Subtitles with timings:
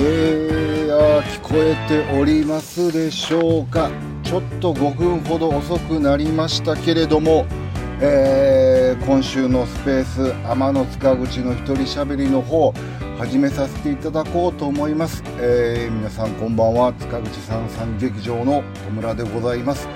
[0.00, 3.90] えー、聞こえておりますでしょうか。
[4.22, 7.46] ちょっと5分ほど遅くなりましたけれども、
[8.00, 12.72] えー、今週のスペース天の塚口の一人しゃべりの方
[13.18, 19.88] 始めさせていただこうと思います、えー、皆さんこんばんは塚口さんさん劇場の戸村でございます。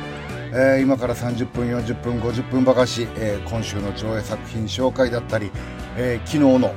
[0.54, 5.50] えー、今から30分40分50分ばかし、えー、今週の上映作品紹介だったり、
[5.96, 6.74] えー、昨日の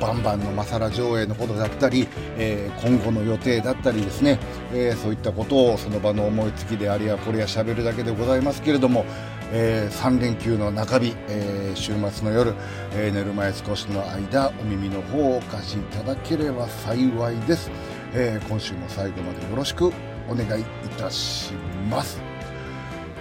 [0.00, 2.08] バンバンのマサラ上映のことだったり、
[2.38, 4.38] え今後の予定だったりですね、
[4.72, 9.04] えそういったことをその場の思いつきでありやこれやしゃべるだけでございますけれども、
[9.52, 12.54] え3連休の中日、え週末の夜、
[12.92, 17.70] え寝る前少しの間お耳の方をお貸しいただければ幸いです、
[18.14, 19.92] え今週も最後までよろしく
[20.28, 20.64] お願いい
[20.96, 21.52] たし
[21.90, 22.20] ます。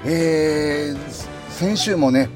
[0.06, 2.30] えー、先週もね、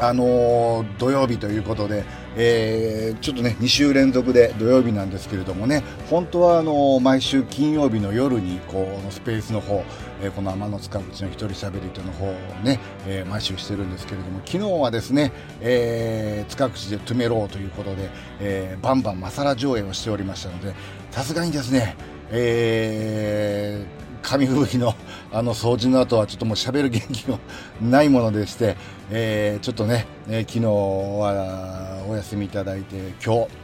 [0.00, 2.04] あのー、土曜日ということで、
[2.36, 9.84] えー、ちょっとね、2週連続で土曜日なんですけれどもね、本当はあのー、毎週金曜日の夜に、こう、スペースの方、
[10.22, 12.32] え、この天の塚口の一人喋りとの方を
[12.62, 18.08] ね、え毎週してるんですけれども、昨日はですね、え塚口でトゥメローということで、
[18.40, 20.74] えバンバンマサラ上映をしておりましたので、
[21.10, 21.96] さすがにですね、
[22.30, 24.94] えー、紙吹雪の
[25.30, 27.38] あの掃除の後はちょっともう喋る元気が
[27.80, 28.76] ないものでして、
[29.10, 33.62] えー、ちょっとね、えー、昨日はお休みいただいて今日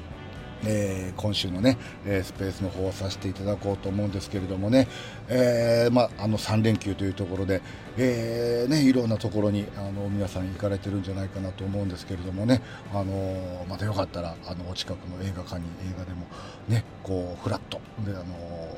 [0.65, 4.89] えー、今週のね、え、スペースの方をさせていただこうと思うんですけれどもね、
[5.29, 7.63] えー、まあ、あの3連休というところで、
[7.97, 12.61] えね、いろんなところにあの皆さん行かれてるんじゃないかなと思うんですけれどもね、
[12.93, 16.27] あのまたよかったらあのお近くの映画館に映画でも
[16.69, 18.25] ねこうフラットで、あの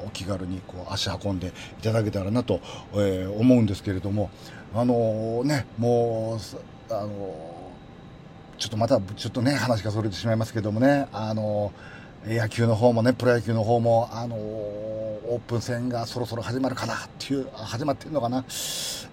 [0.06, 2.61] お気軽にこう足運んでいただけたらなと、
[2.94, 4.31] え思うんですけれども、
[4.73, 6.39] あのね、も
[6.91, 7.51] うあの
[8.57, 11.73] ちょっとまたちょっとね話がそれてしまいますけどもねあの
[12.27, 18.44] 野球の方もねプロ野球の方もあのオープン戦がそろそろ始まるかなっていう始まってるのかな、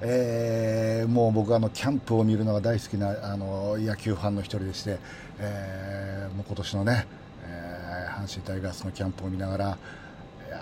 [0.01, 4.99] えー、もう僕あのキャンプを見るのが大好きなあの野球ファンの一人でして、
[5.39, 7.07] えー、もう今年のね、
[7.45, 9.77] えー、阪神タイガースのキャンプを見ながら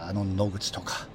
[0.07, 1.07] あの野口とか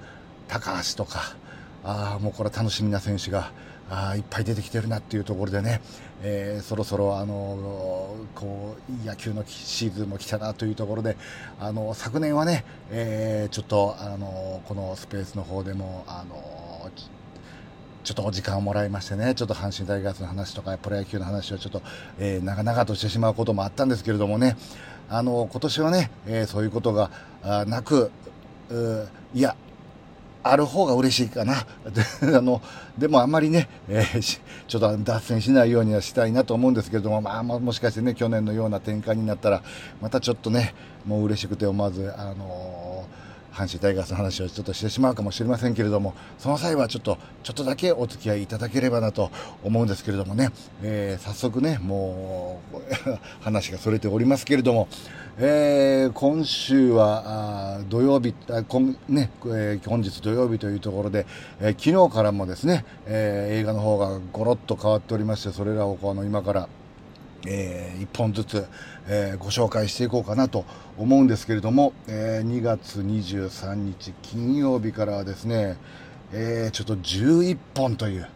[0.48, 1.36] 高橋とか
[1.84, 3.52] あもうこれ楽しみな選手が
[3.90, 5.80] あいっぱい出てきてるなっていうところでね、
[6.22, 11.16] えー、そろそろあのこう野球のシーズンも来たなというところで
[11.58, 16.90] あの昨年はね、えー、ちょっとあのこのスペースの方でもあの
[18.02, 21.82] ちょっとお時間をもらいましてね、ちょっと阪神タイガースの話とか、プロ野球の話をちょっと、
[22.18, 24.56] えー、長々としてしまうこともあったんですけれどもね、
[25.10, 27.10] あの、今年はね、えー、そういうことが
[27.66, 28.10] なく、
[29.34, 29.54] いや、
[30.42, 31.54] ある方が嬉しいかな。
[32.36, 32.62] あの、
[32.96, 39.62] でもあんまりね、えー、ちょっと脱線しないようにはしたいなと思うんですけれども、まあ、もしかしてね、去年のような展開になったら、
[40.00, 40.74] またちょっとね、
[41.06, 49.30] もう嬉しくて思わず、あのー、阪神タイガースの話をちょっとしてしまうかもしれませんけれども、その際はちょっと、ちょっとだけお付き合いいただければなと
[49.64, 50.50] 思うんですけれどもね、
[50.82, 52.76] えー、早速ね、もう、
[53.40, 54.88] 話がそれておりますけれども、
[55.38, 61.26] えー、今週は土曜日あ今、ねえー、本日土曜日というところで、
[61.60, 66.68] えー、昨日からもですね、えー、映画の方がごろっと変わっておりましてそれらをこの今から、
[67.46, 68.66] えー、1本ずつ、
[69.08, 70.64] えー、ご紹介していこうかなと
[70.98, 75.76] 思うんですけれども、えー、2月23日金曜日からはですね、
[76.32, 78.28] えー、ちょっと11本という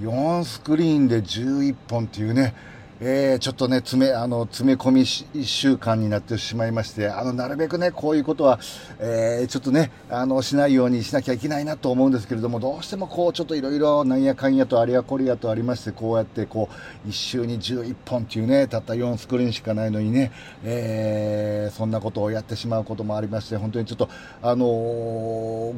[0.00, 2.54] 4スクリーンで11本というね
[2.98, 5.04] えー、ちょっとね、詰め、あの、詰め込み
[5.44, 8.58] 週間になってしまいまして、あの、なるべくね、こういうことは、
[8.98, 16.70] えー、ちょっとね、あの、しないようにしなきゃいけないなと思うんですけれども、どうしてもこう、ちょっといろいろなんやかんやとあれやこれやとありまして、こうやってこ
[17.04, 20.32] う、1週に11本っていうね、たった4スクリーンしかないのにね、
[20.64, 24.08] えー、そんなことをやってしまうこともありまして、本当にちょっと、
[24.40, 24.64] あの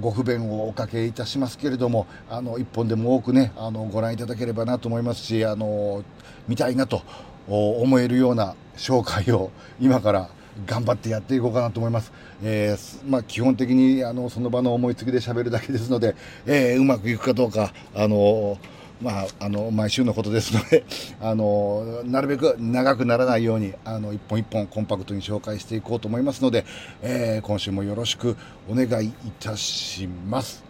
[0.00, 6.04] ご不便をおかけいたしますけれども、あの、1本でも多くね、あの、ご覧いただければなと思いますし、あの
[6.48, 7.02] 見たいなと
[7.46, 9.50] 思えるような紹介を
[9.80, 10.30] 今から
[10.66, 12.12] 頑張ってやっていこうかなと思います。
[12.42, 18.58] えー、まあ、基本的にあのその場の思いつきで喋るだけですので、えー、うまくいくかどうか、あの
[19.00, 20.84] まあ、あの毎週のことですので、
[21.20, 26.64] あのなるべく長くならないようにあの一本一本コンパクトに紹介していこうと思いますので、
[27.02, 28.36] えー、今週もよろしく
[28.68, 30.64] お願いいたします。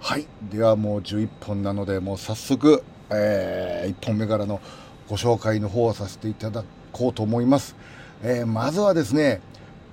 [0.00, 2.82] はい、ではもう11本なので、もう早速、
[3.14, 4.60] えー、1本目からの
[5.08, 7.76] ご紹介の方をさせていただこうと思います。
[8.22, 9.40] えー、まずはですね、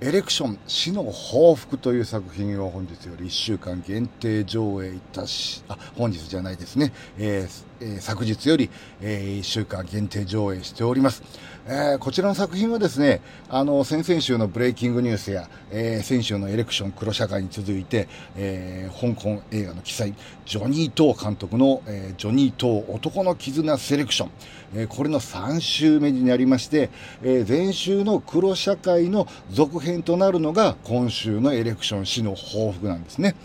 [0.02, 8.70] エレクション死の報復という作品を本日より1週間限定上映いたし、あ、本日じゃないですね、えー、えー、昨日より、
[9.02, 11.22] えー、1週間限定上映しております。
[11.72, 20.12] えー、こちらの作品はですね、あの、先々週のブレイキングニュースや、えー、先週のエレクション黒社会に続いて、えー、香港映画の記載、
[20.46, 24.30] ジョニー・トー監督の、え、ジョニー・トー男の絆セレクション、
[24.74, 26.90] え、これの3週目になりまして、
[27.22, 33.36] え、前週の黒社会の続編となるのが今週のエレクション死の報復なんですね。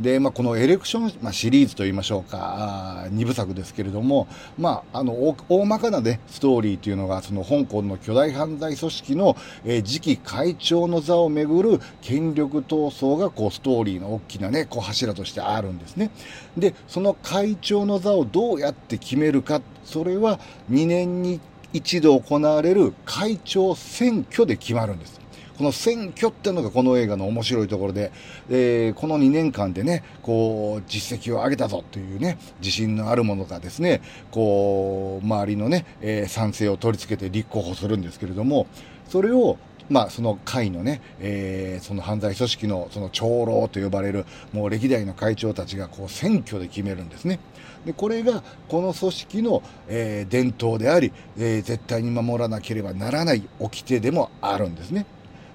[0.00, 4.26] で、まあ、このエレクション、まあ、シリーズといいましょうか、2部作ですけれども、
[4.58, 16.10] まあ、あの、大まかなね、ストーリーというのが、その香港の巨大犯罪組織の、えー、次期会長の座をめぐる権力闘争が、こう、ストーリーの大きなね、こう、柱としてあるんですね。
[16.56, 21.40] で、その会長の座をどうやって決めるか、それは2年に
[21.72, 25.19] 一度行われる会長選挙で決まるんです。
[25.60, 28.12] この選挙っていうのがこの映画の面白いところで、
[28.48, 38.68] えー、この2年間でね、こう、実績を上げたぞというね、自信のあるものがですね、こう、周りのね、えー、賛成を取り付けて立候補するんですけれども、
[39.06, 39.58] それを
[39.90, 44.24] まあ、その会のね、えー、その犯罪組織のその長老と呼ばれる、
[44.54, 47.38] もう歴代の会長たちがこう選挙で決めるんですね。
[47.84, 55.04] で、これがこの組織の、えー、伝統であり、えー、絶対に守らなければならない掟でもあるんですね。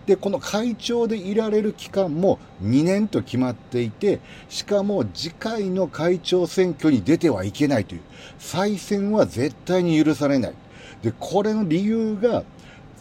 [0.06, 4.20] で、この会長でいられる期間も2年と決まっていて、
[4.50, 8.02] しかも次回の会長選挙に出てはいけないという、
[8.38, 10.54] 再選は絶対に許されない。
[11.02, 12.44] で、これの理由が、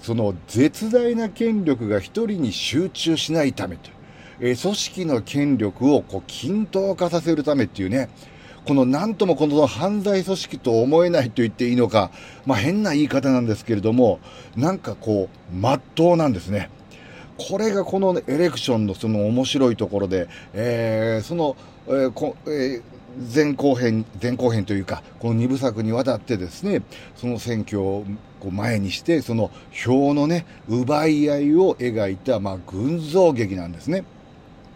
[0.03, 3.91] その絶大な権力が一人に集中しないためと、
[4.41, 8.09] え、組織の権力をこう均等化させるためっていうね、
[8.67, 12.11] この何ともこの犯罪組織と思えないと言っていいのか、
[12.47, 14.21] まあ変な言い方なんですけれども、
[14.57, 16.71] なんかこう、まっとうなんですね。
[17.39, 22.83] これがこの、エレクションのその面白いところで、えー、その、えーこえー
[23.33, 26.83] 前後編、前後編というか、この2部作にわたってですね、
[27.15, 28.05] その選挙を
[28.41, 34.05] こう前にして、その票のね、奪い合いを描いた、まあ、群像劇なんですね。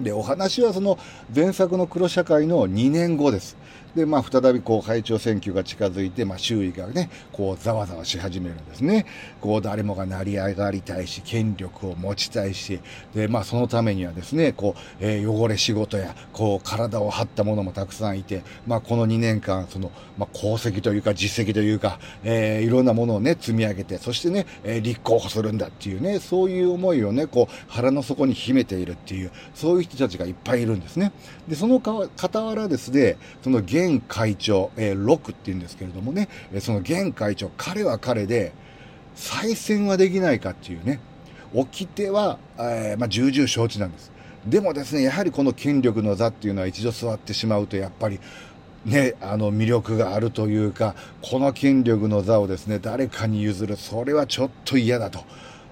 [0.00, 0.98] で、お話はその
[1.34, 3.56] 前作の黒社会の2年後です。
[3.98, 9.06] で、まあ、再びこう、会長選挙が近づいて、まあ、周囲がね、こう、ざわざわし始めるんですね。
[9.40, 12.80] こう、誰もが成り上がりたいし、権力を持ちたいし、
[13.14, 31.10] で、まあ、そのためにはですね、こう、えー、汚れ仕事や、こう、体を張った者もたくさんいて、まあ、この2年間、その、まあ、功績というか、実績というか、えー、いろんなものをね、積み上げて、そしてね、えー、立候補するんだっていうね、そういう思いをね、こう、腹の底に秘めているっていう、そういう人たちがいっぱいいるんですね。
[31.48, 31.82] で、その
[32.16, 36.28] 傍らですね、その現会長、えー、ロックって言うんですけれどもね、
[36.60, 38.52] その現会長、彼は彼で、
[39.14, 41.00] 再選はできないかっていうね、
[41.52, 44.12] 掟は、えー、まあ、重々承知なんです。
[44.46, 48.20] でもですね、やはりこの権力の座っていうのは一度座ってしまうと、やっぱり、
[48.84, 55.20] ね、あの魅力があるというか、この権力の座をですね、誰かに譲る、それはちょっと嫌だと。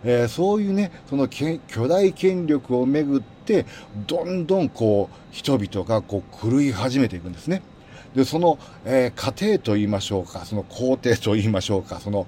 [0.05, 3.65] えー、そういうね、その巨大権力をめぐって、
[4.07, 7.63] どんどんこう、人々がこう狂い始めていくんですね。
[8.17, 12.27] で、その、えー、家庭と言いましょうか、その皇帝と言いましょうか、その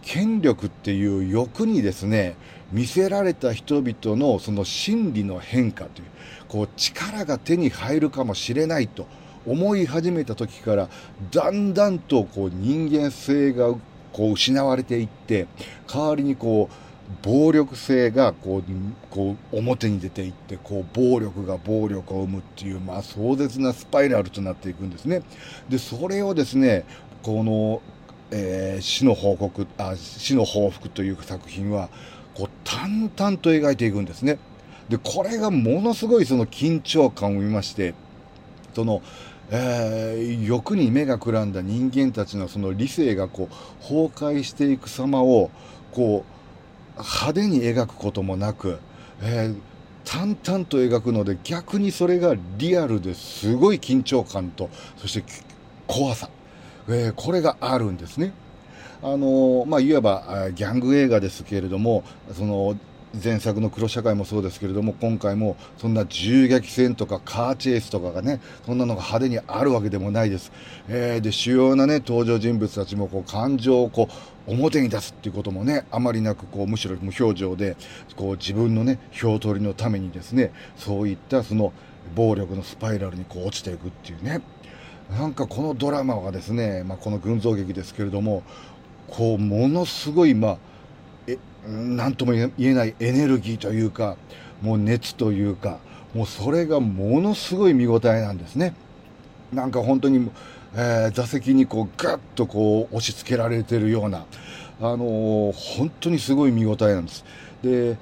[0.00, 2.36] 権力っていう欲にですね、
[2.72, 6.08] 見せられた人々のその心理の変化という、
[6.48, 9.06] こう力が手に入るかもしれないと
[9.46, 10.88] 思い始めた時から、
[11.30, 13.74] だんだんとこう人間性が
[14.14, 15.48] こう失われていって、
[15.86, 16.74] 代わりにこう、
[17.22, 18.62] 暴力性がこう
[19.10, 25.22] こう表に出ていってこう暴力が暴力を生むっていう、まあ、壮絶なスパイラルとなっていくんですね。
[25.68, 26.84] でそれをですね
[27.22, 27.80] この、
[28.30, 31.88] えー、死の報告あ死の報復という作品は
[32.34, 34.38] こう淡々と描いていくんですね。
[34.88, 37.94] でこれがものすごいその緊張感を生みまして
[38.74, 39.02] その
[39.48, 45.50] えー、欲に目がくらんだ人間たちのその理性がこう崩壊していく様を
[45.92, 46.35] こう
[46.98, 48.78] 派手に描くこともなく、
[49.22, 49.56] えー、
[50.04, 55.24] 淡々と描くので逆にそれがリアルですごい緊張感とそして
[55.86, 56.30] 怖さ、
[56.88, 58.32] えー、これがあるんですね。
[59.02, 62.76] あのまあ、いわばギャング映画ですけれどもその
[63.22, 70.52] 前作の黒社会もそうですけれども今回もそんな銃撃戦とかカーチェイスとかがねそんなのが派手にあるわけでもないです、
[70.88, 74.12] えー、で主要なね登場人物たちもこう感情をこう
[74.46, 77.76] 表に出すっていうこともねあまりなくこうむしろ無表情で
[78.16, 81.72] こう自分のね票取りのためにですねそういったその
[82.14, 84.40] 暴力のスパイラルにこう落ちていくっていうね
[85.10, 88.42] なんかこのドラマはですね、まあ、この群像劇ですけれども
[89.08, 90.58] こうものすごいまあ
[91.66, 94.16] 何とも言えないエネルギーというか
[94.62, 95.78] もう熱というか
[96.14, 98.74] もうそれがものすごい見応えなんですね。
[99.52, 100.30] なんか本当に、
[100.76, 104.26] えー、座席にこうガッとこう押し付けられてるような、
[104.80, 107.24] あのー、本当にすごい見応えなんです。
[107.62, 107.96] で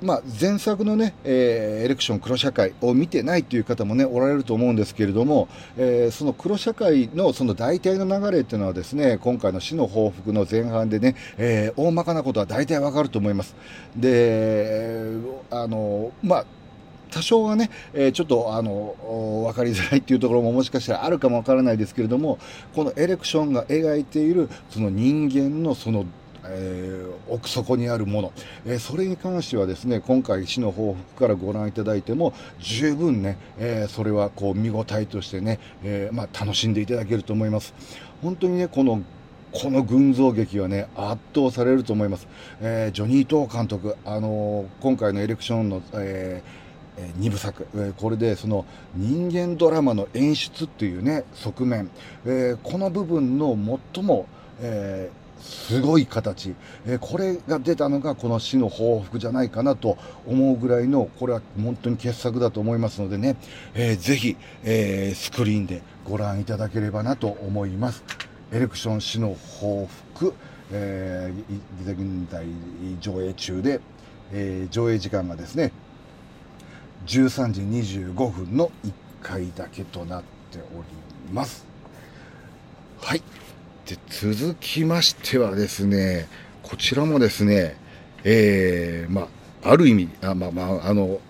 [0.00, 13.56] まあ、前作のね、えー、エレクション黒社会を見てないという方もね、おられると思うんですけれども、えー、その黒社会のその大体の流れっていうのはですね、今回の死の報復の前半でね、えー、大まかなことは大体わかると思います。
[13.96, 15.16] で、
[15.50, 16.44] あの、まあ、
[17.10, 18.94] 多少はね、えー、ちょっとあの
[19.46, 22.38] 分かりづらいっていうところももしかしたらあるかもわからないですけれども
[22.74, 26.04] このエレクションが描いているその人間のその
[26.50, 28.32] えー、奥底にあるもの、
[28.64, 37.74] えー、それに関してはですね今回死の報復からご覧いただいても十分ね、えー、それはこう見応えとしてね、えまあ、楽しんでいただけると思います。
[38.22, 39.02] 本当にねこの
[39.52, 42.28] この群像劇はね圧倒されると思います、
[42.60, 46.67] えジョニー・トー監督、あの今回のエレクションの、えー
[46.98, 48.64] え2部作、えこれでその
[48.96, 51.90] 人間ドラマの演出っていうね側面、
[52.26, 53.56] えこの部分の
[53.94, 54.26] 最も、
[54.60, 56.54] えすごい形、
[56.86, 63.36] えこれが出たのがこの死の報復じゃないかなと思うぐらいのこれは本当に傑作だと思いますのでね、
[63.74, 68.02] えー、ぜひ、え、スクリーンでご覧いただければなと思います。
[68.50, 70.34] エレクション死の報復、
[70.72, 72.46] えー、現在
[73.00, 73.80] 上映中で、
[74.32, 75.72] えー、上映時間がですね
[77.08, 80.84] 13時25分の1回だけとなっており
[81.32, 81.66] ます。
[83.00, 83.22] はい。
[83.86, 86.28] で、続きましてはですね、
[86.62, 87.76] こちらもですね、
[88.24, 89.28] えー、ま
[89.62, 91.20] あ、ある意味、あまあまあ、あの、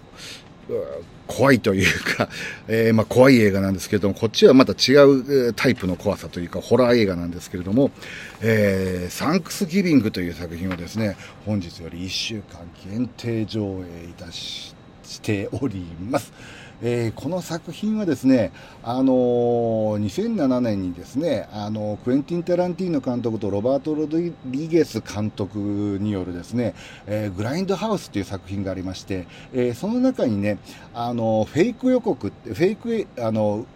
[1.28, 2.28] 怖いというか、
[2.66, 7.92] えー、まあ怖い映画なんですけれども、こっちはまた違うタイプの怖さというか、ホラー映画なんですけれども、
[8.40, 11.16] えー、サンクスギビングという作品をですね、
[11.47, 14.75] 本日より1週間限定上映いたし
[15.08, 16.32] しております。
[16.80, 18.52] えー、この作品はですね、
[18.84, 24.32] あのー、2007年にですね、あのー、クエンティン・タランティーノ監督とロバート・ロドリ
[24.68, 25.58] ゲス監督
[26.00, 26.74] によるですね、
[27.06, 30.58] えグラインドハウスという作品がありまして、えその中にね、
[30.94, 33.66] あのフェイク予告、フェイク、あの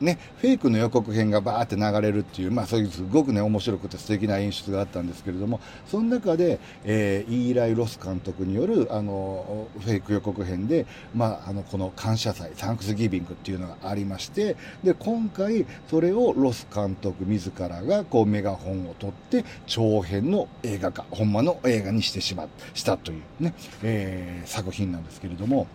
[0.00, 25.66] ね、フェイクの予告編がバーって流れるっていう、まあそういうすごくね、面白くて素敵な演出があったんですけれども、その中で、えー、イーライ・ロス監督による、あの、フェイク予告編で、まあ、あの、この感謝祭、サンクスギビングっていうのがありまして、で、今回、それをロス監督自らが、こう、メガホンを取って、長編の映画化、ほんまの映画にしてしま、したというね、えー、作品なんですけれども、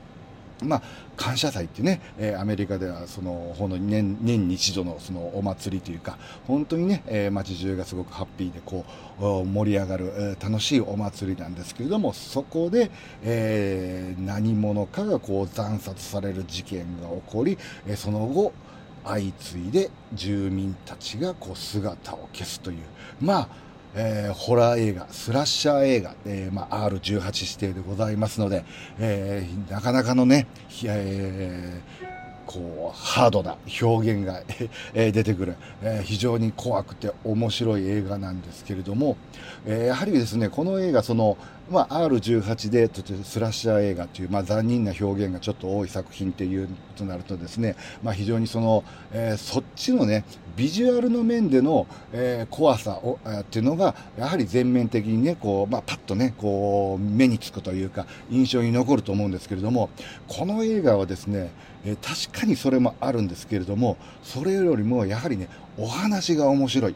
[0.61, 0.81] まあ、
[1.17, 8.85] 感謝祭ってね、えー、アメリカではそのほの年年に一度のそのお祭りというか本当にね、えー、街中がすごくハッピーでこ
[9.19, 12.91] う盛り上がる、えー、楽しいお祭りなんですけれどもそこで、
[13.23, 18.53] えー、何者かがこう惨殺される事件が起こり、えー、その後
[19.03, 22.77] 相次いで住民たちがこう姿を消すという
[23.19, 28.63] まあえー、ホラー映画、スラッシャー映画、えーまあ、R18 指定でございますので、
[28.99, 30.47] えー、なかなかのね、
[30.85, 34.41] えー、こう、ハードな表現が
[34.93, 39.17] 出てくる、えー、非常に怖くて面白い映画なんですけれども、
[39.65, 41.37] えー、やはりですね、この映画、その、
[41.71, 42.89] まあ、R18 で
[43.23, 50.25] スラッシャー映画という、まあ、残忍な表現がちょっと多い作品っていうとなるとですね、まあ、非常にその、えー、そっちのね、
[50.57, 59.89] ビジュアルの面での、えー、怖さを、えー、っていうのが、やはり全面的にね、こう、まあ、パッとね、こう、目につくというか、印象に残ると思うんですけれども、
[60.27, 61.51] この映画はですね、
[61.85, 61.97] えー、
[62.29, 65.47] 確かにそれもあるんですけれども、それよりもやはりね、
[65.77, 66.95] お話が面白い。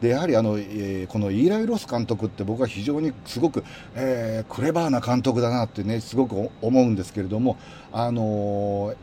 [0.00, 7.56] で、やはりあの、えー、このイーライ・ロス監督って僕は非常にすごく、えー、クレバーな監督だなってね、すごく思うんですけれども、
[7.92, 8.96] あのー、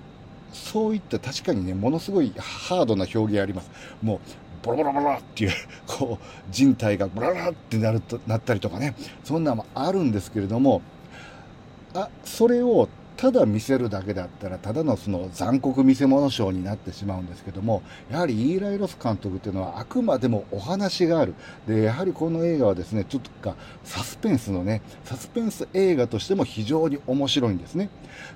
[0.54, 3.72] そういった確かにね、ものすごいハードな表現あります。
[4.02, 4.20] もう、
[4.64, 5.52] ボロボロボロっていう、
[5.88, 10.82] こう、人体がボロボロってなると、なったりとかね、そんなのもあるんですけれども、
[11.96, 12.88] あ、それを
[13.24, 21.34] ただ見せるだけだったらただのその残酷見せ物ショーになってしまうんですけどもやはりイーライ・ロス監督っていうのはあくまでもお話がある。
[21.66, 27.90] でやはりこの映画はですねちょっとかサスペンスのねサスペンス映画としても非常に面白いんですね。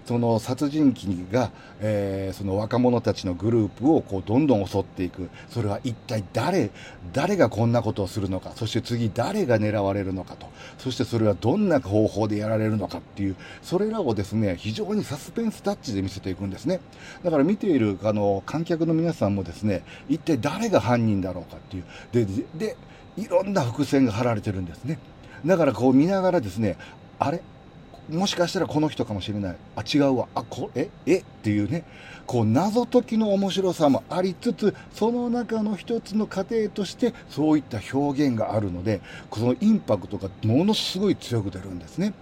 [0.06, 1.52] その殺人鬼が、
[1.82, 5.30] えー、その若者たちのグループをこうどんどん襲っていく。
[5.50, 6.70] それは一体誰
[7.12, 8.54] 誰がこんなことをするのか。
[8.56, 10.48] そして次誰が狙われるのかと。
[10.78, 16.80] そしてそれはどんな方法でやられるのかっていうそれらをですね非常にサスペンスタッチで見せていくんですね。
[17.24, 21.86] だから見ているあの観客の皆さんもですね、一体誰が犯人だろうかっていう。
[22.12, 22.78] で、で、
[23.18, 25.00] いろんな伏線が張られてるんですね。
[25.46, 26.78] だからこう見ながらですね、
[27.20, 27.42] あれ？
[28.10, 29.56] もしかしたらこの人かもしれない。
[29.76, 30.28] あ違うわ。
[30.34, 30.90] あこえ？
[31.06, 31.18] え？
[31.18, 31.84] っていうね。
[32.26, 42.14] こう謎解きの面白さもありつつその中の一つの過程としてそういった表現があるのでこのインパクトがものすごい強く出るんですね。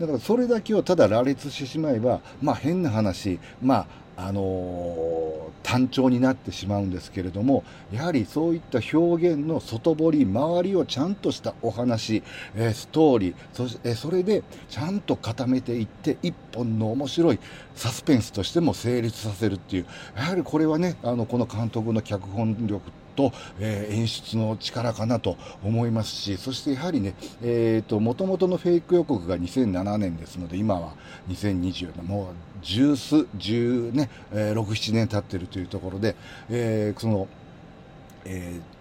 [0.00, 12.22] だからそれだけをただ羅列してしまえばまあ変な話まああのー、単調になってしまうんですけれどもやはりそういった表現の外堀周りをちゃんとしたお話、
[12.54, 17.38] えー、ストーリーそし、えー、それでちゃんと固めていって一本の面白い
[17.74, 30.94] サスペンスとしても成立させるっていうやはりこれはねあのこの監督の脚本力と、えー、演出の力かなと思いますし、そしてやはりね、え、ー、と、もともとのフェイク予告が2007年ですので、今は
[31.28, 32.26] 2020年、もう
[32.62, 36.16] 十数、十ね、えー、6、7年経ってるというところで、
[36.48, 37.28] えー、その、
[38.24, 38.79] えー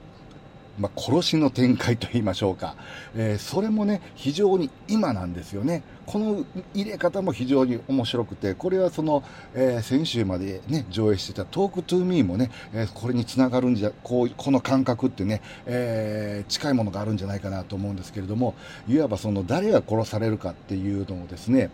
[0.79, 2.75] まあ、殺しの展開と言いましょうか、
[3.15, 5.83] えー、それもね、非常に今なんですよね。
[6.05, 6.43] この
[6.73, 18.55] 入れ方も非常に面白くて、これはその、えー、先週までね、上映してたトークトゥーミーもね、えー、これにつながるんじゃ、こう、この感覚ってね、え近いものがあるんじゃないかなと思うんですけれども、
[18.87, 21.69] いわばその誰が殺されるかっていうのをですね、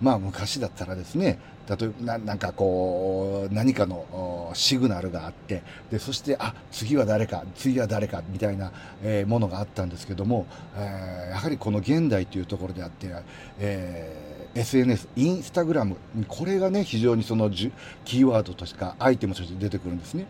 [0.00, 1.38] まあ昔だったらですね、
[1.68, 8.72] 例えばなんかこう、何かのシグナルがあって、で、そして、あ、次は誰か、次は誰か、みたいな、
[9.04, 13.14] えー、ものがあったんですけども、えー、やはりこの現代というところであって、
[13.60, 20.26] えー、SNS、インスタグラム、これがね、非常にそのキーワードとしか、アイテムとして出てくるんですね。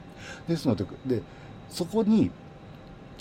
[0.47, 1.23] ですので、で
[1.71, 2.31] そこに、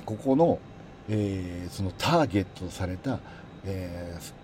[0.05, 0.59] ここの、
[1.07, 3.19] えー、そのターゲットされた、
[3.65, 4.38] えー、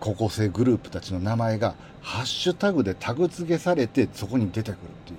[0.00, 5.18] 高校生グループたちの名前がハッシュタグでタグ付けされてそこに出てくるっていう。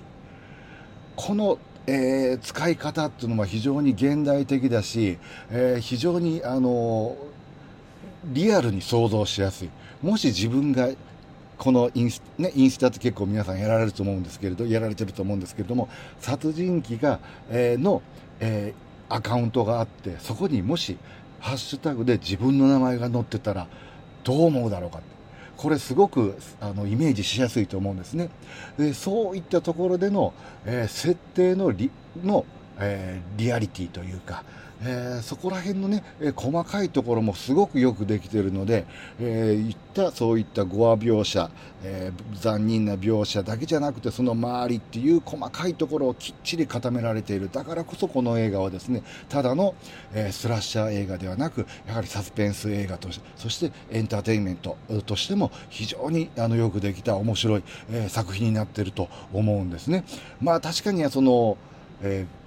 [1.14, 5.18] この、えー、使い方っていうのは非常に現代的だし、
[5.50, 7.16] えー、非常にあの
[8.24, 9.70] リアルに想像しやすい。
[10.02, 10.88] もし自分が
[11.58, 17.20] このインス,、ね、インスタって結構皆さんやられると思うんですけれどやられてると思うんですけれども殺人鬼が、
[17.50, 18.02] えー、の、
[18.40, 20.98] えー、アカウントがあってそこにもし
[21.38, 23.68] ハッシュタグで自分の名前が載ってたら
[24.24, 25.00] どう思うだろうか
[25.56, 28.30] これすごくあのイメージしやすいと思うんですね。
[28.78, 31.72] でそういったところでの、えー、設定の
[32.24, 32.44] の、
[32.82, 34.44] えー、リアリティというか、
[34.84, 38.84] えー、そこら辺のね、えー、細かいところもすごくよくできているので、
[39.20, 41.50] えー、いったそういったゴア描写、
[41.84, 49.74] え残忍な描写だけじゃなくてその周りっていう細かいところをきっちり固められているだからこそこの映画はですねただの、
[50.14, 60.04] えスラッシャー映画ではなくやはりサスペンス映画としてそしてエンターテインメントとしても非常にあのよくできた面白い、え作品になっていると思うんですね。
[60.40, 61.56] まあ確かにその、
[62.02, 62.41] えー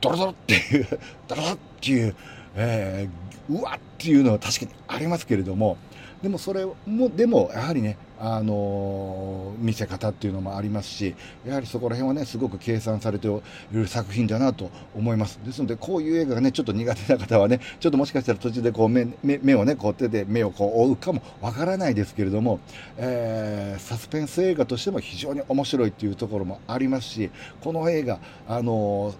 [0.00, 0.86] ドロドロっていう
[1.26, 2.14] ドロドロっていう、
[2.54, 5.78] えー、うわっていうのは確かにありますけれども
[6.26, 11.14] でもそれもでもやはりねあの見せ方っていうのもありますし
[11.46, 15.38] やはりそこら辺はねすごく計算されている作品だなと思います。
[15.44, 22.58] ですのでこういう映画がねちょっと苦手な方はねちょっともしかしたら途中でこう目目をねこう手で目をこう追うかもわからないですけれども、
[22.96, 29.14] えー、サスペンス映画としても非常に面白いっていうところもありますしこの映画あの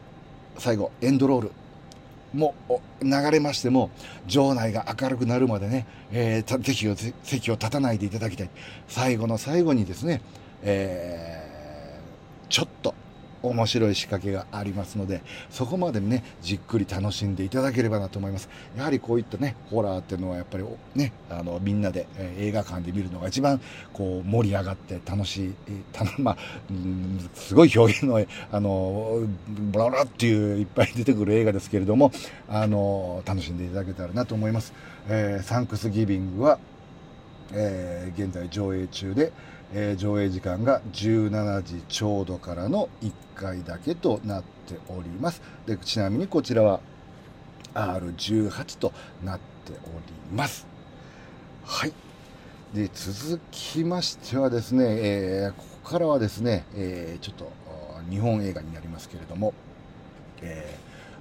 [0.59, 1.53] 最後エンドロール。
[2.33, 2.55] も
[3.03, 3.91] 流れましても、
[4.27, 8.51] 場内が明るくなるまでね、えー、席を、席を立たないでいただきたい。
[8.89, 10.21] 最後の最後にですね、
[10.63, 12.95] えー、ちょっと
[13.43, 18.49] 面白い仕掛けがありますので、そこまでね、じっくり楽しんでいただければなと思います。
[18.77, 23.61] やはりこういったね、ホラーっていうのはやっぱりね、あの、みんなで、えー、映画館で見るのが一番、
[23.93, 25.55] こう、盛り上がって楽しい、
[25.93, 32.13] た まあ、ん、すごい表現の、あの、ブラブラっていういっぱい出てくる映画ですけれども、
[32.49, 34.73] あの、楽しんでいただけたらなと思います。
[35.09, 36.59] えー、サンクスギビングは、
[37.53, 39.33] え、現在上映中で、
[39.79, 45.43] えー、上映時間が17時ちょうどからの1回だけとなっております。
[45.67, 46.81] でちなみにこちらは
[47.75, 49.79] R18 となっており
[50.33, 50.67] ます。
[51.63, 51.93] はい。
[52.73, 57.53] で続きましてはですね、えー、ここからはですね、えー、ちょっと
[58.09, 59.53] 日本映画になりますけれども
[60.41, 60.75] 「え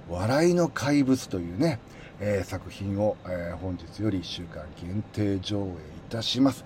[0.08, 1.78] ー、笑いの怪物」というね、
[2.20, 5.66] えー、作品を、えー、本日より1週間限定上映い
[6.08, 6.64] たします。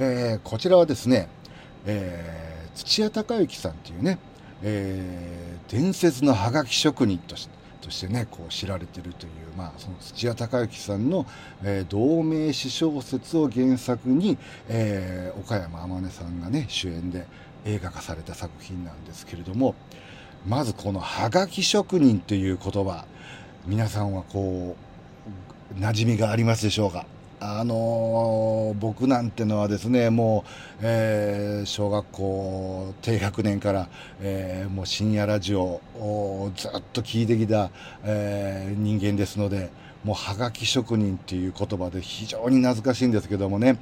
[0.00, 1.28] えー、こちらはですね、
[1.84, 4.18] えー、土屋隆之さんというね、
[4.62, 11.26] えー、伝説のハガキ職人としてとしてねこう知られてるという、まあ、その土屋隆之さんの、
[11.62, 14.36] えー、同名詩小説を原作に、
[14.68, 17.26] えー、岡山天音さんがね主演で
[17.64, 19.74] 映画化された作品なんですけれども
[20.46, 23.04] まずこの「はがき職人」という言葉
[23.66, 24.76] 皆さんはこ
[25.76, 27.06] う馴染みがありますでしょうか？
[27.40, 30.44] あの、僕なんてのはですねも
[30.76, 33.88] う、えー、小学校低学年から、
[34.20, 37.70] えー、もう深夜ラジオをずっと聞いてきた、
[38.04, 39.70] え人間ですので。
[40.08, 43.78] もうはがき職人っていう言葉で非常に懐かしいんですけどもね、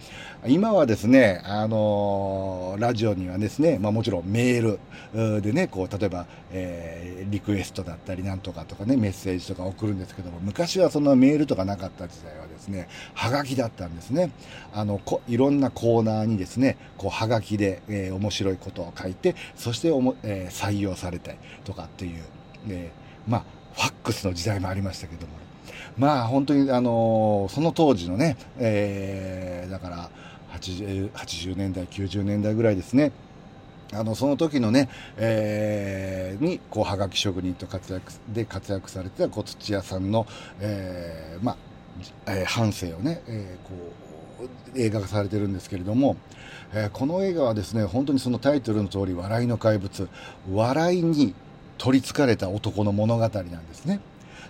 [0.48, 4.80] 今はですね、あのー、ラジオにはですね、まあもちろんメー
[5.14, 14.32] ルでね、こう、例えば、えー、リクエストだったりなんとかとかね、メッセージとか送るんですけども、昔はそんなメールとかなかった時代はですね、はがきだったんですね。
[14.74, 22.24] あの、こいろんなコーナーにですね、こう、はがきで、えー、面白いことを書いて、そしておも、えー、採用されたりとかっていう、
[22.68, 25.45] えー、まあ、ファックスの時代もありましたけども、
[25.98, 30.10] まあ本当にあのその当時のね、えー、だから
[30.52, 33.12] 80, 80年代90年代ぐらいですね
[33.92, 40.26] あのその時のね、えー、にこうはがき職人と活躍で活躍されてたこう土屋さんの、
[40.60, 43.92] えー、まあ、えー、半生をね、えー、こ
[44.74, 46.16] う映画化されてるんですけれども、
[46.74, 50.08] えー、この映画はですね本当にそのタイトルの通り笑いの怪物
[50.52, 51.34] 笑いに
[51.78, 54.00] 取りつかれた男の物語なんですね。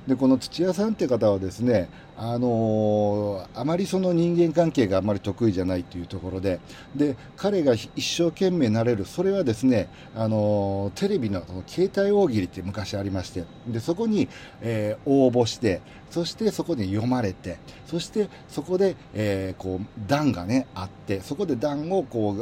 [0.07, 6.61] でこの土屋さんって方はですねあのー、あまりその人間関係があまり得意じゃないというところで
[6.95, 14.29] で彼が一生懸命なれるそれはですね、あのー、テレビの携帯大喜利って昔ありましてでそこに、
[14.63, 22.41] えー、応募してそしてそこで読まれてそしてそこで、えこう段がねあってそこで段をこう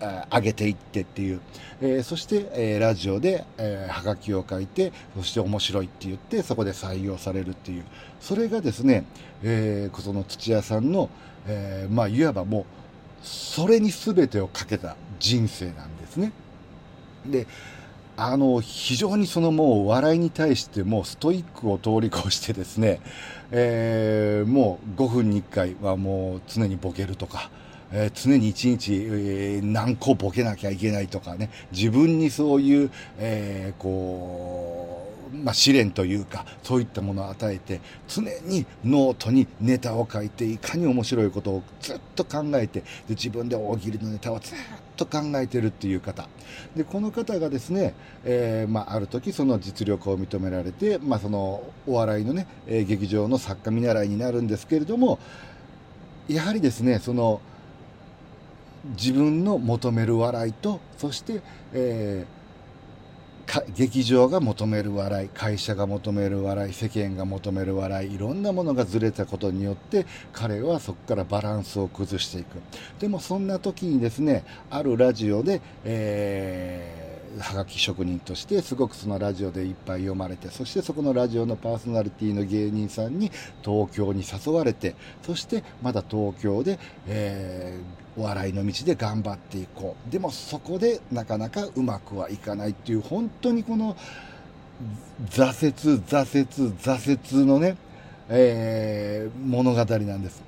[0.00, 1.40] 上げていってっていう、
[1.80, 7.84] えー、そして、えー、ラジオで、えー、はがきを書いてそして面白いって言ってそこで採用されるっていう
[8.20, 9.04] それがですね、
[9.42, 11.08] えー、その土屋さんの、
[11.46, 12.64] えー、まあいわばもう
[13.22, 16.32] それに全てをかけた人生なんですね。
[17.26, 17.46] で
[18.18, 23.00] あの非常にそのもう笑いに対してもうストイックを通り越してですね、
[23.50, 27.50] えー、もう5分に1回はもう常にボケるとか、
[27.92, 44.56] えー、常に一日、えー、何個ボケなきゃいけないとかね、自分にそういう、えー、こう、まあ、試練というか、そういったものを与えて、常にノートにネタを書いて、いかに面白いことをずっと考えて、で自分で大喜利のネタをずっ
[44.96, 46.28] と考えてるっていう方。
[46.76, 47.94] で、この方がですね、
[48.24, 55.18] えー、まあ、ある時その実力を認められて、まあ、そのお笑いのね、え劇場の作家見習いになるんですけれども、
[56.28, 57.40] やはりですね、その、
[58.90, 72.60] 自分の求める笑いとそして、えー、劇場が求める笑い会社が求める笑い世間が求める笑いいろんなものがずれたことによって彼はそこからバランスを崩していく。
[72.98, 77.05] でもそんな時にですねあるラジオで、えー
[77.40, 83.30] はがき職人としてすごくそのラジオでいっぱい読まれてそしてそこのラジオのパーソナリティの芸人さんに
[83.62, 90.10] 東京に誘われてそしてまだ東京で、えー、お笑いの道で頑張っていこう。
[90.10, 93.96] でもそこでなかなかうまくはいかないっていう本当にこの
[95.28, 97.76] 挫折挫折挫折のね、
[98.28, 100.42] えー、物語なんです。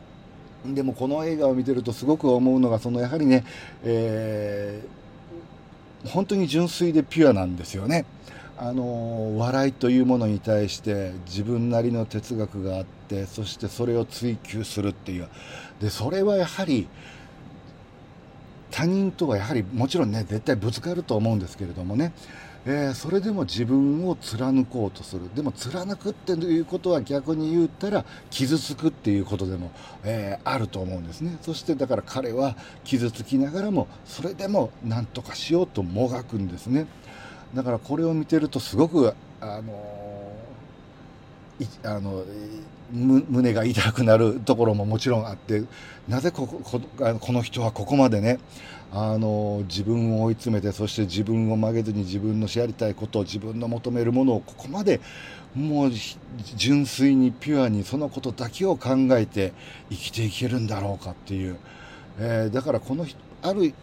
[0.64, 3.44] でもこの映画を見てるとすごく思うのがそのやはりね、
[3.84, 4.97] えー
[6.06, 8.04] 本当に純粋でピュアなんですよね。
[8.60, 15.28] あの笑いというものに対して自分なりの哲学があってそしてそれを追求するっていう
[15.80, 16.88] でそれはやはり
[18.72, 22.12] 他人とはやはりもちろんね絶対ぶつかると思うんですけれどもね
[22.70, 25.34] えー、それでも自分を貫こうとする。
[25.34, 29.70] でも貫くっていうことは逆に言ったら傷つくっていうことでも、
[30.04, 31.38] えー、あると思うんですね。
[31.40, 36.86] そしてだから彼は傷つきながらもそれでも何とかしようともがくんですね。
[37.54, 42.22] だからこれを見てるとすごくあのー、あの
[42.92, 45.62] 胸が痛くなるところももちろんあって
[46.06, 46.80] なぜここ
[47.20, 48.38] この人はここまでね
[48.92, 55.00] あの自分を追い詰めてそして自分を曲げずに自分のやりたいこと自分の求めるものをここまで
[55.54, 55.92] もう
[56.56, 59.52] 純粋にピュアにそのことだけを考えて
[59.90, 61.58] 生きていけるんだろうかっていう、
[62.18, 63.06] えー、だからこの
[63.42, 63.74] ある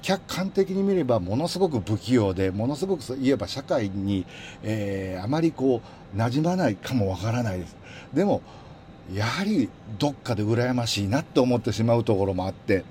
[0.00, 4.26] 客観的に見ればものすごく不器用でものすごく言えば社会に、
[4.62, 5.80] えー、あまりこ
[6.14, 7.76] う馴染まないかもわからないです。
[8.12, 8.42] でも
[9.12, 12.84] やはりどっかで羨ましいなって思ってしまうところもあって、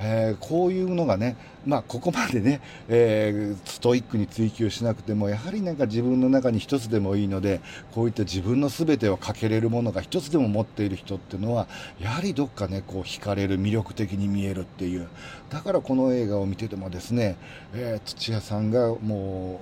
[0.00, 7.60] えー、こういうのがね、まあ、ここまでね、えー、ストイックに追求しなくてもやはりなんか自分の中に一つでもいいので
[7.92, 11.68] こういった自分の全てをかけれるものが一つでも持っている人っていうのは
[12.00, 15.08] やはりどっかねこう惹かれる魅力的に見えるっていう。
[15.50, 17.36] だからこの映画を見ててもですね、
[17.74, 19.60] えー、土屋さんがも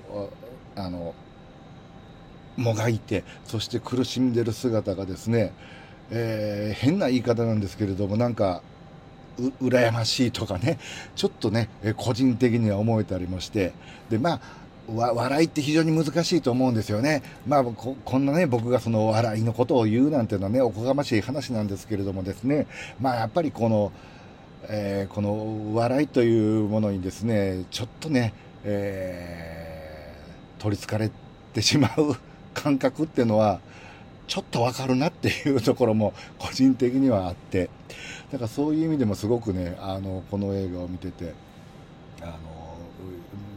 [0.75, 1.13] うあの
[2.57, 5.53] もがいてそして苦しんでる姿がですね
[6.11, 8.61] えー、変な言い方なんですけれどもなんか
[9.39, 10.77] う羨ましいとかね
[11.15, 13.73] ちょっとね個人的には思えたりもして
[14.09, 17.21] でまあ笑いって非常に難しいと思うんですよね。
[17.47, 22.67] まあこ、こんなね、僕がその笑いのことを言うなんていうのはね、おこがましい話なんですけれどもですね、
[22.99, 23.91] まあやっぱりこの、
[24.67, 31.09] えー、この笑いというものにですね、ちょっとね、えー、取りつかれ
[31.53, 32.15] てしまう
[32.53, 33.61] 感覚っていうのは、
[34.27, 37.69] ちょっとわかるなっていうところも個人的にはあって、
[38.31, 41.33] だからそういう意味でもすごくね、あの、この映画を見てて、
[42.21, 42.33] あの、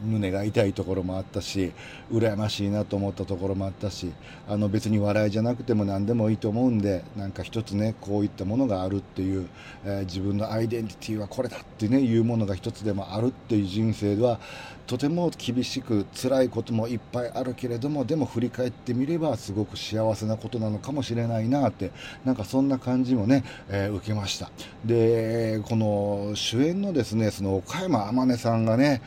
[0.04, 1.72] 胸が痛いところもあったし
[2.12, 4.12] 羨ましいなと思ったところもあったし
[4.48, 9.48] あの別に笑いじゃなくても何でもいいと思うんでなんか一つねこういったものがあるっていう、
[9.84, 14.38] えー、自分のアイデンティティはこれだってねいうものが一つでもあるっていう人生では
[14.86, 21.90] とても厳しく辛いこともいっぱいあるけれどもでも振り返ってみればすごく幸せなことなのかもしれないなって
[22.24, 24.50] なんかそんな感じもね、えー、受けました。
[24.84, 29.00] でこの主演のですねその岡山天音さんがね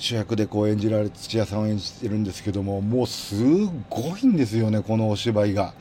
[0.00, 3.34] 主役でこう演じられ土屋さんを演じてるんですけどももうす
[3.90, 5.74] ごいんですよねこのお芝居が。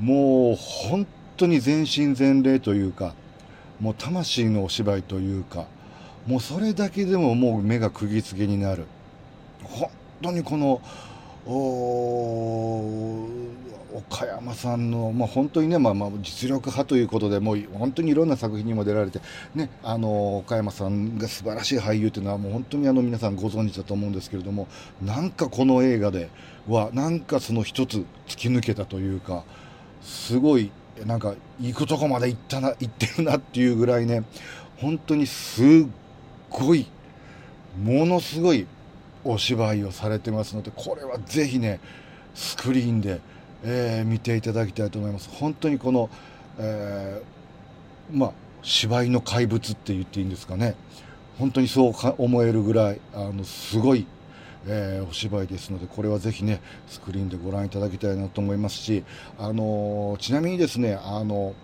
[0.00, 3.14] もう本当に全身全霊というか
[3.80, 5.66] もう魂のお芝居というか
[6.26, 8.86] もうそれだけでももう目が釘付けになる。
[9.62, 9.88] 本
[10.20, 10.80] 当にこの
[13.94, 19.20] 岡山さんの、まあ、本当にね、まあ、まあ実力派ということで、もう本当にいろんな作品にも出られて、
[19.54, 24.66] ね、あの岡山さんが素晴らしい俳優というのは、もう本当にあの皆さんご存知だと思うんですけれども、
[25.00, 26.28] なんかこの映画で
[26.68, 29.44] は、なんかその一つ突き抜けたというか、
[30.02, 30.72] すごい、
[31.06, 34.24] なんか行くとこまで行ったな、行ってるなっていうぐらいね、
[34.78, 35.66] 本当にすっ
[36.50, 36.86] ごい、
[37.80, 38.66] ものすごい
[39.24, 41.78] お芝居をされてますので、これはぜひね、
[42.34, 43.20] スクリーンで、
[43.64, 45.28] えー、見ていただきたいと思います。
[45.32, 46.10] 本当にこの、
[46.58, 50.74] えー、まあ、芝居の怪物って言っていいんですかね。
[51.38, 54.06] 本当にそう思えるぐらい、あの、すごい、
[54.66, 59.04] えー、お芝居ですので、これはぜひね、スクリーンでご覧いただきたいなと思いますし、
[59.38, 61.54] あのちなみにですね、あの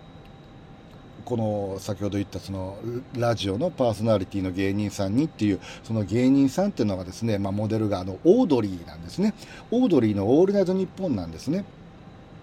[1.25, 2.77] この先ほど言ったその
[3.17, 9.33] ラジオのパーソナリティの芸人さんにっていうその芸人さんっていうのがですね、まあ、モデルがあのオードリーなんですね
[9.71, 11.63] オードリーの「オールナイトニッポン」なんですね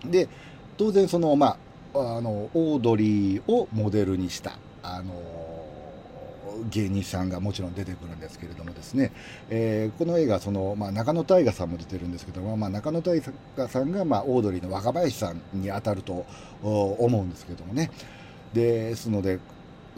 [0.04, 0.28] で
[0.76, 1.56] 当然そのま
[1.94, 5.12] ああのオードリーをモデルにしたあの
[6.70, 9.12] 芸人さんがもちろん出てくるんですけれどもですね、
[9.48, 13.20] えー、この映画その、まあ、中野大河さんも出てるんですけども、まあ、中野大
[13.56, 16.26] 河さんが、まあ、オードリーの若林さんに当たると
[16.62, 17.90] 思うんですけどもね。
[18.52, 19.38] ですので、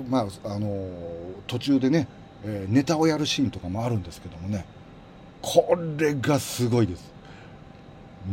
[0.08, 0.88] まあ、あの
[1.46, 2.08] 途中でね、
[2.44, 4.64] えー、ネタをやるシーンとかもあるんですけどもね。
[5.42, 7.12] これがすごいです。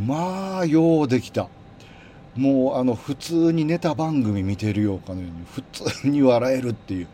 [0.06, 1.48] まあようできた。
[2.38, 7.08] もうあの普通にネタ番組見てるようかのように普通に笑えるっていう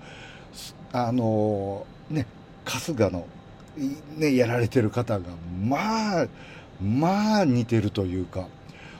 [0.92, 2.26] あのね
[2.66, 3.26] 春日の
[4.18, 5.24] ねやられてる方が
[5.64, 6.26] まあ
[6.78, 8.46] まあ似てるというか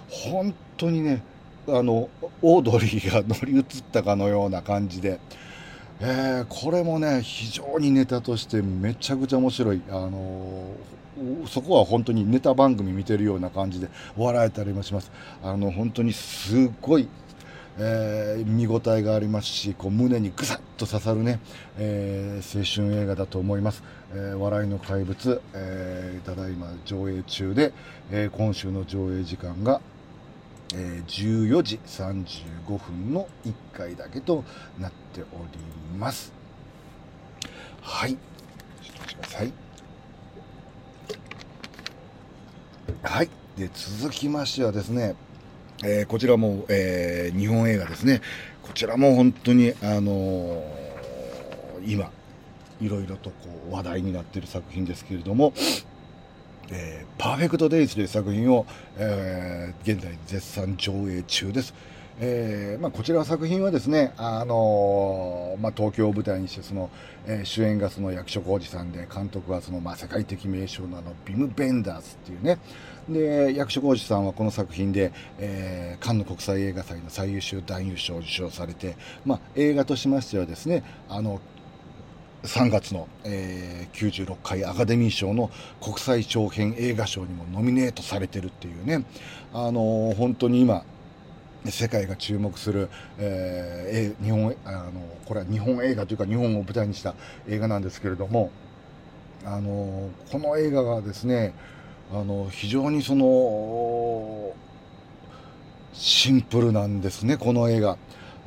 [0.09, 1.23] 本当にね
[1.69, 2.09] あの
[2.41, 5.21] オードリーが乗り移ったかのような感じで、
[6.01, 9.83] えー、これもね非常にネタとしてめちゃくちゃ面白い。
[9.91, 10.69] あの
[11.47, 15.11] そこは本当にネタ番組見てるような感じで笑えたりもします。
[15.43, 17.09] あの本当にすごい
[17.79, 21.41] えー、見応えがありますしこう胸にぐさっと刺さるね、
[21.77, 27.73] えー、青春映画だと思います、えー、笑いの怪物、えただいま上映中で、
[28.13, 29.81] え今週の上映時間が、
[30.75, 34.45] え14時35分の1回だけと
[34.79, 36.33] なっております。
[37.83, 38.17] はい。
[38.83, 39.64] ちょっと待ちください。
[43.05, 43.29] はい。
[43.59, 45.15] で、続きましてはですね、
[45.85, 48.23] えー、こちらも、えー、日本映画ですね。
[48.63, 52.11] こちらも本当に、あのー、今、
[52.81, 53.37] いろいろとこ
[53.71, 55.53] う話題になっている作品ですけれども、
[56.71, 58.65] えー、パーフェクトデイズという作品を、
[58.97, 61.75] えー、現在絶賛上映中です。
[62.21, 66.89] えーまあ、こちらの作品はですね、あのー、まあ、東京を舞台にしてその、
[67.27, 72.59] えー、主演がその役所広司さんで監督はその、まあ、世界的名将のあのビム・ベンダーズっていうね。
[73.09, 78.97] で役所広司さんはこの作品で、えー、カンヌ国際映画祭の最優秀男優賞を受賞されて、
[79.27, 81.41] まあ、映画としましてはですねあの
[82.45, 85.51] 3月の、えー、96回アカデミー賞の
[85.83, 89.05] 国際長編映画賞にもノミネートされてるっていうね、
[89.53, 90.85] あのー、本当に今
[91.71, 94.93] 世界が注目する、えー、日本あの
[95.25, 97.15] これは日本映画というか日本を舞台にした
[97.49, 98.51] 映画なんですけれども
[99.45, 101.55] あのこの映画がですね
[102.13, 104.53] あの非常にその
[105.93, 107.97] シンプルなんですねこの映画。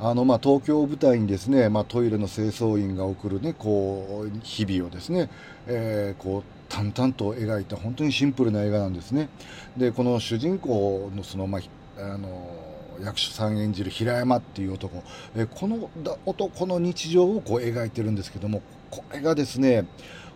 [0.00, 5.28] あのまあ、東京を舞台にですね、まあ、トイレの清掃員が送る、ね、こう日々をですね、
[5.66, 9.28] えー、こう淡々と描いた本当にシンプルな映画なんですね。
[9.76, 12.67] でこの主人公のその、まあ、あの
[13.02, 15.02] 役所さん演じる平山っていう男、
[15.36, 15.90] えこの
[16.26, 19.86] 男の日常をこう描いてるんですけどもこれがですね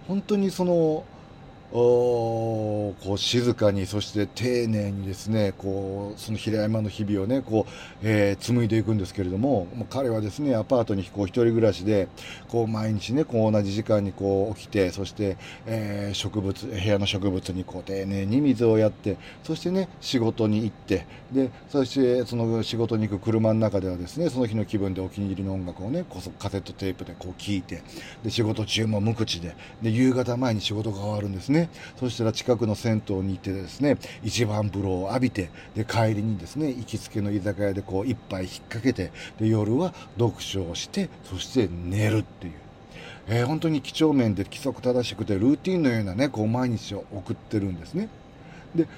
[0.06, 1.04] 本当にその
[1.72, 12.08] こう静かにそして丁寧にですねこうその平山の日々をねこう、えー、紡いでいくんですけれどももう彼はですねアパートにこう一人暮らしで
[12.48, 27.82] こう毎日ねこう同じ時間にこう起きてそして、えー、植物部屋の植物にこう丁寧に水をやってそしてね仕事に行ってでそしてその仕事に行く車の中ではですねその日の気分でお気に入りの音楽をねこそカセットテープでこう聴いて
[28.22, 31.61] で仕事中も無口でで夕方前に仕事が終わるんですね。
[31.98, 42.52] そしたら近くの銭湯に行ってですね一番風呂を浴びてで帰りにですね行きつけの居酒屋でこう一杯引っ掛けてで夜は読書をしてそして寝るっていう。
[43.28, 48.08] えー、本当に几帳面で規則正しくてルーティンのようなねこう毎日を送ってるんですね。
[48.74, 48.88] で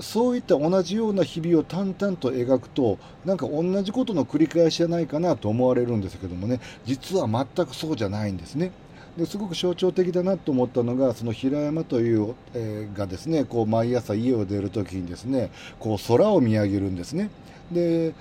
[0.00, 8.72] そういった同じような日々を淡々と描くとなんか同じことの繰り返しじゃないかなと思われるんですけどもね実は全くそうじゃないんですね。
[9.16, 17.30] ですごく象徴的だなと思ったのがその平山という、えー、がですねこう毎朝家を出る時にですねこう空を見上げるんですね。
[17.70, 18.14] で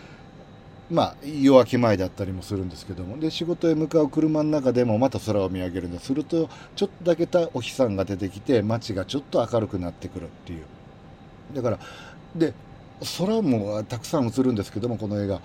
[0.91, 6.07] まあ、夜明け前だったりもするんですけどもで仕事へ向かう車の中でもまた空を見上げるんです。
[6.07, 10.65] するとちょっとだけたお日さんが出てきて街がちょっと明るくなってくるっていう。
[11.55, 11.79] だから
[12.35, 12.53] で
[13.17, 15.41] 空もたくさん映るんですけどもこの映画。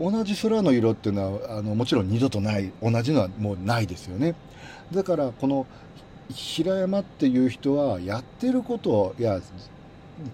[0.00, 2.72] 同じ空の色っていうのはあのもちろん二度とない。
[2.82, 4.34] 同じのはもうないですよね。
[4.92, 5.66] だからこの
[6.30, 9.40] 平山っていう人はやってることや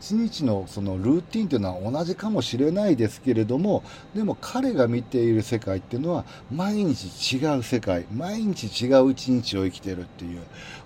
[0.01, 3.83] 一日のそのルーティンっていうのは同じかもしれないですけれども
[4.15, 10.41] でも彼が見ている世界っていうのは毎日違う世界毎日違う一日を生きてるっていう。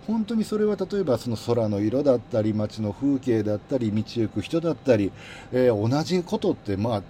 [0.06, 5.12] 本当にそれは例えばその空の色だったり街の風景だったり道行く人だったり、
[5.52, 7.02] えー、同じことってまあ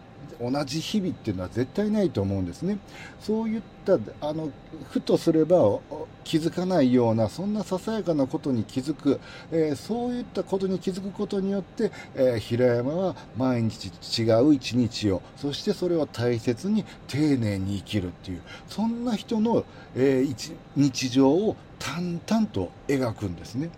[0.50, 2.78] 同じ日々っていうのは絶対ないと思うんですね。
[3.20, 4.50] そういったあの
[4.90, 5.78] ふとすれば
[6.24, 13.90] 気づかないようなそんなささやかなことに気づく、えー、そういったことに気づくことによって、えー、平山は毎日
[14.22, 23.70] 違う一日をそしてそれを大切に丁寧に生きるっていうそんな人の、えー、日常を淡々と描くんですね。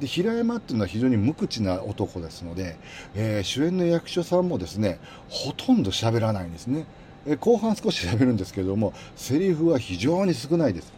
[0.00, 2.76] で平山っていうのは非常に無口な男ですので、
[3.14, 6.86] えー、主演の役所さんもですねほとんど喋らないんですね、
[7.26, 10.92] えー、後半少し喋るんですけどもセリフは非常に少ないです。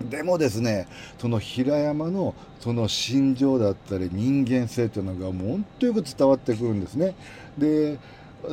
[0.00, 0.86] でもですね
[1.18, 7.16] その平山のその心情だったり人間性というのがもう本当よく伝わってくるんですね。
[7.56, 7.98] で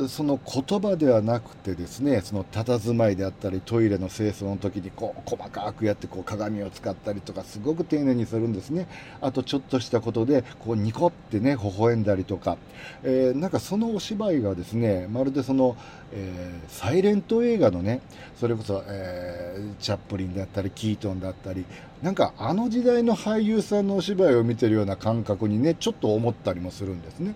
[0.08, 8.88] その言葉ではなくてですねその佇まいであったりトイレの清掃の時にこう細かくやってこう鏡を使ったりとかすごく丁寧にするんですね。
[9.20, 12.56] あとちょっとしたことでこうニコってね微笑んだりとか、
[13.04, 15.76] えー、なんかそのお芝居がですねまるでその、
[16.12, 18.00] えー、サイレント映画のね
[18.40, 21.64] それこそ、えー、チャップリンだったりキートンだったり
[22.02, 27.34] なんかあの時代の俳優さんのお芝居を見てるような感覚にねちょっと思ったりもするんですね。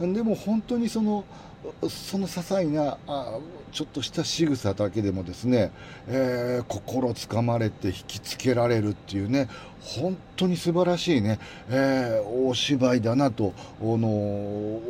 [0.00, 1.24] でも本当にその
[1.88, 3.38] その些細なあ
[3.72, 5.70] ちょっとした仕草だけでもですね、
[6.08, 9.48] えー、心つかまれて引きつけられるっていうね
[9.80, 11.38] 本当に素晴らしいね、
[11.68, 14.08] えー、お芝居だなと、あの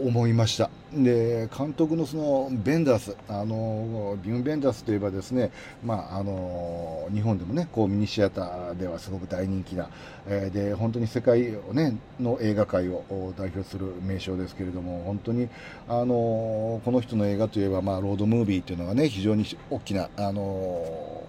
[0.06, 0.70] 思いました。
[0.92, 5.52] で監督のそのベンダースあのビュン・ベンダースといえばですね、
[5.84, 9.88] まあ、あの日本でもねこうミニシアターではすごく大人気な、
[10.26, 13.04] えー、で本当に世界を、ね、の映画界を
[13.36, 15.48] 代表する名称ですけれども本当に
[15.88, 21.24] あのこの人の映画といえば、まあ、ロードムービーっていうのがね非常に大きなあの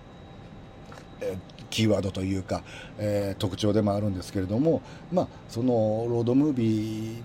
[1.21, 1.37] え
[1.71, 2.61] キーワードというか、
[2.99, 7.21] えー、特徴でもあるんですけれども、まあ、そのロードムービー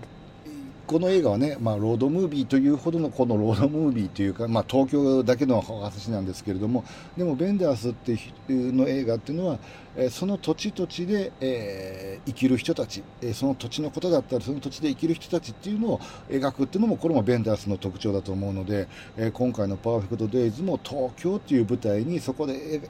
[0.87, 6.85] この映画はね、まあ、ロードムービーというほどのこのロードムービーというか、まあ、東京だけの話なんですけれども
[7.17, 8.19] でもベンダースってい
[8.53, 9.59] うの映画っていうのは、
[9.97, 15.99] え、その土地土地で、えー、生きる人たち、え、その土地のことだったりその土地で生きる人たちっていうのを
[16.31, 22.89] 描くっていうのもこれもベンダースの特徴だと思うので、え今回の「パーフェクト・デイズ」も東京っていう舞台にそこで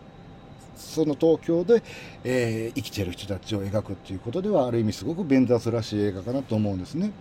[0.76, 1.82] その東京で、
[2.24, 7.12] えー、生きてる人たちを描くっていうことではある意味すごくベンダースらしい映画かなと思うんですね。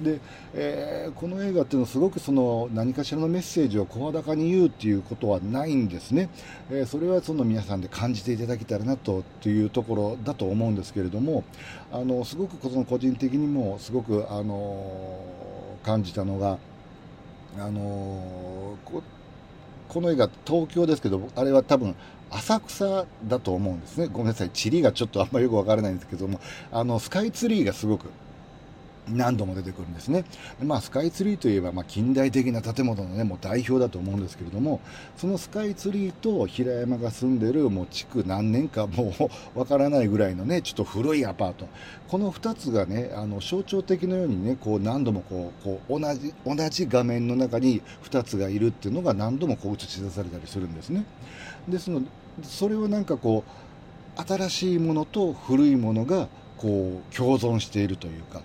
[0.00, 0.20] で、
[0.54, 6.28] えー、この映画っていうのはすごくその何かしらのメッセージを声高に言うっていうことはないんですね。
[6.70, 11.44] えー、それはその皆さんで感じていただけたらなとというところだと思うんですけれども
[11.92, 15.20] あのすごくその個人的にもすごくあの
[15.84, 16.58] 感じたのが
[17.56, 19.02] あのー、
[19.88, 21.94] この映画東京ですけどあれは多分
[22.34, 26.40] 浅草だと思うんですねごめんなさい地理がちょっとあんまよくわからないんですけども
[26.72, 28.10] あのスカイツリーがすごく
[29.08, 30.24] 何度も出てくるんですね。
[30.62, 34.80] まあ、スカイツリーといえば、まあ、近代的な建物のね、もう代表だと思うんですけれども、
[35.16, 39.12] そのスカイツリーと平山が住んでる、もう築何年かも
[39.54, 41.68] う わからないぐらいのね、ちょっと古いアパート。
[42.08, 51.04] この2つがね、あの、象徴的のようにね、こう何度もこう、こう、同じ、同じ画面の中に2つがいるっていうのが何度もこう映し出されたりするんですね。
[51.68, 52.06] ですので、
[52.42, 58.42] それはなんかこう、新しいものと古いものが、こう、共存しているというか、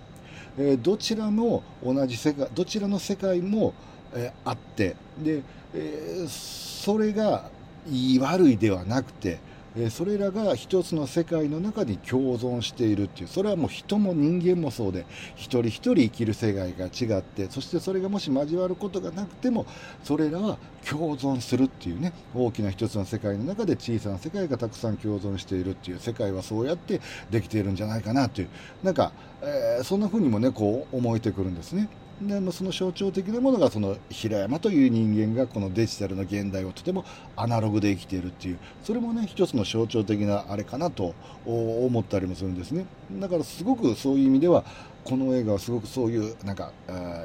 [0.58, 3.74] えどちらも同じ世界どちらの世界も、
[4.14, 5.42] えあってで、
[5.74, 7.50] えそれが
[7.88, 9.38] いい悪いではなくて
[9.82, 15.06] えそれらが一つの世界の中に共存しているっていうそれはもう人も人間もそうで
[15.36, 19.64] 一人一人生きる世界が違ってそしてそれがもし交わることがなくても
[20.02, 20.58] それらは
[20.88, 27.00] 共存するっていうね大きな一つの世界の中で小さな世界がたくさん共存しているっていう世界はそうやって
[27.30, 28.48] できているんじゃないかなという
[28.82, 29.12] なんか、
[29.42, 31.88] えー、そんな風にもねこう思えてくるんですね。
[32.20, 37.04] でその象徴的なものがその平山という人間がこのデジタルの現代をとても
[37.34, 41.14] アナログで生きているっていうそれもね一つの象徴的なあれかなと
[41.46, 44.64] 思ったりもするんですねだからすごくそういう意味では
[45.04, 46.72] この映画はすごくそういうなんか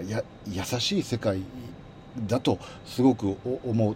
[0.08, 1.42] や優しい世界
[2.28, 3.36] だとすごく
[3.66, 3.96] 思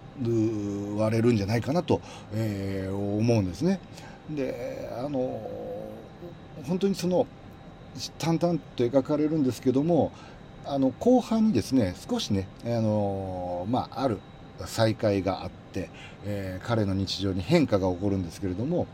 [0.98, 2.02] われるんじゃないかなと、
[2.34, 3.80] えー、思うんですね。
[4.30, 5.42] であの
[6.68, 7.26] 本当にその
[8.18, 10.12] 淡々と描かれるんですけども
[10.66, 14.20] あの後半にですね少しね、あのまあ、ある
[14.66, 15.90] 再会があって、
[16.26, 18.88] えー、彼の日常に変化が起こるんですけれども、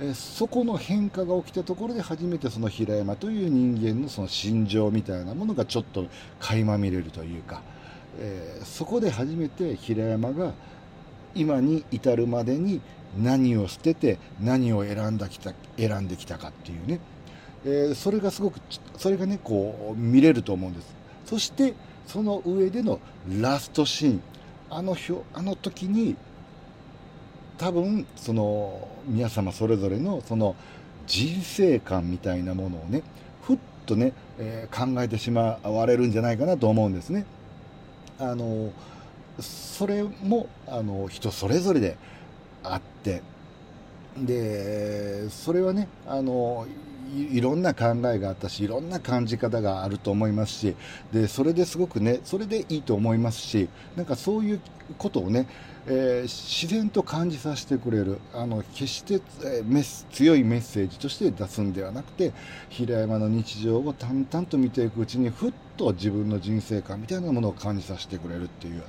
[0.00, 6.06] えー、そこの変化が起きたところで初めてその平山という人間のその心情みたいなものがちょっと
[6.40, 7.62] 垣間見れるというか、
[8.20, 10.52] えー、そこで初めて平山が
[11.34, 12.80] 今に至るまでに
[13.16, 17.00] 何を捨てて何を選んだきた選んできたかっていうね、
[17.64, 18.60] えー、それがすごく
[18.96, 20.97] それがねこう見れると思うんです。
[21.28, 21.74] そして
[22.06, 23.00] その上での
[23.40, 24.22] ラストシーン
[24.70, 24.96] あの
[25.34, 26.16] あの時に
[27.58, 30.56] 多分その皆様それぞれのその
[31.06, 33.02] 人生観みたいなものをね
[33.42, 37.26] ふっとね、えー、考えてしまわれるんじゃないかなと思うんですね。
[38.18, 38.72] あの
[39.38, 41.98] それもあの人それぞれで
[42.62, 43.22] あって
[44.16, 46.66] でそれはねあの
[47.14, 50.76] いろんな考えがあったしいろんな感じ方があると思いますし
[51.12, 54.60] でそれですごくねそれでいいと思いますしなんかそういう
[54.96, 55.46] ことをね
[55.90, 62.32] えー、自然と感じさせてくれるあの決して、えー、メス強いメッセージとして出すんではなくて
[62.68, 68.82] 平山の日常を淡々と見ていくうちにふっと自分の人生観みたいなものを感じさせてくれるっていう。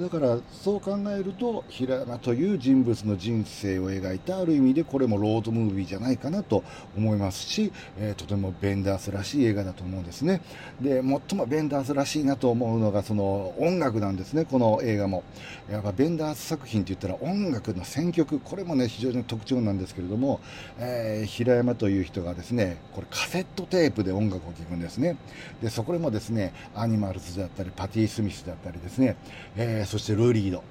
[0.00, 6.64] だからそう考えると平山という人物の人生を描いたある意味でこれもロードムービーじゃないかなと
[6.96, 10.40] 思いますし、えー、とてもベンダースらしい映画だと思うんですね。
[10.80, 15.22] で最もベンダースらしいなと思うのがその音楽なんですねこの映画も。
[15.70, 20.40] やっぱベンダース作品って言ったら音楽の選曲これもね非常に特徴なんですけれども、
[20.78, 25.16] えー、平山という人がですねこれカセットテープで音楽を聴くんですね。
[25.62, 29.16] でそこでもですねねアニマルズだったりパティ・スミスだったりですね、
[29.56, 30.62] えー、そしてルーリード。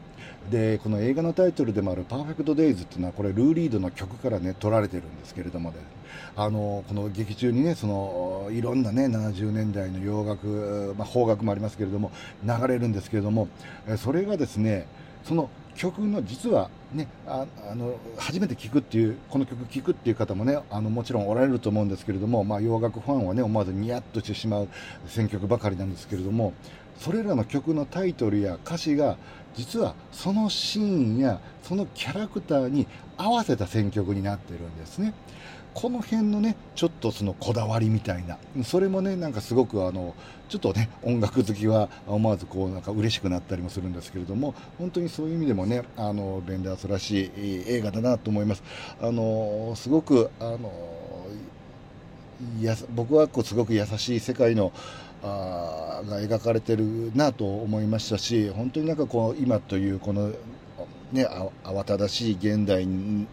[0.49, 5.77] でこの映画のタイトルでもある「パーフェクト・デイズ」っていうのはこれルーリードの曲からね取られてるんですけれどもね。
[6.35, 12.11] あのこの劇中にねそのいろんなね70年代の洋楽、まあ、邦楽もありますけれども
[12.43, 13.47] 流れるんですけれども
[13.97, 14.87] それがですね
[15.23, 17.45] その曲の実はねあ
[17.75, 24.67] の初めて聴くっていうこの曲聴くっていう方もねあのもちろんおられると思うんですけれども、まあ、洋楽ファンはね思わずニヤッとしてしまう
[25.07, 26.53] 選曲ばかりなんですけれども
[26.97, 29.17] それらの曲のタイトルや歌詞が
[29.55, 35.13] 実はそのシーンやそのキャラクターに合わせた選曲になっているんですね。
[35.73, 40.15] この辺のねちょっとそのこだわりみたいなそれもねなんかすごくあの
[40.49, 47.31] ちょっとね音楽好きは思わずこうなんか嬉しくなったりもするんですけれども本当にそういう意味でもねあのベンダースらしい
[47.67, 48.63] 映画だなと思います。
[49.01, 50.71] あのすごくあの
[52.61, 54.71] や僕はこうすごく優しい世界の
[55.21, 60.31] あが描かれてるなと思いましたし本当になんかこう今というこの
[61.11, 61.25] ね、
[61.63, 62.85] 慌ただしい現代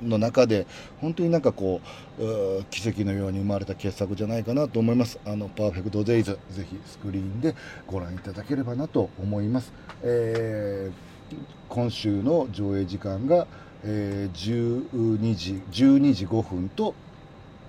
[0.03, 0.67] の中で
[1.01, 1.81] 本当になんかこ
[2.19, 5.19] う奇跡のように生まれた傑作じゃないかなと思います。
[5.27, 7.55] あのパーフェクトデイズぜひスクリーンで
[7.87, 9.73] ご覧いただければなと思います、
[10.03, 11.37] えー、
[11.69, 13.47] 今週の上映時間が、
[13.85, 16.95] えー、12時12時5分と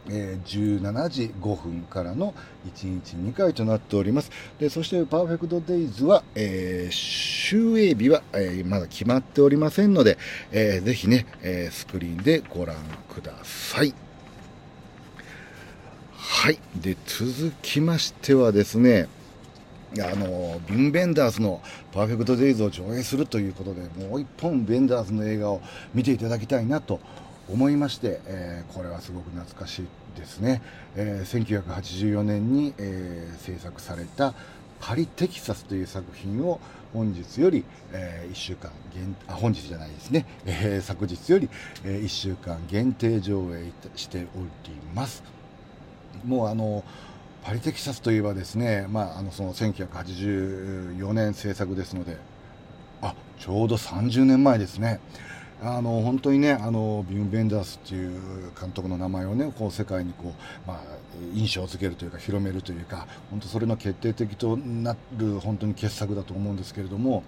[0.09, 2.33] えー、17時5分からの
[2.73, 4.31] 1日2回となっております。
[4.59, 10.17] で、そしてパーフェクトデイズは、えー、終営日は、えー、まだ決まっておりませんので、
[10.51, 12.75] えー、ぜひね、え、スクリーンでご覧
[13.13, 13.93] ください。
[16.15, 16.59] はい。
[16.75, 19.07] で、続きましてはですね、
[19.99, 21.61] あのビン・ベンダースの
[21.93, 25.61] 「パーフェクト・デイズ」を上映するということでもう一本ベンダースの映画を
[25.93, 26.99] 見ていただきたいなと
[27.49, 29.87] 思いまして、えー、これはすごく懐かしい
[30.17, 30.61] ですね、
[30.95, 34.33] えー、1984年に、えー、制作された
[34.79, 36.59] 「パリ・テキサス」という作品を
[36.93, 41.49] 本日より、えー、1週間限あ本日じゃないですね、えー、昨日より、
[41.83, 45.23] えー、1週間限定上映しております。
[46.25, 46.83] もうあの
[47.43, 52.17] パリ・テキサスといえばですね、まあ、あのその1984年制作ですので
[53.01, 54.99] あちょうど30年前ですね。
[55.61, 60.79] あの本当にねあのビム・ベンダースっていう監督の名前をねこう世界にこう、まあ、
[61.33, 67.23] 印象づけるというか広めるというか本当それの決定的となる本当に傑作だと思うんですけれども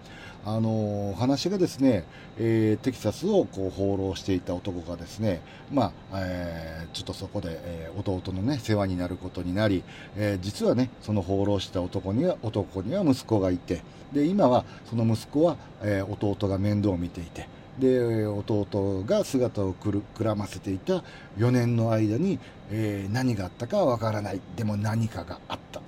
[0.46, 2.06] あの話がですね、
[2.38, 9.84] えー、テキサスをこう放浪していた男がですね、まあえー、ちょっとそこで、えー、弟のね世話になることになり、
[10.16, 13.82] えー、実はねその放浪した男には男には息子がいて
[14.14, 17.59] で今はその息子は、えー、弟が面倒を見ていて。
[17.80, 21.04] で弟が姿をくらませていた
[21.38, 22.40] 4年の間に、
[22.72, 24.42] えー、何があったかはわからない。
[24.56, 25.80] でも何かがあった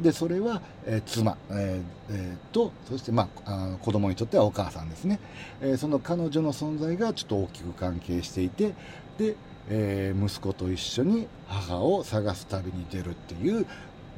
[0.00, 5.20] でそれは、えー、妻、えーえー、とそして、まあ、あ子供にとってはお母さんですね、
[5.60, 8.74] え、その彼女の存在がちょっと大きく関係していて
[9.18, 9.36] で、
[9.68, 13.66] え、息子と一緒に母を探す旅に出るっていう、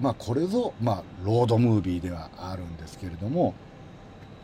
[0.01, 3.55] まあ、これぞ、まあ、ロードムービーではあるんですけれども、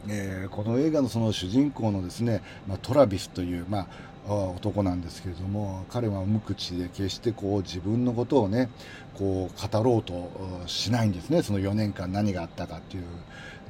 [0.08, 3.86] えー、この映画のその主人公のですね、まあ、トラビスという、まあ、
[4.26, 8.68] 男なんですけれども彼は無口で決してこう自分のことをね
[9.14, 10.30] こう語ろうと
[10.66, 11.42] しないんですね。
[11.42, 13.04] その4年間何があったかっていう。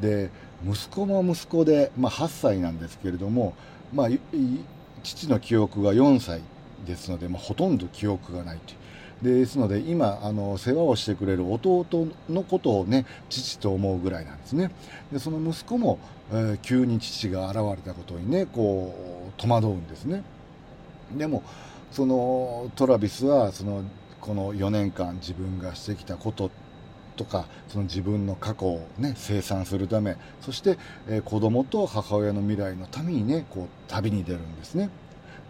[0.01, 0.31] で
[0.65, 3.55] 息子も息子で、まあ、8歳なんですけれども、
[3.93, 4.09] まあ、
[5.03, 6.41] 父の記憶が4歳
[6.87, 8.79] ですので、まあ、ほとんど記憶がないという。
[9.23, 11.87] ですので今あの世話をしてくれる弟
[12.29, 14.71] のことをね父と思うぐらいなんですね。
[15.13, 15.99] でその息子も、
[16.33, 18.95] えー、急に父が現れたことにねこ
[19.29, 20.25] う戸惑うんですね。
[21.17, 21.43] でも
[21.91, 23.85] そのトラビスはその
[24.21, 26.51] この4年間自分がしてきたこと
[27.17, 34.89] とかその自分の過去をね清算するためそして、えー、子供と母親の未来のためにねこう旅に出るんですね。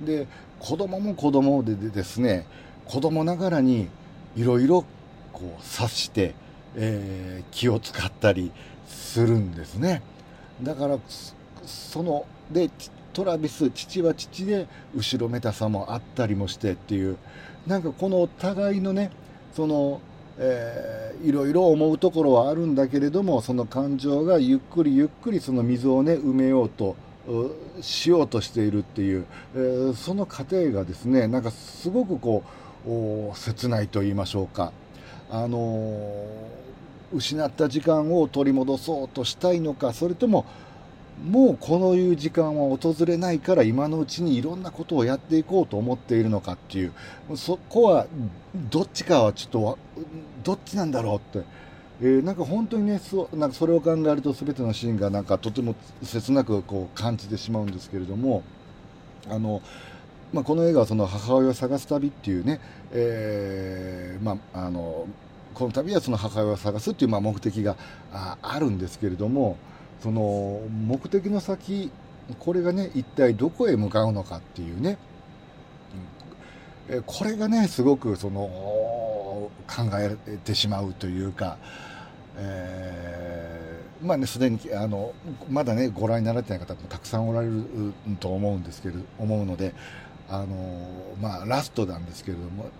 [0.01, 0.27] で
[0.59, 2.47] 子供も子供でですね
[2.87, 3.89] 子供ながらに
[4.35, 4.85] いろいろ
[5.33, 6.35] こう察して、
[6.75, 8.51] えー、気を使ったり
[8.89, 10.03] するんですね。
[10.63, 10.99] だから
[11.65, 12.71] そので
[13.13, 17.17] トラビス父は父で後ろめたさもあったりもしてっていう。
[17.67, 19.11] なんかこの互いのね
[19.55, 20.01] その、
[20.39, 26.97] えー、いろいろ思うところはあるんだけれどもその感情がゆっくりゆっくりその溝をね埋めようと
[27.81, 32.43] しようとしているっていう、えー、その過程がですねなんかすごくこ
[32.85, 34.73] う切ないと言いましょうか、
[35.31, 36.25] あの
[37.13, 40.45] 失った時間を取り戻そうとしたいのかそれとも
[41.25, 46.93] もうこのいう時間は訪れないから今のうちにいろんなことをやっていこうと思っているのかっていう
[47.37, 48.07] そこは
[48.71, 49.79] どっちかはちょっと
[50.43, 51.47] どっちなんだろうって、
[52.01, 58.43] えー、なんか本当にねそなんかそれを考えると全てのシーンがなんかとても切なくこう感じてしまうんですけれども
[59.29, 59.63] あの
[60.33, 62.59] まあ、この映画はその母親を探す旅っていうね、
[62.93, 65.07] えーまあ、あの
[65.55, 67.77] この旅はその母親を探すっていうまあ目的が
[68.13, 69.57] あるんですけれども
[70.01, 71.91] その目的の先
[72.39, 74.99] これがね一体どこへ向かうのかっていうね、
[77.07, 79.51] これがねすごくその考
[79.95, 81.57] えてしまうというか、
[82.37, 85.13] えー、まあねすでにあの
[85.51, 87.65] まだねご覧になられてない方もたくさんおられる
[88.21, 89.75] と思うんですけど思うので
[90.29, 90.47] あの
[91.21, 92.71] まあラストなんですけれども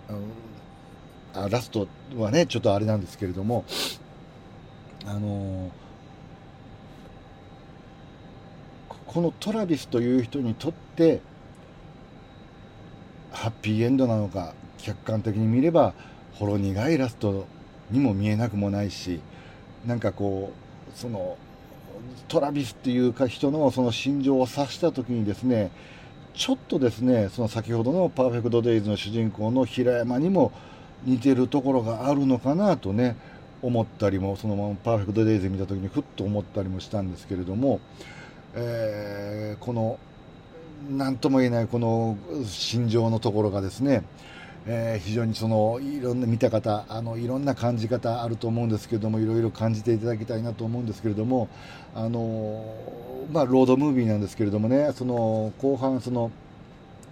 [1.33, 3.65] あラストはねちょっとあれなんですけれども
[5.05, 5.71] あの
[9.07, 11.21] このトラビスという人にとって
[13.31, 15.93] ハッピーエンドなのか客観的に見れば
[16.33, 17.45] ほろ苦いラスト
[17.91, 19.19] にも見えなくもないし
[19.85, 20.51] なんかこ
[20.95, 21.37] うその
[22.27, 25.71] トラビスっていうか人のその心情を察した時にですね
[26.33, 30.51] ちょっとですねその先ほどの「パーフェクト・デイズ」の主人公の平山にも
[31.05, 33.15] 似てるところがあるのかなとね
[33.61, 37.79] 思ったりもそのまま「パーフェクト・デイズ」見た時にふっと思ったりもしたんですけれども、
[38.55, 39.97] えー、この
[40.91, 44.03] 何とも言えないこの心情のところがですね、
[44.65, 51.47] えー、非常にそのいろんな見た方あのいろんな感じ方あると思うんですけれどもいろいろ感じていただきたいなと思うんですけれども
[51.95, 52.65] あの
[53.31, 56.31] まあ、ロードムービーなんですけれどもねその後半その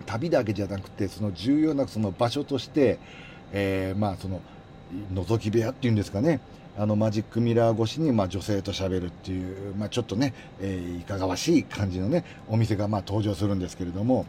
[0.05, 2.99] 旅だけじゃなくてその重要なその場所として、
[3.53, 4.41] えー、まあその
[5.13, 6.39] 覗き部屋っていうんですかね。
[6.77, 14.25] あのマジックミラー越しにまあ女性と喋るっていう、まあ、ちょっとね、えー、いかがわしい感じのねお店がまあ登場するんですけれども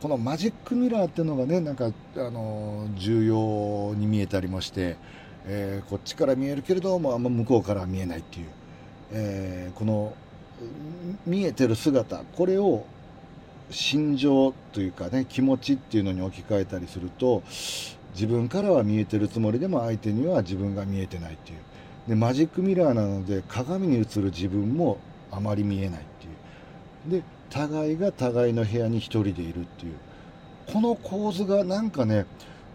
[0.00, 4.96] このマジックミラーっていうのがねなんかあの重要に見えたりもして、
[5.46, 8.46] えー、こっちから見えるけれどもあんま向こうからは見えないっていう、
[9.12, 10.14] えー、この
[11.26, 12.84] 見えてる姿これを
[13.70, 17.42] 心情というかね気持ちっていうのに置き換えたりすると
[18.14, 21.58] 自分からは見えてるつもりでも相手には自分が見えてないっていう。
[22.08, 24.98] でマジックミラーなので鏡に映る自分も
[25.30, 27.20] あまり見えないっていう。
[27.20, 29.94] で互いが互いの部屋に1人でいるっていう。
[30.72, 32.26] この構図がなんかね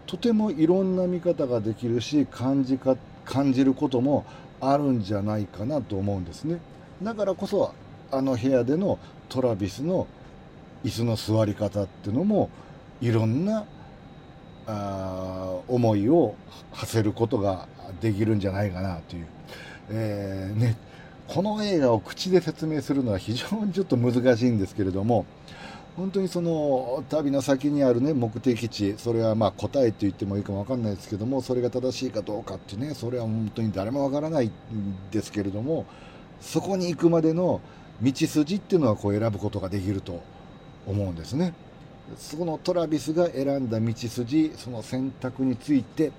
[0.06, 4.24] とてもいろんな見方ができるし感じか感じることも
[4.60, 6.58] あるんじゃないかなと思うんですね。
[7.02, 7.74] だからこそ
[8.10, 10.06] あの部屋でのトラビスの
[10.84, 12.48] 椅子の座り方っていうのも
[13.00, 13.64] いろんな
[14.66, 16.34] あ思いを
[16.72, 17.68] 馳せることが
[18.00, 19.26] できるんじゃないかなという、
[19.90, 20.76] えー、ね、
[21.28, 25.24] この映画を口で説明するのは非常にちょっと難しいんですけれども
[25.96, 34.52] 本当にその旅の先にあるね目的地それはま答えと言ってもいいかも分かんないですけどもそれが正しいかどうかってねそれは本当に誰も分からないん
[35.10, 35.86] ですけれども
[36.40, 37.62] そこに行くまでの
[38.02, 40.22] 道筋っていうのはこう選ぶことができると
[40.86, 41.54] 思うんですね。
[42.16, 46.12] そこのトラビスが選んだ道筋その選択について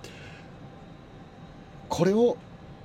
[1.88, 2.38] これを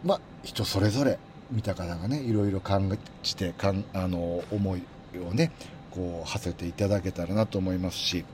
[0.05, 1.18] まあ人それぞれ
[1.50, 4.82] 見た方がねいろいろ感じてかんあの思い
[5.18, 5.50] をね
[5.90, 8.24] こう馳せていただけたらなと思いますし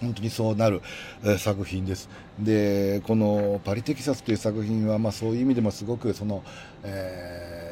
[0.00, 0.82] 本当にそうなる、
[1.24, 2.10] え、作品です。
[2.38, 6.42] でこの「パリ・テキサス」という作品は、まあ、そういう意味でもすごくその、
[6.84, 7.65] えー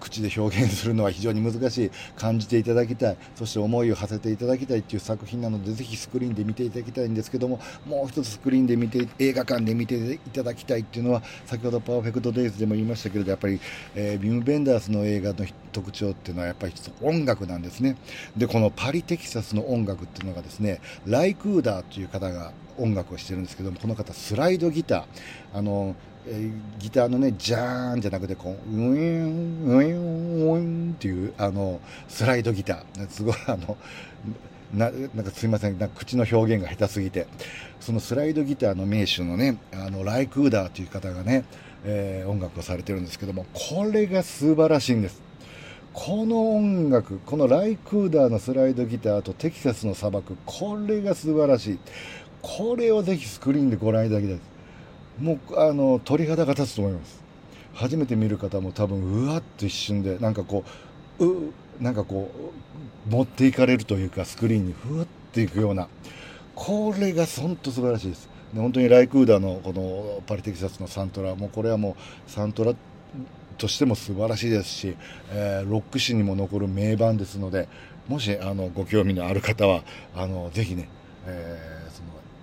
[0.00, 1.90] 口で表現するのは非常に難しい。
[2.16, 3.16] 感じていただきたい。
[3.34, 13.60] そして思いを馳せていただきたいっていう作品なのでぜひスクリーンで見ていただきたいんですけどももう一つスクリーンで見て映画館で見ていただきたいっていうのは先ほど「パーフェクト・デイズ」でも言いましたけれどやっぱり、
[13.94, 16.72] えー、ビム・ベンダースの映画の特徴っていうのはやっぱり
[17.02, 17.96] 音楽なんですね。
[18.36, 25.04] でこのパリ・テキサスの音楽っていうのがですねライクーダーという方が音楽をしてるんですけどもこの方スライドギター。
[25.54, 25.94] あの
[26.28, 33.08] えギターのねジャーンじゃなくてこうウィンウィンウィンっていうあのスライドギター。
[33.08, 33.76] すごいあの
[34.74, 37.26] ななんかすいませんなんか口の表現が下手すぎて。
[37.80, 41.44] そのスライドギターの名手のねあのライクーダーという方がね、
[41.84, 45.22] えー、音楽をされてるんですけどもこれが素晴らしいんです。
[45.92, 51.78] この音楽このライクーダーのスライドギターとテキサスの砂漠これが素晴らしい。
[52.42, 54.36] これをぜひスクリーンでご覧いただきたい。
[54.36, 54.55] です
[55.18, 57.24] もうあの鳥肌が立つと思います。
[57.74, 60.64] 初めて見る方も多分うわっと一瞬でなんかこ
[61.18, 62.30] ううなんかこ
[63.08, 65.88] う持っていかれるというかスクリーンにふわっていくような
[66.54, 68.28] これが本当素晴らしいです。
[68.54, 71.96] で本当にライクーダーのこのパリテキサスのサントラもうこれはも
[72.26, 72.74] うサントラ
[73.58, 74.96] としても素晴らしいですし、
[75.30, 77.68] えー、ロック史にも残る名盤ですので
[78.08, 79.82] もしあのご興味のある方は
[80.14, 80.88] あのぜひね、
[81.26, 81.75] えー、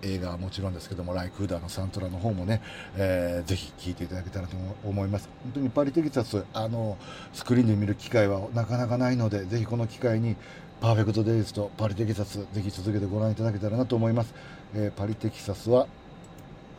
[0.04, 2.62] 映画はもちろんですけどもライクーダーのサントラの方もね、
[2.96, 5.30] えー、ぜひ聴いていただけたらと思います。
[5.44, 6.98] 本当にパリテキサスあの
[7.34, 10.36] スクリーンで見る機会はなかなかないのでぜひこの機会に
[10.82, 14.34] パーフェクトデイズとパリテキサスぜひ続けてご覧いただけたらなと思います、
[14.76, 15.88] えー、パリテキサスは、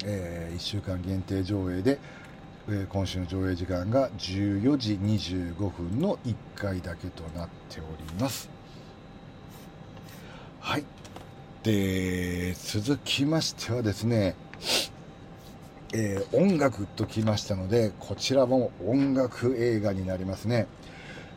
[0.05, 1.99] えー、1週間限定上映で
[2.69, 8.49] え今週の上映時間が14時25分の1回だけとなっております。
[10.61, 10.85] はい。
[11.65, 14.35] で続きましてはですね、
[15.95, 20.67] えー、音楽ときましたのでこちらも音楽映画になりますね、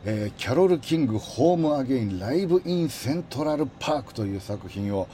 [0.04, 5.08] えー、キャロル・キングホームアゲインライブ・イン・セントラル・パークという作品を、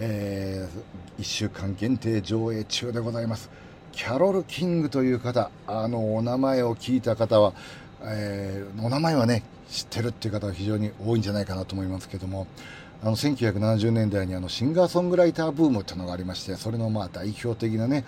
[0.00, 3.48] えー、1週間限定上映中でございます。
[3.92, 7.54] キャロル・キングという方あのお名前を聞いた方は、
[8.02, 12.46] えー、お名前はね知ってるっていう方は非常に多いんじゃないかなと思いますけども
[13.02, 18.04] あの1970年代にあのシンガーソングライターブームというのがありましてそれのまあ代表的なね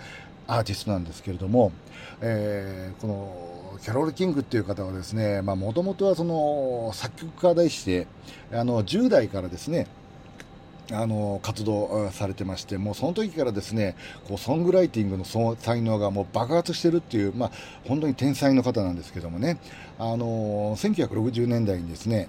[0.47, 1.71] アーティストなんですけれども、
[2.19, 8.05] えー、このキャロル・キングっていう方はですねもともとはその作曲家でして
[8.51, 9.87] あの10代からですね
[10.91, 13.95] あの活動されてましてもうその時からですね
[14.27, 17.51] こうソングライティングのその才能がもう爆発してるっていう、まあ、
[17.85, 19.57] 本当に天才の方なんですけどもね
[19.97, 22.27] あの1960年代にですね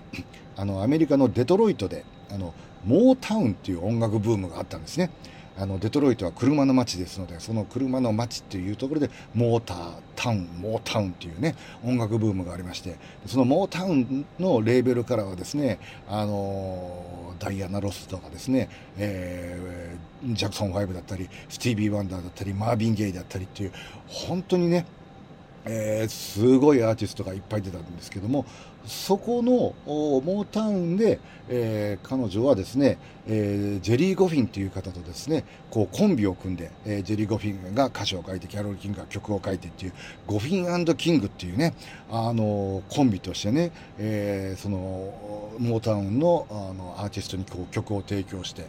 [0.57, 2.55] あのアメリカのデトロイトであの
[2.85, 5.11] モータウンっていう音楽ブームがあったんですね。
[5.59, 11.55] あのデトロイトは車の街ですのでその車の街っていうところでモータータウンモータウンっていうね
[11.85, 15.79] 音楽ブームがありましてそのモータウンのレーベルからはですね
[16.09, 23.73] あのダイアナ・ロスとかですね、えー、ジャクソン5だったりスティービー・ワンダーだったりマービン・ゲイだったりっていう
[24.07, 24.87] 本当にね
[25.65, 28.45] えー、すごいアーティストがいっぱい出たんですけども
[28.87, 39.93] そこのモータウンで、えー、彼女はですね、えー、ジェリー・ゴフィンという方とですねこうコンビを組んで、えー、ジェリー・ゴフィンが歌詞を書いてキャロル・キングが曲を書いてっていう
[40.27, 41.75] ゴフィンキングっていうね
[42.11, 44.79] あのコンビとしてね、えー、その
[45.59, 48.65] モータウンのあのアーティストにこう曲を提供して、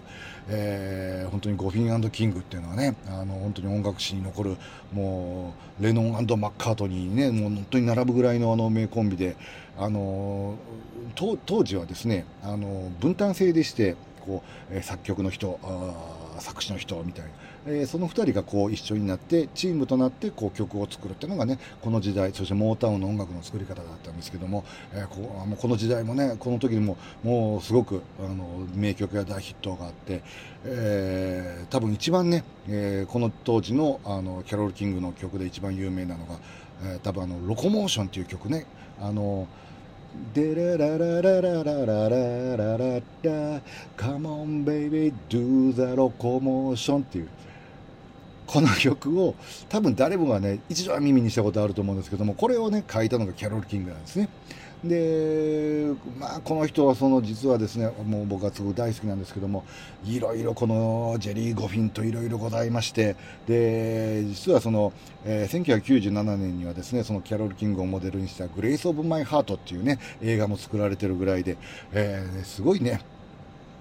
[0.49, 4.57] えー、本当にゴフィンキングっていうのはねあの本当に音楽史に残る
[4.91, 9.35] もうレノンマッカートニーにねもう本当に並ぶぐらいのあの名コンビで。
[9.77, 10.55] あの
[11.15, 13.95] 当時はですねあの分担制でして
[14.25, 15.59] こう、作曲の人
[16.39, 17.31] 作詞の人みたいな、
[17.67, 24.63] えー、その2人がこう一緒になってチームとなってこう曲を作るっていうのがねこの時代そしてモータウンの音楽の作り方だったんですけども、
[24.93, 30.23] えー、こもうこの時代もねこの時にももうすごくあの名曲や大ヒットがあって、
[30.65, 36.35] えー、多分一番ね、えー、この当時のあのキャロル・キングの曲で一番有名なのが、
[36.83, 38.65] えー、多分あの「ロコモーション」っていう曲ね。
[39.01, 39.47] あの
[40.33, 43.61] デラララララララララララ
[43.97, 47.29] Come on baby do the locomotion っていう
[48.45, 49.35] この曲を
[49.69, 54.29] 多分誰もがね一度は耳にしたことあると思うんですけどもこれをね書いたのがキャロル・キングなんですね。
[54.83, 59.63] で、まあ、この人はその実はですねもう僕はすごく大好きなんですけども
[60.05, 63.15] いろいろこのジェリー・ゴフィンといろいろございまして
[63.47, 64.91] で実はその、
[65.25, 71.57] えー、1997年にはですねそのキャロル・キングをモデルにした「グレイス・オブ・マイ・ハート」っていうね映画も作られてるぐらいで、
[71.93, 72.99] えー、すごいね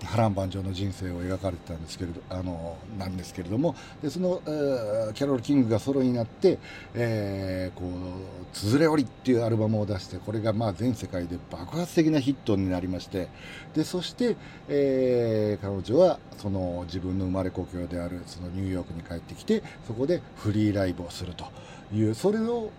[0.07, 6.59] 波乱万丈の人生を描かれてたんですけれど あのなんですけれどもでその、えー、キャロル・キングがソロになって、
[6.95, 7.91] えー、こう
[8.53, 13.29] 「つづれおり」っていうアルバムを出してこれがまあ全世界で爆発的なヒットになりまして
[13.75, 14.37] でそして、
[14.69, 21.47] えー、彼女はその自分の生まれ故郷であるそのニューヨークに帰ってきてそこでフリーライブをすると
[21.95, 22.71] いうそれを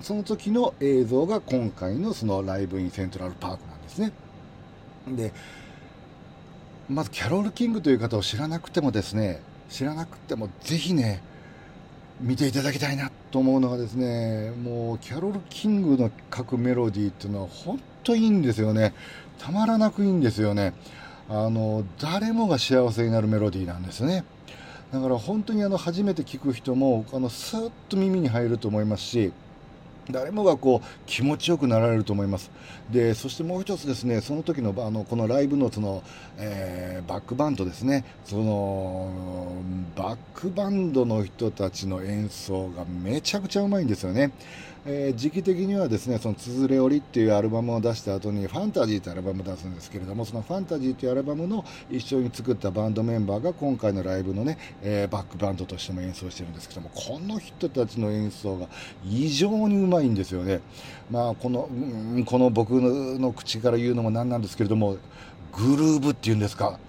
[0.00, 4.12] その時の映像が今回のそのライブインセントラルパークなんですね。
[5.08, 5.32] で
[6.88, 11.22] まずキャロル・キングという方を知らなくてもですね知らなくてもぜひね
[12.20, 18.94] 見ていただきたいなと思うのがですねもうキャロル・キングの書くメロディーっていうのは本当いいんですよね。
[19.38, 20.74] たまらなくいいんですよね。
[21.28, 24.24] あの誰もが幸せになるメロディーなんですね。
[24.92, 29.32] だから本当にあの初めて聞く人もあのスーッと耳に入ると思いますし
[30.10, 32.50] 誰もがこう気持ちよくなられると思います。
[32.90, 36.02] でそしてもう一つですねその時のあのこのライブのその、
[36.38, 39.10] えー、バックバンドですねその
[39.96, 44.32] バックバンドの人たちの演奏がめちゃくちゃうまいんですよね。
[44.84, 58.66] えー、時期的にはですね、そのつづれおりっていうアルバムを出した後に、ファンタジーってアルバムを出すんですけれども、そのファンタジーっていうアルバムの一緒に作ったバンドメンバーが今回のライブのね、えー、バックバンドとしても演奏してるんですけども、この人たちの演奏が
[59.08, 60.60] 異常にうまいんですよね。
[61.12, 64.96] まあ、この、うん、この僕の口から言うのもなんなんですけれども、
[65.52, 66.80] グルーブっていうんですか。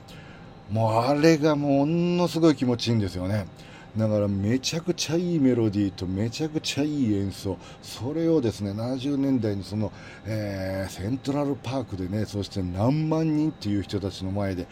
[0.71, 3.45] もうあれがものすごい気持ちいいんですよね。
[3.95, 7.57] だからめちゃくちゃいいメロディーとめちゃくちゃいい演奏。
[7.83, 9.91] それをですね70年代にその、
[10.25, 14.67] えー、セントラルパークでねそして何万人っていう人たちの前で、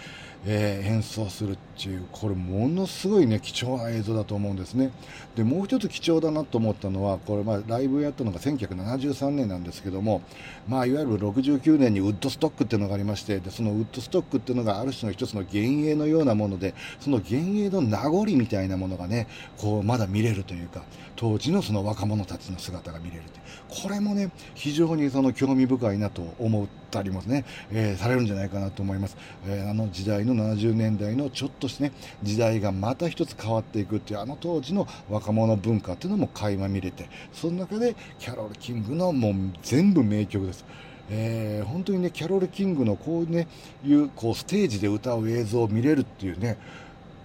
[0.46, 4.92] えー、演奏するっていうこれものすごいね貴重な映像だと思うんですね。
[5.36, 10.24] でもう一つ貴重だなと思ったのはこれまあライブやったのが1973年なんですけども
[10.68, 19.28] まあいわゆる69年にウッドストックっていうのがありましてでそのウッドストックっていうのがある種の一つの幻影のようなものでその幻影の名残みたいなものがね
[19.58, 20.84] こうまだ見れるというか
[21.16, 23.24] 当時のその若者たちの姿が見れる
[23.72, 29.15] これもね非常にその興味深いなと思ったりもね、えー、されるんじゃないかなと思います、
[29.47, 40.65] えー、あの時代の70年代のちょっとしてね時代がまた一つ変わっていくっていうあの当時の若者文化っていうのも垣間見れてその中でキャロル・キングのもう全部名曲です。
[41.13, 43.47] えー、本当にねキャロル・キングのこうね
[43.86, 46.57] いうこうステージで歌う映像を見れるっていうね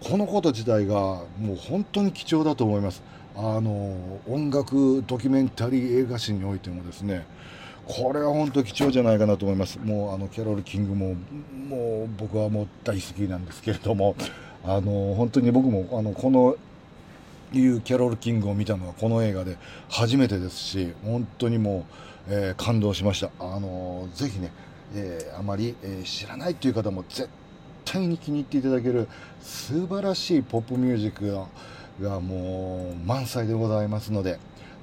[0.00, 0.94] このこと自体が
[1.38, 3.02] もう本当に貴重だと思います。
[3.38, 7.26] あの音楽ドキュメンタリー映画史においてもですね
[7.86, 9.78] これは本当貴重じゃないかなと思います。
[9.78, 11.14] もうあのキャロル・キングも
[11.68, 14.16] もう僕はもう大好きなんですけれども
[14.64, 16.56] あの本当に僕もあのこの
[17.52, 19.56] いうキャロル・キングを見たのはこの映画で
[19.88, 21.84] 初めてですし本当にも
[22.28, 23.30] う、えー、感動しました。
[23.38, 24.50] あのぜひね、
[24.94, 27.28] えー、あまり、えー、知らないという方も絶
[27.84, 29.06] 対に気に入っていただける
[29.40, 31.46] 素晴らしいポップミュージックが
[32.00, 34.38] がもう満載でございますので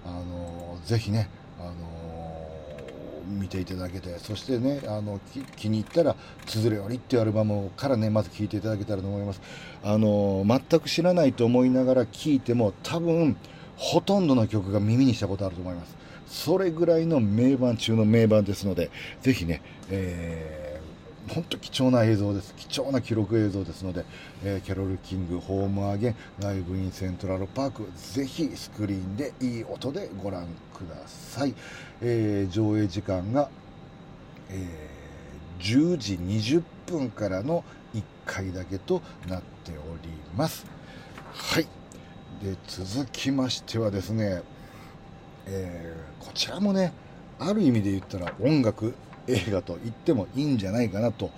[0.05, 1.74] あのぜひねあの
[3.26, 5.20] 見ていただけてそしてねあの
[5.55, 9.41] 気に入ったら「つづれより」っていうアルバムからねまず聴いていただけたらと思います。
[9.84, 13.38] あの全く知らないと思いながら聴いても多分
[13.78, 15.95] ほとんどの曲が耳にしたことあると思います。
[16.28, 18.89] それぐらいの名盤中の名盤ですので
[19.22, 20.62] ぜひね、えー
[21.30, 22.54] 本当貴重な映像です。
[22.56, 24.06] 貴重な記録映像ですので、
[24.44, 31.54] えー、キャロル・キング、ホームアゲン、ライブインセントラルパーク、ぜひスクリーンでいい音でご覧ください。
[32.02, 33.50] えー、上映時間が、
[34.50, 34.90] え、
[35.60, 37.64] 10時20分からの
[37.94, 40.66] 1回だけとなっております。
[41.32, 41.64] はい。
[42.44, 44.42] で、続きましてはですね、
[45.48, 46.92] え、こちらもね、
[47.40, 48.94] ある意味で言ったら音楽
[49.28, 51.32] 映画と言ってもいいんじゃないかなと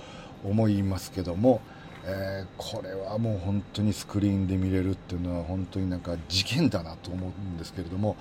[0.44, 1.62] 思いますけども、
[2.06, 8.16] えー、これはもう本当にスクリーンで見れるっていうのは本当になんか事件だなと思うんですけれども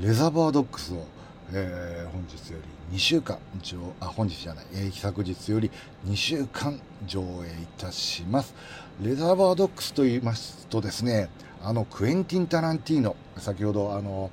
[0.00, 1.04] レザーバードックスを、
[1.52, 2.58] えー、本日よ
[2.90, 5.70] り2週間上あ本日じゃない、えー、昨日より
[6.06, 8.54] 2週間上映いたします。
[9.02, 11.28] レザーバードックスと言いますとですね
[11.62, 14.30] あのクエンティン・タランティーノ先ほどあの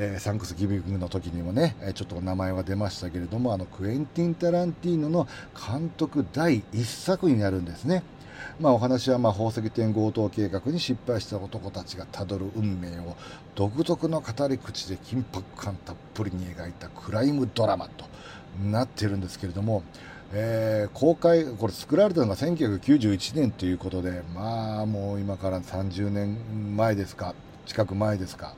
[0.00, 8.04] えー、サンクスギビングの時にもね、ちょっと名前は出ましたけれども、あのクエンティン・タランティーノの監督第1作になるんですね。
[8.60, 13.16] まあ、お話はまあ宝石店強盗計画に失敗した男たちがたどる運命を
[13.56, 18.04] 独特の語り口で緊迫感たっぷりに描いたクライムドラマと
[18.64, 19.82] なっているんですけれども、
[20.32, 27.34] えー、公開、これ作られたのが1991年ということで、まあもう今から30年前ですか、
[27.68, 28.54] 近く前ですか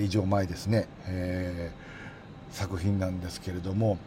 [0.00, 3.98] 以上前ですね、えー、作品なんですけれども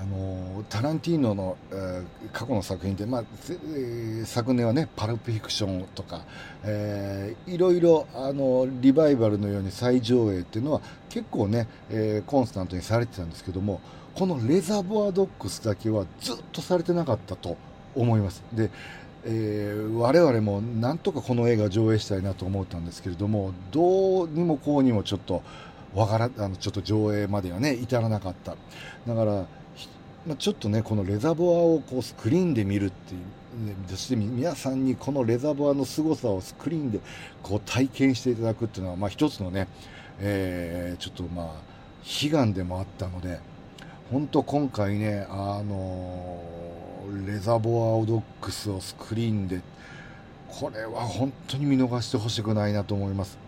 [0.00, 6.24] あのタランティーノの、えー、過去の作品で、まあえー、昨年はね「パルプフィクション」とか、
[6.62, 13.80] えー、いろいろあのリバイバルのように再上映っていうのは結構ね、えー、コンスタントにされてたんですけども
[14.14, 17.56] この「レザーボアドックス」だけはずっとされてなかったと
[17.96, 18.44] 思います。
[18.52, 18.70] で
[19.24, 25.42] えー、我々もなんとかこの映画を上映したいなと思ったんですけれどもどうにもこうにもちょっと
[25.94, 28.56] わからあのちょっと上映まではね至らなかった。
[29.06, 29.46] だから、
[30.26, 33.20] まあ、ちょっとねこのレザボアをこうスクリーンで見るっていう
[33.88, 37.00] そして皆さんにこのレザボアの凄さをスクリーンで
[37.42, 39.66] こう体験していただくっていうのは、まあ、一つのね、
[40.20, 41.46] えー、ちょっとまあ
[42.22, 43.40] 悲願でもあったので
[44.10, 46.77] 本当今回ねあのー
[47.26, 49.60] レザボアオドックスをスクリーンで
[50.48, 53.38] これは本当に見逃してほしくないなと思います。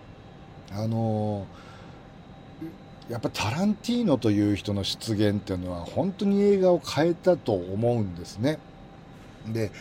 [0.72, 1.46] あの
[3.08, 8.58] やっぱタランティーノという人の出現っていうのは本当に映画を変えたと思うんですね。
[9.48, 9.72] で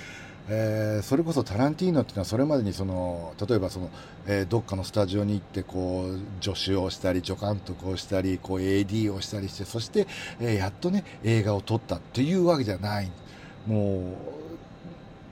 [0.52, 3.92] えー、それこそタランティーノっていうのはそれまでにその例えばその、
[4.26, 10.08] えー、どっかのスタジオに行ってこう助手をしたり助監督をしたりこう AD をしたりしてそして、
[10.40, 13.06] えー、やっとね映画を撮ったっていうわけじゃない。
[13.06, 13.29] んです
[13.68, 14.14] も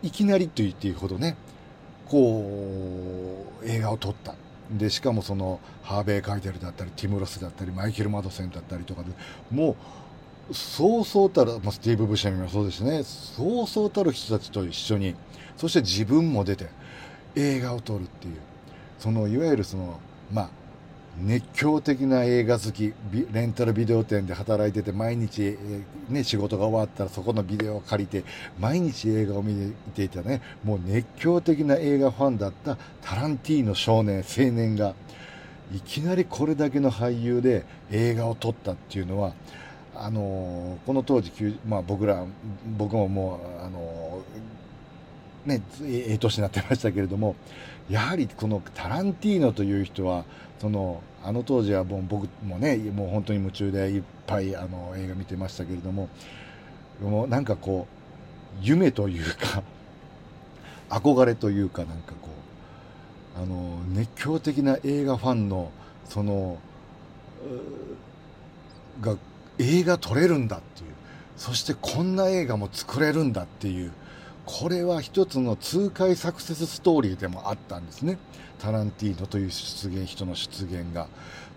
[0.04, 1.36] ういきなりと言っていいほどね
[2.08, 4.36] こう映画を撮った。
[4.72, 9.10] でしかもそのハーベイ・カイテルだったりティム・ロスだったりマイケル・マドセンだったりとかで
[9.50, 9.78] も
[10.50, 15.16] うそうそうたる、まあ、スティーブ・ブシェミもそうですねそうそうたる人たちと一緒に
[15.56, 16.68] そして自分も出て
[17.36, 18.36] 映画を撮るっていう。
[19.00, 20.00] そのいわゆるその
[20.32, 20.50] まあ
[21.20, 22.94] 熱狂的な映画好き
[23.32, 25.58] レンタルビデオ店で働いてて毎日、
[26.10, 28.24] ね、仕事が終わったらそこのビデオを借りて
[28.60, 30.42] 毎日映画を見ていたね。
[30.64, 34.94] もう熱狂的な映画ファンだったタランティーノ少年青年が
[35.74, 39.34] いきなりこれだけの俳優で映画を撮ったっていうのは
[39.96, 41.32] あのこの当時、
[41.68, 42.24] まあ、僕ら
[42.78, 44.22] 僕ももうあの
[45.46, 47.36] ねええ年になってましたけれども
[47.90, 50.26] やはりこのタランティーノという人は
[50.60, 56.10] そのあの当時はもう僕もねもう本当に夢中でいっぱいあの映画見てましたけれども
[57.02, 57.98] もうなんかこう
[58.62, 59.64] 夢というか
[60.90, 62.30] 憧れというかなんかこ
[63.38, 65.72] うあの熱狂的な映画ファンの
[66.06, 66.58] その
[69.02, 69.16] が
[69.60, 70.90] 映画撮れるんだっていう
[71.36, 73.92] そしてこんな映画も作れるんだっていう
[74.46, 78.18] これは一つの痛快サクセスストーリーでもあったんですね。
[78.60, 81.08] タランティーノという出現人の出現が。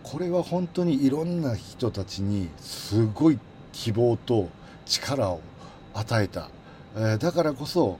[0.02, 3.38] これは本当にいろんな人たちにすごい
[3.72, 4.48] 希望と
[4.86, 5.40] 力を
[5.94, 6.48] 与えた、
[6.96, 7.98] えー、だからこそ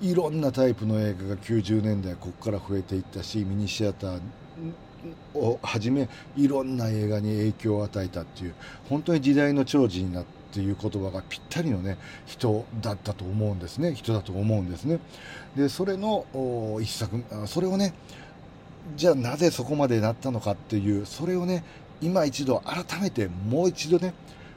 [0.00, 4.20] いろんなタイプの映画が90年代ここから増えていったしミニシアター
[5.34, 8.54] をはじめいろんな映画に影響を与えたっていう
[8.88, 13.94] 本当に時代の寵児になっていう言葉がぴったりのね人だったと思うんですね。
[13.94, 15.00] 人だと思うんですね。
[15.56, 16.24] でそれの
[16.80, 17.92] 一作それをね
[18.96, 21.64] じゃあなぜそこまでなったのかっていうそれをね
[22.00, 24.14] 今一度改めてもう一度ね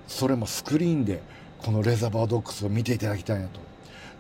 [0.08, 1.22] それもスクリーンで
[1.60, 3.60] このレザーバードックスを見ていただきたいなと。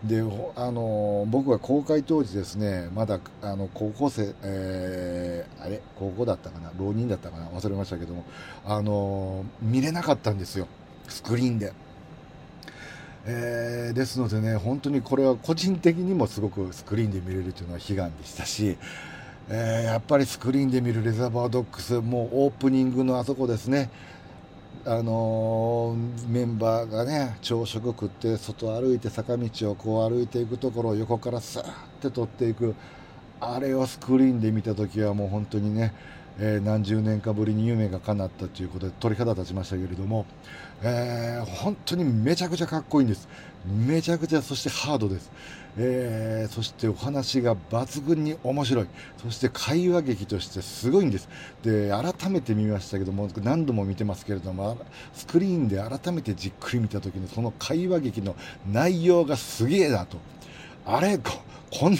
[0.04, 0.22] で
[0.56, 5.82] あの僕は公開当時ですねまだあの高校生、えー、あれ？
[5.96, 6.72] 高校だったかな？
[6.78, 7.48] 浪人だったかな？
[7.48, 8.24] 忘れましたけども
[8.64, 10.68] あの見れなかったんですよ。
[11.08, 11.74] スクリーンで。
[13.26, 18.78] えー、ですのでね本当にこれは個人的にもすごくスクリーンで見れるというのは悲願でしたし、
[19.50, 23.90] えー、やっぱりスクリーンで見るレザーバードックスもうオープニングのあそこですね。
[24.86, 31.66] あのー、メンバーがね朝食食って外歩いて坂道をこう歩いていくところを横からさーっ
[32.02, 32.74] て撮っていく
[33.42, 35.94] あれをスクリーンで見た時はもう本当にね、
[36.40, 40.26] えー、何十年かぶりに夢が叶ったということで鳥肌立ちましたけれども、
[40.82, 43.28] えー、本当にめちゃくちゃかっこいいんです。
[43.68, 45.30] めちゃくちゃそしてハードです、
[45.80, 48.88] えー、そしてお話が抜群に面白い。
[49.22, 51.30] そして会話劇としてすごいんです。
[51.64, 54.78] で改めて見ましたけども何度も見てますけれども
[55.14, 58.36] スクリーンで改めてじっくり見た時にその会話劇の
[58.72, 60.18] 内容がすげえなと。
[60.86, 62.00] あれこんな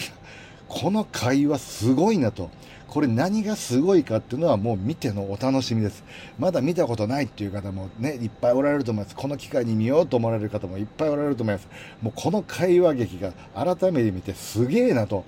[0.68, 2.50] この会話すごいなと。
[2.88, 6.02] これ何がすごいかっていうのはもう見てのお楽しみです。
[6.38, 9.14] まだ見たことないっていう方もね、いっぱいおられると思います。
[9.14, 11.68] この機会に見ようと思われる方もいっぱいおられると思います。
[12.00, 15.24] もうこの会話劇が改めて見てすげえなと。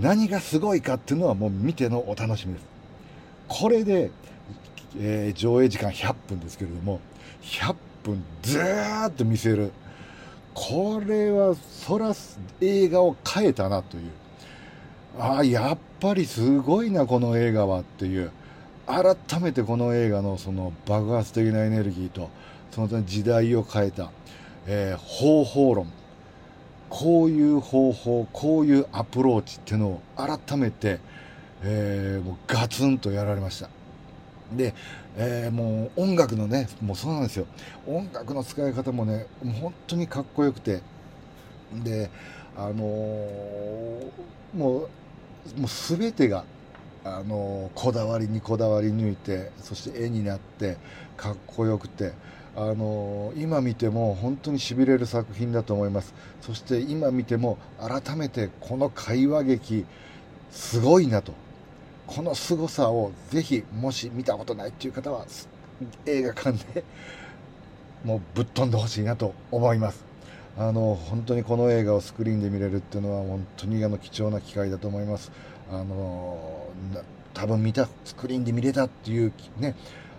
[0.00, 2.66] 何がすごいかっていうのはもう見てのお楽しみです。
[3.48, 4.12] これで、
[4.96, 7.00] えー、上映時間100分ですけれども、
[7.42, 7.74] 100
[8.04, 9.72] 分ずーっと見せる。
[10.54, 12.12] これは、そら
[12.60, 14.19] 映画を変えたなという。
[15.18, 18.30] あやっぱりすごいなこの映画はっていう。
[18.86, 22.28] 改めてこの映画のその爆発的なエネルギーと
[22.72, 24.10] その時代を変えた、
[24.66, 25.86] えー、方法論。
[26.88, 30.98] こういう方法こういうアプローチっていうのを改めて、
[31.62, 33.70] えー、もうガツンとやられました。
[34.52, 34.74] で、
[35.16, 37.46] えー、もう音楽のねもうそうなんですよ。
[37.86, 40.80] 音楽の使い方もねもう本当にかっこよくて。
[41.84, 42.10] で
[42.56, 44.10] あのー、
[44.56, 44.88] もう
[45.56, 46.44] もう全てが
[47.04, 50.76] あのこだわりにこだわり抜いてそして絵になって
[51.16, 52.12] かっこよくて
[52.56, 56.14] あの今見ても本当にしびれる作品だと思います。
[56.40, 59.86] そして今見ても改めてこの会話劇
[60.50, 61.32] すごいなと。
[62.06, 65.26] この凄さをぜひもし見たことないっていう方は
[66.06, 66.82] 映画館で
[68.04, 70.09] もうぶっ飛んでほしいなと思います。
[70.60, 75.32] あの本当にこの映画をスクリーンで見れるっていうのは本当にあの貴重な機会だと思います。
[75.72, 76.68] あの
[77.32, 79.74] 多分見たスクリーンで見れたっていうね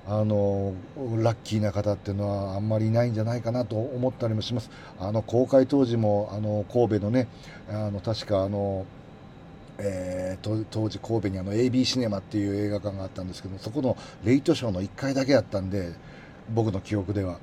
[0.07, 0.73] あの
[1.21, 4.71] ラッキーな方っていうのはあんまりいないんじゃないかなと思ったりもします。
[4.99, 7.27] あの公開当時もあの神戸のね
[7.69, 8.87] あの確かあの
[9.77, 15.93] えー、当時神戸にあの AB シネマっていう映画館があったんですけどそこのレイトショーの1回だけやったんで
[16.49, 17.39] 僕の記憶では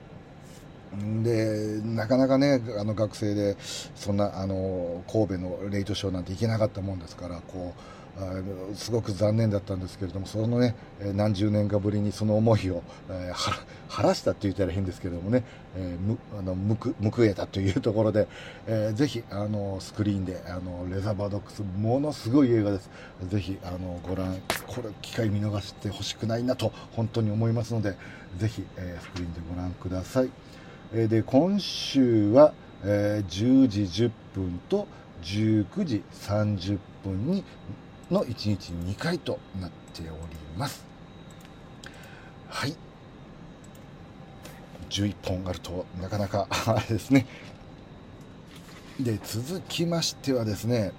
[1.23, 3.57] でなかなかねあの学生で
[3.95, 7.99] そんなあの神戸のレイトショーなんて行けなかったもんですからこう
[8.75, 10.75] すごく残念だったんですけれどもそのね
[11.15, 13.55] 何十年かぶりにその思いを、えー、
[13.89, 15.45] 晴らしたって言ったら変ですけれどもね、
[15.77, 16.57] えー、むあの
[17.11, 18.27] 報えたというところで、
[18.67, 22.91] えー、ぜひあのスクリーンであのレザーバードックスものすごい映画です
[23.29, 24.37] ぜひあのご覧
[24.67, 27.95] これ機会見逃してほしくないなと本当に思いますので
[28.37, 30.48] ぜひ、えー、スクリーンでご覧ください。
[30.93, 34.89] で今週は、えー、10時10分と
[35.23, 37.45] 19時30分に
[38.11, 40.11] の1日2回となっており
[40.57, 40.87] ます。
[42.49, 42.75] はい。
[44.89, 47.27] 11本あるとなかなか あれですね。
[48.99, 50.93] で続きましてはですね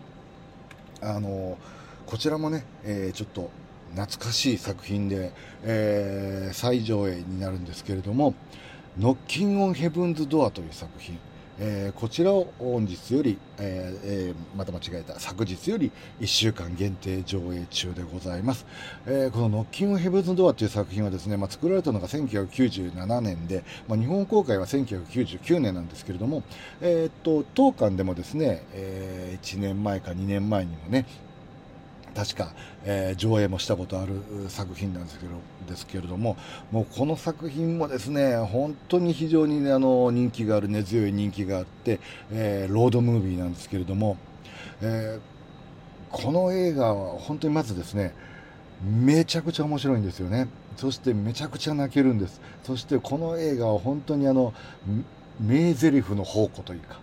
[1.01, 1.57] あの
[2.05, 3.49] こちらもね、えー、ちょっと
[3.95, 5.31] 懐かしい作品で、
[5.63, 8.35] えー、再上映になるんですけれども、
[8.99, 11.17] ノッキングオンヘブンズドアという作品、
[11.57, 15.89] えー、こちらを本日より、えー、また間違えた、昨日より
[16.19, 18.65] 1週間限定上映中でございます。
[19.07, 26.43] えー、このノッキングオンヘブンズドアという作品はですね、まあ、作られたのが1997年で、まあ、日本公開は1999年なんですけれども、
[26.81, 31.05] えー、っと、当館でもですね、えー、1年前か2年前にもね、
[32.19, 32.51] 確か、
[32.83, 34.11] えー、上映もしたことある
[34.49, 35.31] 作品なんですけど
[35.69, 36.35] ですけれども
[36.69, 44.17] もうこの作品もですね本当に非常に、ね、あの人気がある根強い人気があって、えー、ロードムービーなんですけれども、
[44.81, 45.21] えー、
[46.11, 48.13] この映画は本当にまずですね
[48.83, 50.49] めちゃくちゃ面白いんですよね。
[50.75, 54.53] そしてめちゃくちゃ泣けるんですそしてこの映画は本当にあの
[55.37, 57.01] 名台詞の宝庫というか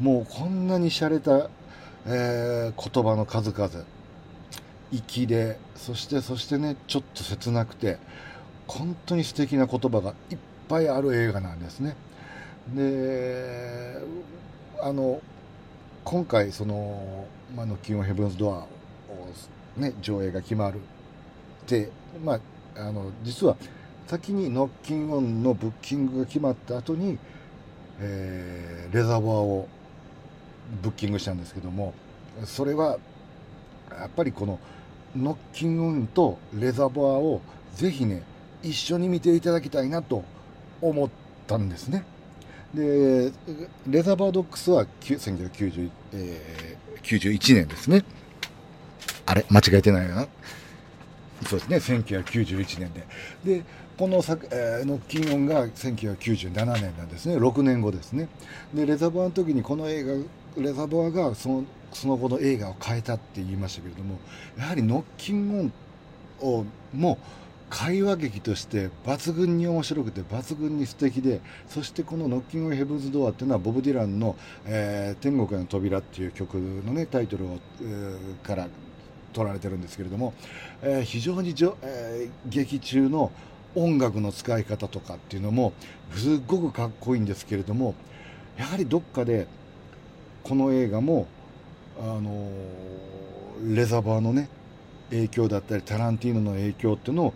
[0.00, 1.48] もうこんなに洒落た、
[2.06, 3.84] えー、言葉の数々
[5.02, 7.98] 粋でそしてそしてねちょっと切なくて
[8.66, 10.38] 本当に素敵な言葉がいっ
[10.68, 11.96] ぱいある映画なんですね。
[12.74, 13.98] で
[14.80, 15.20] あの
[16.04, 18.66] 今回その「まあ、ノッキングヘブンズ・ドア」を、
[19.76, 20.80] ね、上映が決まるっ
[21.66, 21.90] て
[22.24, 22.40] まあ
[22.76, 23.56] あの実は
[24.06, 27.18] 先にノッキンオンのブッキングが決まった後に、
[28.00, 29.68] えー、レザーバーを
[30.82, 31.94] ブッキングしたんですけども
[32.44, 32.98] それは
[33.90, 34.58] やっぱりこの
[35.16, 37.40] ノッキングオンとレザーバーを
[37.74, 38.22] ぜひね
[38.62, 40.24] 一緒に見ていただきたいなと
[40.80, 41.08] 思っ
[41.46, 42.04] たんですね。
[42.74, 43.30] で
[43.86, 48.04] レザーバードックスは1991、えー、年ですね。
[49.26, 50.26] あれ間違えてないよな。
[51.46, 53.06] そうですね1991年で。
[53.44, 53.64] で
[53.96, 57.36] この作、えー、ノッキンオンが1997年なんですね。
[57.36, 58.28] 6年後ですね。
[58.74, 60.14] でレザバーの時にこの映画
[60.56, 64.18] レザバーがそのその後の映画を変えたって言いましたけれども
[64.58, 65.72] やはりノッキンオン
[66.40, 67.18] をも
[67.70, 74.36] 会話劇として抜群に面白くて抜群に素敵でそしてこの「ノッキング・ヘブンズ・ドア」っていうのはボブ・ディランの
[74.66, 78.68] 「えー、天国への扉」っていう曲のねタイトルを、えー、から
[79.32, 80.34] 取られてるんですけれども、
[80.82, 83.32] えー、非常にじょ、えー、劇中の
[83.74, 85.72] 音楽の使い方とかっていうのも
[86.12, 87.94] すっごくかっこいいんですけれども
[88.56, 89.48] やはりどっかで
[90.44, 91.26] この映画も
[91.98, 92.50] あの
[93.74, 94.48] レザーバーのね
[95.10, 97.34] 影響だったりタランティーノの影響っていうのを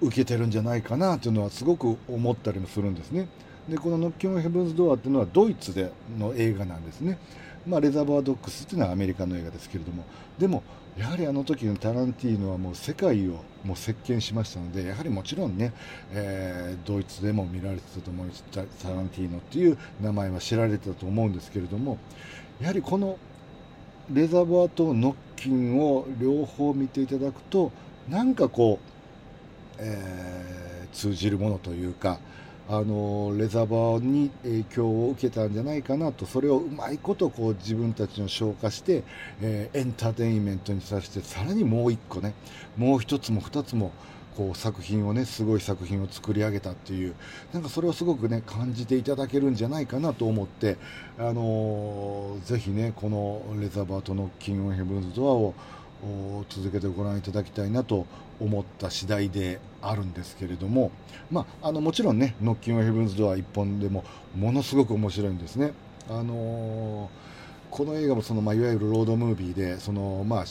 [0.00, 3.28] 受けてるんじゃないかなというのはすごく思ったりもするんですね。
[3.68, 7.18] でこの「ノッキング・ヘブンズ・ドア」っていうのはドイツでの映画なんですね。
[7.66, 10.04] まあ、レザーバードックスっていうのはアメリカの映画ですけれども
[10.38, 10.62] でも
[10.98, 15.72] やはりあの時のタランティーノはもう世界をもう席巻しましたのでやはりもちろんね、
[16.12, 21.98] えー、ドイツでも見られてたと思いますタランティーノっていう名前は知られてたと思うんですけれども
[22.60, 23.18] やはりこの
[24.12, 27.72] レザーバーとノッキンを両方見ていただくと
[28.08, 32.18] なんかこう、えー、通じるものというか
[32.68, 39.02] あのレザーバーに影響を受けたんじゃないかなとそれをうまいことこう自分たちの消化して、
[39.42, 42.34] えー、エンターテインメントにさせてさらにもう一個ね
[42.76, 43.92] もう一つも二つも
[44.36, 47.14] こう作品をねすごい作品を作り上げたっていう
[47.52, 50.76] なんかそれをすごくね感じていただけるんじゃないかなと思って
[51.18, 55.54] あのー、ぜひねこのレザーバーとノッキングヘブンズドアを
[56.48, 58.06] 続けてご覧いただきたいなと
[58.40, 60.90] 思った次第であるんですけれども、
[61.30, 64.04] まあ、あのもちろんね「ノッキング・ヘブンズ・ドア」1本でも
[64.36, 65.72] ものすごく面白いんですね。
[66.08, 67.08] あのー、
[67.70, 70.44] この映画もその、まあ、いわゆるロードムービーでその、まあ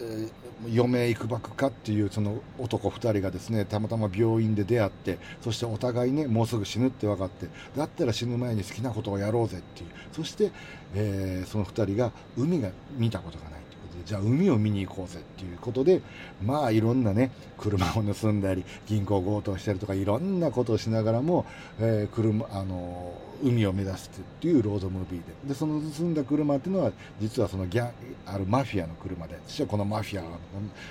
[0.00, 0.30] えー、
[0.68, 9.90] 余命いくばくかっていうその男2人がですねたまたま病院で出会ってそしてお互いねもうすぐ死ぬって分かってだったら死ぬ前に好きなことをやろうぜっていう。
[10.12, 10.52] そして、
[10.94, 13.53] えー、その2人が海が見たことがない。
[14.04, 16.02] じゃあ海を見に行こうぜっていうことで
[16.44, 21.46] まあいろんなね車を盗んだり銀行強盗したりとかいろんなことをしながらも、
[21.80, 25.48] えー、車あの海を目指すっていうロードムービーで。
[25.48, 27.90] でその盗んだ車っていうのは実はそのギャ
[28.26, 30.24] あるマフィアの車でそしてこのマフィア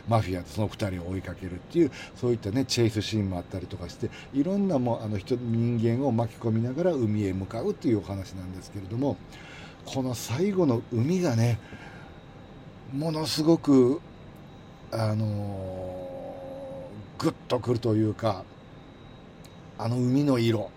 [0.08, 9.18] マフィアでその2人を追いかけるっていうそういったねチェイスシーンもあったりとかしていろんなもあの人人間を巻き込みながら海へ向かうっていうお話なんですけれども
[9.86, 11.60] この最後の海がね
[12.94, 14.00] ものすごく
[14.92, 15.26] あの
[17.18, 18.44] グッとくるというか
[19.80, 20.70] あの海の色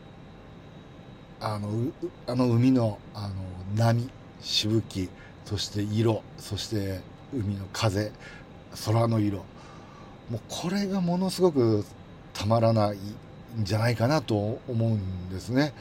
[1.40, 1.68] あの
[2.26, 3.34] あの海のあの
[3.76, 4.08] 波
[4.40, 5.10] しぶき
[5.44, 7.00] そして色そして
[7.34, 8.10] 海の風
[8.84, 9.44] 空の色。
[10.30, 11.84] もうこれがものすごく
[12.32, 15.74] たまらないんじゃないかなと思うんですね。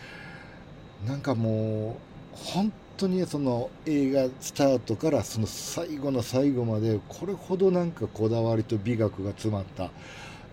[1.07, 1.97] なんかも
[2.33, 9.89] う本当にその映画スタートからその最後の最後までこれほどなんかこだわりと美学が詰まった、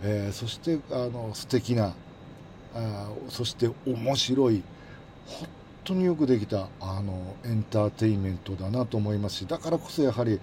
[0.03, 1.95] えー、そしてあの素敵な
[2.75, 4.63] あそして面白い
[5.27, 5.49] 本
[5.85, 10.41] 当によくできたあのエンターテインメントだなと思いますしだからこそやはり、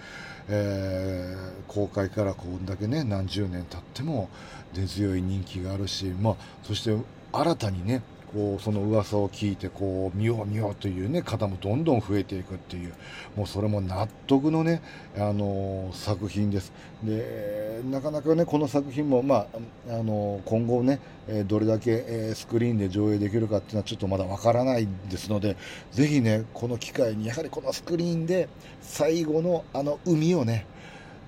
[0.48, 4.30] えー、公開からこんだけね何十年経っても
[4.76, 6.96] 根強い人気があるし、まあ、そして
[7.32, 8.02] 新たにね
[8.34, 12.94] こうその噂を聞いてこう見よう見ようという、ね、方もどんどん増えていくっていう
[13.36, 14.82] もうそれも納得の、ね、
[15.18, 16.72] あの作品です。
[17.04, 19.48] でなかなか、ね、この作品も、まあ、
[19.90, 21.00] あの今後ね
[21.48, 25.58] どれだけスクリーンで上映できるかっていうのはちょっとまだわからないですので
[25.92, 28.50] ぜひねこの機会にやはりこのスクリーンで
[28.82, 30.66] 最後のあの海をね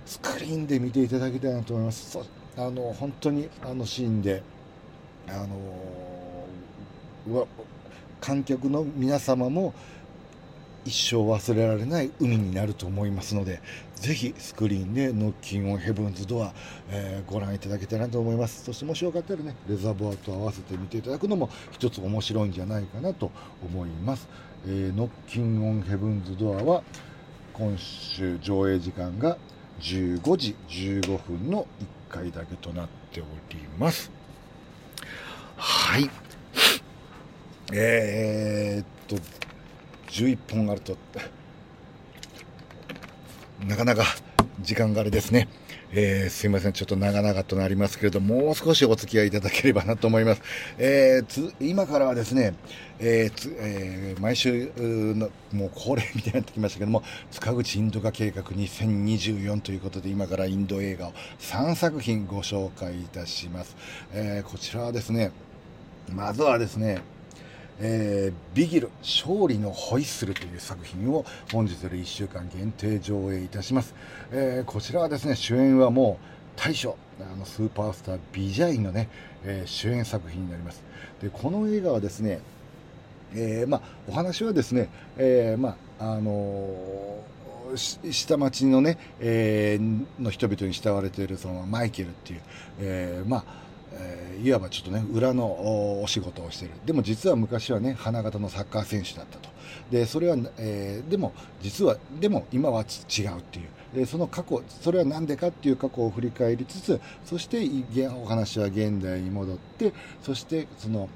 [0.06, 2.18] スクリーンで見ていただきたいなと思います。
[2.58, 4.44] あの本当にあのシーンで
[5.28, 6.11] あの
[8.20, 9.74] 観客の皆様も
[10.84, 13.62] 一生忘れられない海になると思いますので
[13.96, 16.54] ぜひスクリーンでノッキンオンヘブンズドア、
[16.90, 18.64] えー、ご覧いただけたらと思います。
[18.64, 23.32] そしてもしよかったらねレザーボアと合わせて見ていただくのも一つ面白いんじゃないかなと
[23.64, 24.28] 思います、
[24.66, 26.84] えー、ノッキンオンヘブンズドアは
[27.54, 29.38] 今週上映時間が
[29.82, 31.68] 15時15分の
[32.10, 33.24] 1回だけとなってお
[33.54, 34.12] ります。
[35.58, 36.10] はい。
[37.74, 39.16] えー、っと
[40.12, 40.98] 11本あると
[43.68, 44.04] なかなか
[44.62, 45.48] 時間があれですね。
[45.94, 46.74] えー、すいません。
[46.74, 50.42] ちょっと長々となりますけれども、もう少しお付き合いいただければなと思います。
[50.78, 52.56] えー、つ今からはですね、
[53.00, 63.76] えーつえー、毎週の、もう恒例みたいになってきましたけども、塚口インド化計画2024ということで、今からインド映画を3作品ご紹介いたします。
[64.14, 65.32] え、こちらはですね、
[66.14, 67.02] まずはですね、
[67.84, 73.96] えー、ビギル勝利のホイッスルという作品を本日より1週間限定上映いたします、
[74.32, 79.10] えー、こちらはですね主演はもう大将あのスーパースタービジャイのね、
[79.44, 80.84] えー、主演作品になります。
[81.22, 82.40] でこの映画はですね、
[83.36, 87.20] えま、お話はですね、えまああの
[87.76, 89.80] 下町のね、え
[90.20, 92.42] の人々に慕われているそのマイケルっていう、
[92.80, 93.44] えまあ
[93.94, 96.72] えー、いわばちょっとね裏のお仕事をしてる。
[96.86, 99.50] でも実は昔はね花形のサッカー選手だったと。
[99.90, 103.70] でそれは、えー、でも実はでも今は違うっていう。
[103.94, 107.68] でその過去それは何でかっていう過去を振り返りつつそして
[108.10, 109.94] お話は現代に戻って
[110.24, 111.10] そしてその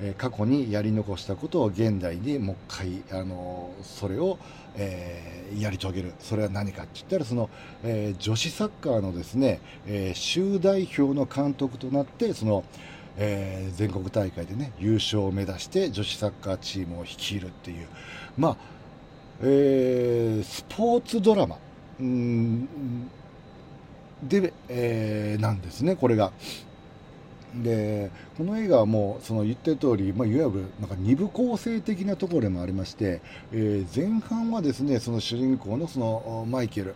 [0.00, 4.38] え過去にやり残したことを現代にもう一回、あのそれを、
[4.76, 7.48] えー、やり遂げるそれは何かって言ったらその、
[7.82, 12.64] えー、女子サッカーのですね、えー、州代表の監督となってその、
[13.18, 17.86] え全国大会でね優勝を目指して女子サッカーチームを率いるっていう
[18.36, 18.56] まあ、
[19.40, 21.56] えスポーツドラマ
[24.22, 26.32] で、えなんですねこれが。
[27.62, 33.20] でこの映画はもうその言ってる通り、まあ、いわゆるなんか二部構成的なところでもありまして、
[33.52, 36.94] えー、前半はですねその主人公のそのマイケル、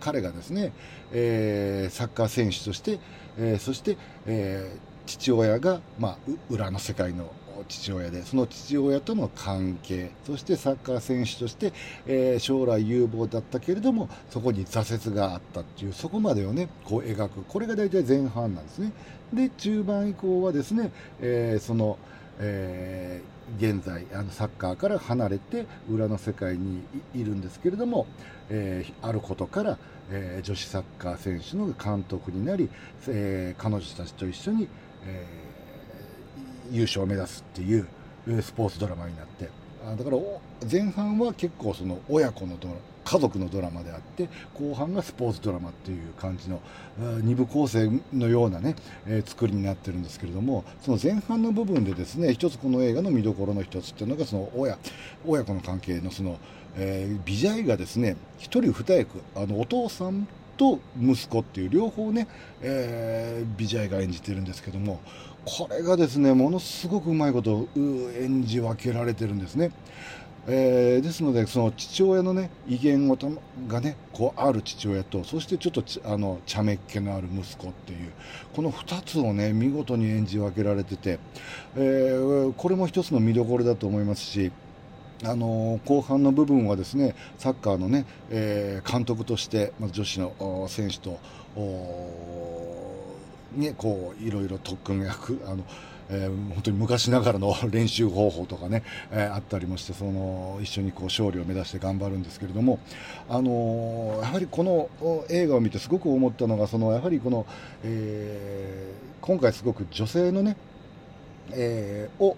[0.00, 0.72] 彼がですね、
[1.12, 2.98] えー、サッカー選手として、
[3.38, 3.96] えー、そして、
[4.26, 6.16] え父親が、まあ、
[6.50, 7.32] 裏の世界の
[7.68, 11.72] 父親でその父親との関係そしてサッカー選手として、
[12.06, 17.42] えー、将来有望だったけれどもそこに挫折があったっていうそこまでをねこう描く。
[17.42, 18.92] これが大体前半なんですね。
[19.32, 20.90] で中盤以降はですね、
[21.20, 21.98] えー、その、
[22.38, 26.82] えー、現在あのサッカーから離れて裏の世界に
[27.14, 28.06] いるんですけれども、
[28.48, 29.78] えー、あることから、
[30.10, 32.68] えー、女子サッカー選手の監督になり、
[33.08, 34.68] えー、彼女たちと一緒に、
[35.06, 35.26] え、
[36.70, 37.86] 優勝を目指すっていう
[38.42, 39.48] スポーツドラマになって
[39.84, 40.18] あだから
[40.70, 46.60] 前半は結構その親子のドラマ家族のドラマであって後半がスポーツドラマっていう感じの
[47.00, 54.78] 2部構成のようなね、えー、作りになってるんですけれどもその前半の部分でですね一つこの映画の見どころの一つっていうのがその親
[55.26, 56.38] 親子の関係のその、
[56.76, 62.28] えー、ビジャイがですね一人二役あのお父さんと息子っていう両方ね、
[62.62, 65.00] えー、ビジャイが演じてるんですけども
[65.44, 69.72] これがですねものすごくうまいこと演じ分けられてるんですね。
[70.52, 73.08] えー、ですのでその父親のね威厳
[73.68, 78.10] がねこうある父親とそしてちょっとあの茶目っ気のある息子っていう
[78.52, 81.20] この2つをね見事に演じ分けられてて、
[81.76, 84.50] えー、これも一つの見どころだと思いますし
[85.22, 91.20] あの後半の部分はですねサッカーのね、えー、監督として女子の選手と
[93.54, 95.62] ねこういろいろ特訓役あの
[96.12, 98.82] えー、本当に昔ながらの練習方法とかね、
[99.12, 102.80] えー、あったりもしてその一緒にこう勝利を目指して頑張るんですけれども、
[103.28, 104.90] あのー、やはりこの
[105.28, 107.46] 映画を見てすごく思ったのがそのやはりこの、
[107.84, 110.56] えー、今回すごく女性のね、
[111.52, 112.36] えー、を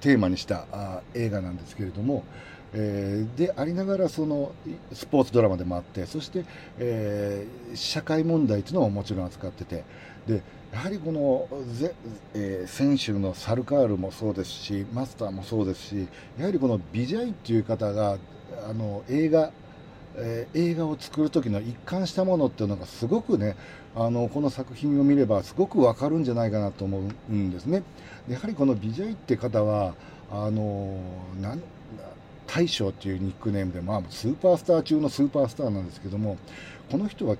[0.00, 2.24] テーマにしたあ映画なんですけれども、
[2.72, 4.52] えー、でありながらその
[4.92, 6.44] スポーツドラマでもあってそして、
[6.78, 9.84] えー、社会問題というのももちろん扱ってて
[10.26, 10.42] で
[10.72, 11.94] やはりこのぜ、
[12.34, 16.08] えー、選手のサルカールもそうですしマスターもそうですし
[16.38, 18.18] やはりこのビジャイっていう方が
[18.68, 19.50] あの映画
[20.20, 23.56] えー、映画を作る時の一貫したものっていうのがすごくね
[23.94, 27.00] あのこの作品を見ればすごくわかるんじゃないかなと思
[27.30, 27.82] うんですね。
[28.28, 29.94] やはりこのビジャイって方は
[30.30, 30.98] あの
[31.40, 31.62] なん
[32.46, 36.38] 大将っていうニックネームで、まあ、スーパースター中のスーパースターなんですけども
[36.90, 37.36] この人は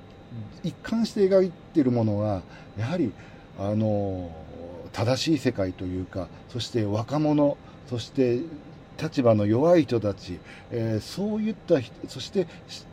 [0.62, 2.42] 一貫して描いているものは
[2.78, 3.12] やはり
[3.59, 4.30] あの
[4.92, 7.56] 正しい世界というかそして若者
[7.88, 8.40] そして
[9.00, 10.40] 立場の弱い人たち、
[10.72, 11.76] えー、そういった
[12.09, 12.48] そして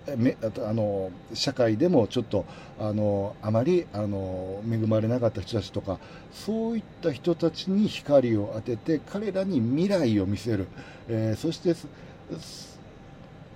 [0.07, 2.45] あの社会でもちょっと
[2.79, 5.97] あのあまりあの恵まれなかった人たちとか
[6.31, 10.67] そういった人たちに光を当てて彼らに未来を見せる、
[11.09, 11.75] えー、そして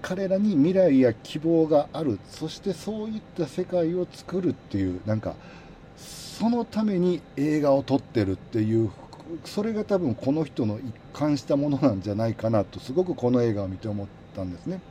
[0.01, 2.19] 彼らに未来や希望がある。
[2.29, 5.35] そしてそういった世界を作るっていうなんか
[5.97, 8.91] そのために映画を撮ってるっていう
[9.45, 14.81] それが多分この人の一貫したものなんじゃないかなとすごくこの映画を見て思ったんですね。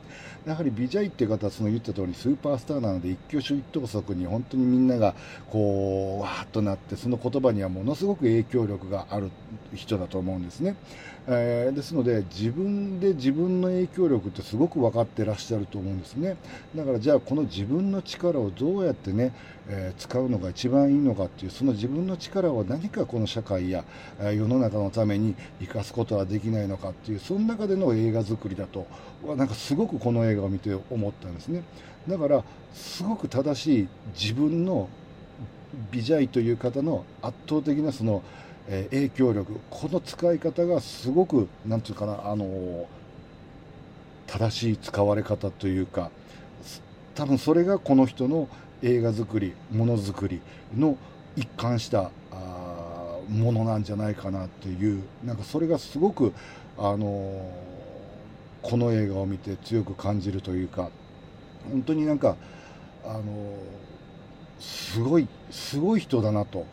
[0.45, 5.13] やはりビジャイっていう方はその言った通りスーパースターなので一挙手一投足に本当にみんなが
[5.49, 9.31] こうわーっとなってその言葉にはものすごく影響力がある
[9.75, 10.77] 人だと思うんですね、
[11.31, 16.37] えー、ですので自分で自分の影響力ってすごく分かってらっしゃると思うんですね。
[16.75, 19.31] だからじゃあこの自分の力をどうやってね、
[19.67, 23.83] えー、使うのが一番いいのかっていうその自分の力を何かこの社会や、
[24.19, 28.87] え世の中のために生かすことはできないのかっていうその中での映画作りだと
[29.37, 31.63] なんかすごくこの映画を見て思ったんですね。
[32.07, 32.43] だから
[32.73, 33.87] すごく正しい
[34.19, 34.89] 自分の
[35.91, 38.23] ビジャイという方の圧倒的なその、
[38.71, 42.85] えー、影響力この使い方がすごく何て言うかなあのー、
[44.27, 46.11] 正しい使われ方というか
[47.15, 48.47] 多分それがこの人の
[48.81, 50.41] 映画作りものづくり
[50.77, 50.97] の
[51.35, 56.33] 一貫したあものなんじゃないかなっていうなんかそれがすごく
[56.77, 57.69] あのー
[58.61, 60.89] この映画を見て強く感じるというか
[61.69, 62.35] 本当になんか
[63.05, 63.23] あの
[64.59, 66.65] すごいすごい人だなと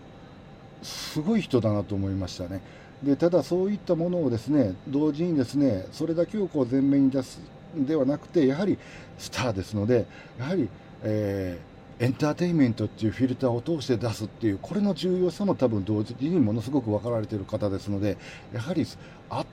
[0.82, 2.60] すごい人だなと思いましたね。
[3.02, 7.40] でただそういったものをですね同時にですねそれだけをこう前面に出す
[7.76, 8.78] ではなくてやはり
[9.18, 10.06] スターですので
[10.38, 10.68] やはり、
[11.02, 18.18] えーエンターテインメントっていうフィルターを通して出すっていうこれの重要さも多分同時にものすごく分かられている方ですので
[18.52, 18.98] やはり圧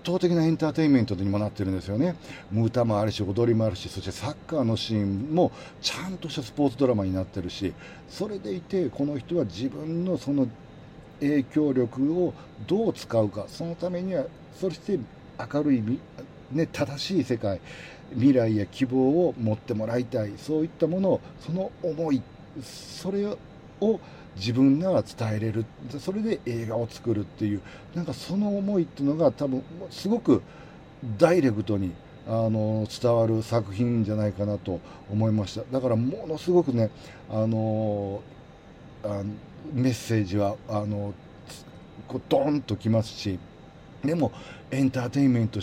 [0.06, 2.16] 倒的なエンターテインメントにもなってるんですよね。
[2.54, 7.74] 歌もあるし踊りもあるしそしてサッカーのシーンもちゃんとしたスポーツドラマになってるし
[8.10, 10.50] それでいてこの人は自分のその
[11.24, 12.34] 影響力を
[12.68, 14.26] どう使うかそのためには
[14.60, 15.00] そして
[15.54, 15.84] 明るい、
[16.52, 17.60] ね、正しい世界
[18.12, 22.22] 未来や希望を持ってもらいたいそういったものをその思い
[22.62, 24.00] それを
[24.36, 25.66] 自分なら伝えれる
[26.00, 27.62] それで映画を作るっていう
[27.94, 30.42] なんかその思いっていうのが多分すごく
[31.18, 31.92] ダイレクトに
[32.28, 34.80] あの伝わる作品じゃないかなと
[35.12, 35.64] 思いました。
[35.72, 36.90] だからものすごくね
[37.30, 38.22] あの
[39.04, 39.22] あ
[39.72, 41.14] メッセージはあの
[42.08, 43.40] こうドーンときますし
[44.04, 44.32] でも
[44.72, 45.60] エンターテインメント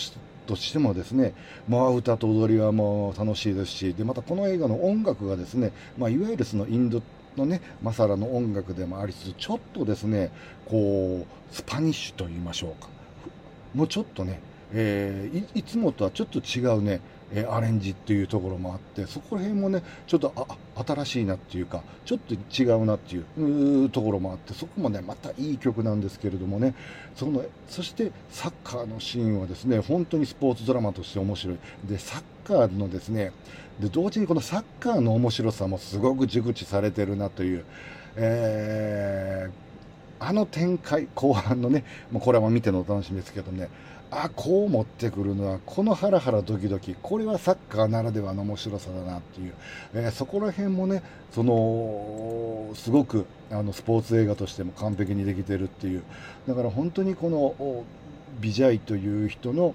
[0.47, 1.35] としてもですね、
[1.68, 7.02] まあ、歌と踊りはもう楽しいですしでまたこの映画の音楽がですね、まあ、いわゆるそのインド
[7.36, 10.32] のねマサラの音楽でもありつつちょっとですね
[10.66, 12.89] こうスパニッシュと言いましょうか。
[13.74, 14.40] もうちょっとね、
[14.72, 17.01] えー、いつもとはちょっと違うね
[17.48, 20.47] アレンジっていうところもあってそこら辺もねちょっとあ
[20.86, 26.74] 新しいなっていうかちょっと違うなっていうところもあってそこもねまたいい曲なんですけれどもね。
[27.16, 31.59] そのそしてサッカーのシーンはですね本当にスポーツドラマとして面白い。
[31.85, 33.32] でサッカーのですね
[33.81, 37.65] で同時にこのサッカーの面白さもすごく熟知されてるなという、
[38.16, 43.69] えー、あの展開後半のねもうこれは見てのお楽しみですけどね。
[44.12, 46.97] あこう持ってくるのはこのハラハラドキドキ。
[47.01, 49.55] これはサッカーならではの面白さだなっていう、
[49.95, 56.03] えー、そこら辺もねそのすごくあのスポーツ映画としても完璧にできてるっていう。
[56.49, 57.85] だから本当にこの
[58.41, 59.74] ビジャイという人の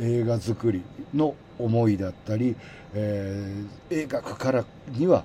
[0.00, 0.82] 映画作り
[1.14, 2.56] の思いだったり、
[2.92, 5.24] えー、映画からには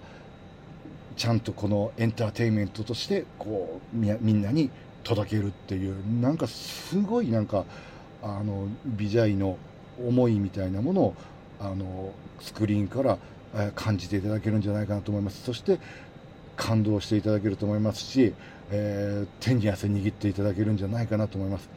[1.18, 4.70] ちゃんとこのエンターテインメントとしてこうみんなに
[5.04, 5.96] 届けるっていう。
[6.22, 7.66] なんかすごいなんか
[8.22, 9.58] あのビジャイの
[10.00, 11.16] 思いみたいなものを
[11.60, 13.18] あのスクリーンから、
[13.76, 15.44] 感じていただけるんじゃないかなと思います。
[15.44, 15.80] そして
[16.56, 18.34] 感動していただけると思いますし、
[18.72, 21.70] えー、手に汗握っていただけるんじゃないかなと思います。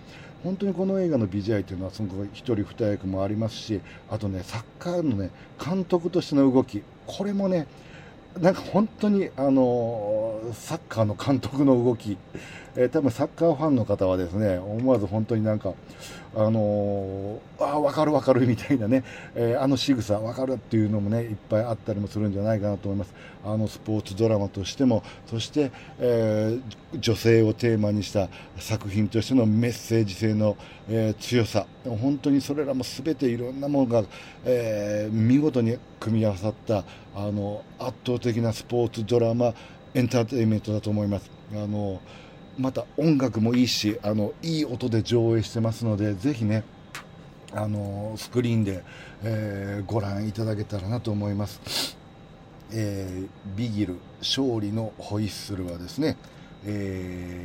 [0.45, 3.81] 本当にこの映画のビジュアルというのはその1人2役もありますし
[4.11, 6.83] あとねサッカーのね監督としての動き。
[7.07, 7.67] これもね
[8.39, 12.19] なんか本当にあのサッカーの監督の動き、
[12.77, 15.73] えー、多分サッカーファンの方はですね思わず本当になんか
[16.37, 19.05] あのー、あ分かる分かるみたいなね、
[19.35, 23.15] えー、あの仕草分かるっていうのもねいっぱいあったりもするんじゃないかなと思います。
[23.45, 28.29] あのスポーツドラマとしてもそして、えー、女性をテーマにした
[28.59, 30.57] 作品としてのメッセージ性の、
[30.89, 31.67] え強さ。
[31.85, 34.05] 本当にそれらも全ていろんなものが、
[34.45, 36.85] え見事に組み合わさった
[37.15, 39.55] あの圧倒的なスポーツドラマ
[39.95, 41.31] エンターテインメントだと思います。
[41.53, 42.01] あの
[42.59, 46.65] また音楽もいいしあのいい音で上映してますのでぜひね
[47.53, 48.83] あのスクリーンで、
[49.23, 51.97] えー、ご覧いただけたらなと思います、
[52.73, 56.17] えー、ビギル勝利のホイッスルはですね、
[56.65, 57.41] え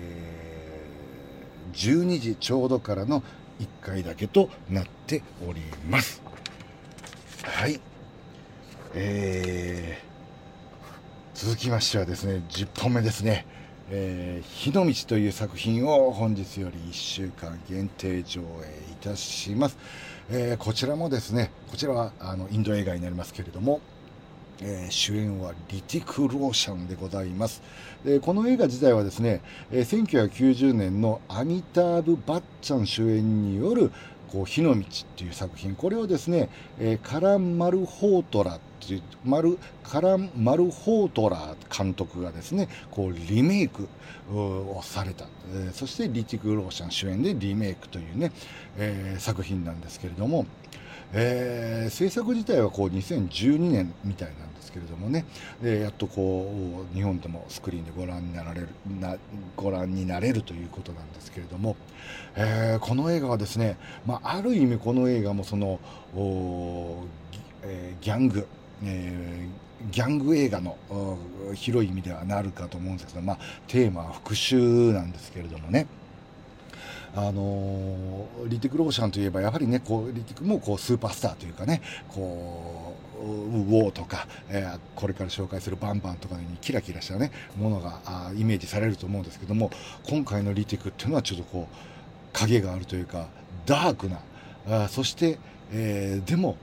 [1.72, 3.24] ー、12時ちょうどからの
[3.60, 6.22] 1回だけとなっております。
[7.44, 7.80] はい。
[8.96, 13.46] えー、続きましてはですね10本目ですね。
[13.92, 19.78] えー、火の道という作品を本日より1週間限定上映いたします。
[20.30, 23.82] えー、こちらもですね、こちらはあのインド映画になりますけれども、
[24.62, 27.64] えー、主演はリティク・ローシャンでございます。
[28.06, 29.42] でこの映画自体はですね、
[29.72, 33.92] えー、1990年のアミターブ・バッチャン主演による
[34.32, 34.86] こう火の道っ
[35.18, 36.50] ていう作品、これをですね、
[36.80, 43.88] えー、カラン・マルホートラっていうマルカラン・マルホートラー監督がですねこうリメイク
[44.32, 48.32] をされた、えー、そしてリティク・ローシャン主演でリメイクというね、
[48.78, 50.46] えー、作品なんですけれども、
[51.14, 55.26] えー、制作自体はこう2012年みたいなんですけれどもね、
[55.64, 58.68] えやっとこう日本でもスクリーンでご覧になられる
[59.00, 59.18] な
[59.56, 61.76] ご覧になれるということなんですけれども、
[62.36, 65.80] えこの映画はですね、まあ、ある意味この映画もその
[66.16, 67.04] お、
[67.64, 68.48] えギャング
[68.84, 70.78] えー、ギャング映画の
[71.54, 75.88] 広い意味ではなるかと思うんですけど、まあ、テーマは復讐なんですけれどもね。
[77.16, 89.72] あのリティク・ローシャンといえばやはりねこうリティクもこうスーパースターというかねこうウォーとか、えー、これから紹介するバンバンとかにキラキラしたねものがあイメージされると思うんですけども
[90.08, 91.76] 今回のリティクっていうのはちょっとこう
[92.34, 93.28] 影があるというか
[93.66, 94.20] ダークな
[94.70, 95.40] あそして、
[95.72, 96.58] えー、でも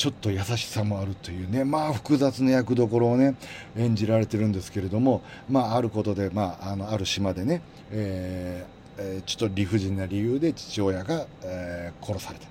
[0.00, 3.34] ちょっと優しさもあるというね、まあ複雑な役どころをね、
[3.76, 7.60] 演じられてるんですけれども、まああることで、まああの、ある島でね、
[7.90, 12.48] えー、ちょっと理不尽な理由で父親が、えー、殺された。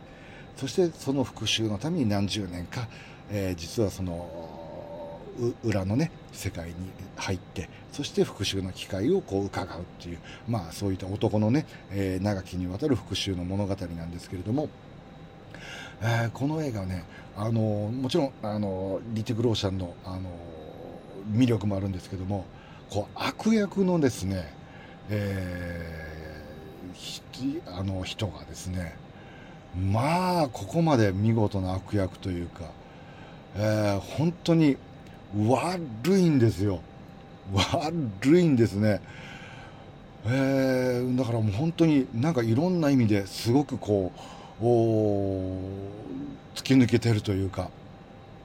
[0.57, 2.87] そしてその復讐のために何十年か、
[3.31, 4.29] えー、実はその、
[5.63, 6.73] 裏のね世界に
[7.15, 10.19] 入ってそして復讐の機会をこう伺うっていう
[10.49, 14.67] まあそういった男のね、えー、長きにわたる復讐の物語なんですけれども、
[16.01, 17.03] えー、この映画はね
[17.35, 20.29] あのもちろんあのリティク・ローシャンのあの
[21.31, 22.45] 魅力もあるんですけども
[22.89, 24.51] こう悪役のですね、
[25.09, 28.95] えー、あの人がですね
[29.91, 32.63] まあここまで見事な悪役というか、
[33.55, 34.77] えー、本当に
[35.47, 36.81] 悪いんですよ。
[37.53, 39.01] 悪いんですね、
[40.25, 44.19] えー、だからもう本当になんかいろんな意味ですごくこう
[44.59, 47.69] 突き抜けてるというか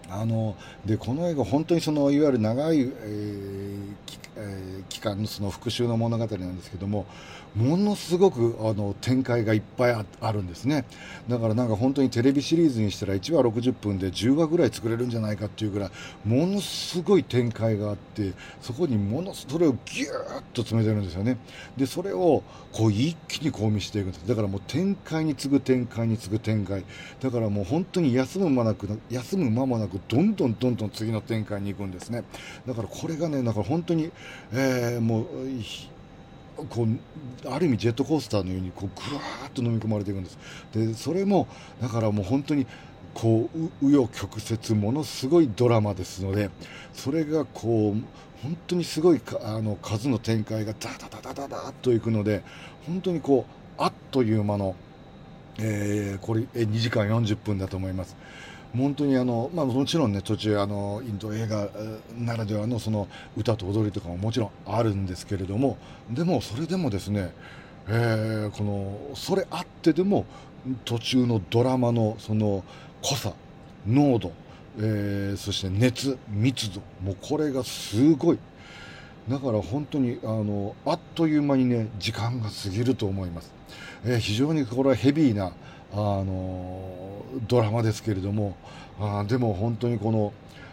[0.08, 0.54] あの
[0.84, 3.94] でこの映画本当にそのいわゆる長い、えー
[4.36, 7.06] えー、期間のその復讐の物語なんですけども
[7.55, 10.85] ものすごくあの展開がいっぱいあるんですね。
[11.28, 15.90] だからなんか本当にテレビシリーズにしたら1話60分で10話ぐらい作れるんじゃないかっていうぐらい
[16.24, 21.39] ものすごい展開があってそこにものそれをギューッと詰めてるんですよね。
[21.76, 24.26] でそれをこう一気にこう見せていくんです。
[24.26, 26.85] だからもう展開に次ぐ展開に次ぐ展開。
[27.20, 32.24] だからもう本当に休む間なく休む間もなくどんどんどんどん次の展開に行くんですね。
[32.66, 34.10] だからこれがねだから本当に、
[34.52, 35.26] えー、もう
[36.68, 40.39] こうある意味ジェットコースターのようにこうぐわーっと飲み込まれていくんです
[40.72, 41.48] でそれも
[41.81, 42.66] だからもう本当に
[43.14, 46.51] こう紆余曲折ものすごいドラマですので
[46.93, 48.02] それがこう
[48.43, 52.43] 本当にすごいあの数の展開がダダダダダダッといくので
[52.86, 54.76] 本当にこうあっという間の、
[55.59, 58.16] えー、これ2時間40分だと思います。
[58.76, 61.68] 本当にあの、まあ、もちろんね途中あのインド映画
[62.18, 65.78] ならではのその歌と踊りとかももちろんあるんですけれども
[66.10, 67.32] でもそれでもですね、
[67.88, 70.26] えー、このそれあってでも
[70.84, 72.64] 途中のドラマのその
[73.02, 73.32] 濃さ
[73.86, 74.32] 濃度、
[74.78, 78.38] えー、そして熱密度もうこれがすごい。
[79.28, 83.55] だから本当にあのあっという間にね時間が過ぎると思います、
[84.05, 85.55] えー、非常にこれはヘビーな
[85.96, 88.56] あのドラマですけれども
[88.98, 90.32] あでも本当にこの、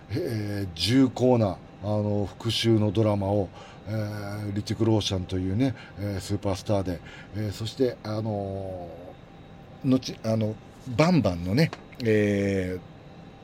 [0.10, 3.49] えー、重厚なあの復讐のドラマを、
[3.88, 6.99] えー、リチク・ローシャンというね、えー、スーパースターで、
[7.35, 8.89] えー、そしてあの
[9.85, 10.56] 後あの
[10.95, 11.69] バンバンのね、
[12.03, 12.80] え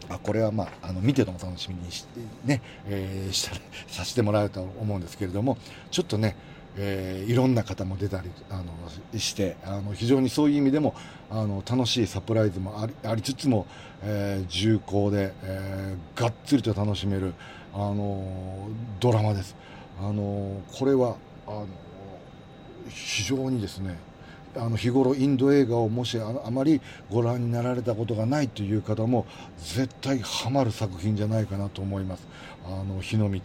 [0.10, 2.06] ー、あこれはまあ、あの見てのお楽しみにし
[2.46, 3.56] ね、えー、した
[3.88, 5.58] させてもらうと思うんですけれども
[5.92, 6.36] ちょっとね、
[6.78, 8.66] えー、いろんな方も出たりあの
[9.20, 10.94] してあの非常にそういう意味でも
[11.30, 13.66] あの楽しいサプライズもありつつも、
[14.04, 17.34] えー、重厚で、えー、がっつりと楽しめる、
[17.74, 19.56] あのドラマです。
[20.00, 21.16] あのこれは
[21.48, 21.68] あの
[22.90, 23.98] 非常にですね
[24.56, 26.82] あの日頃インド映画をもしあまり
[27.12, 29.26] ご覧になられたことがないという方も
[29.58, 32.28] 絶対ハマる作品じゃないかなと思います
[32.70, 33.40] あの日の道、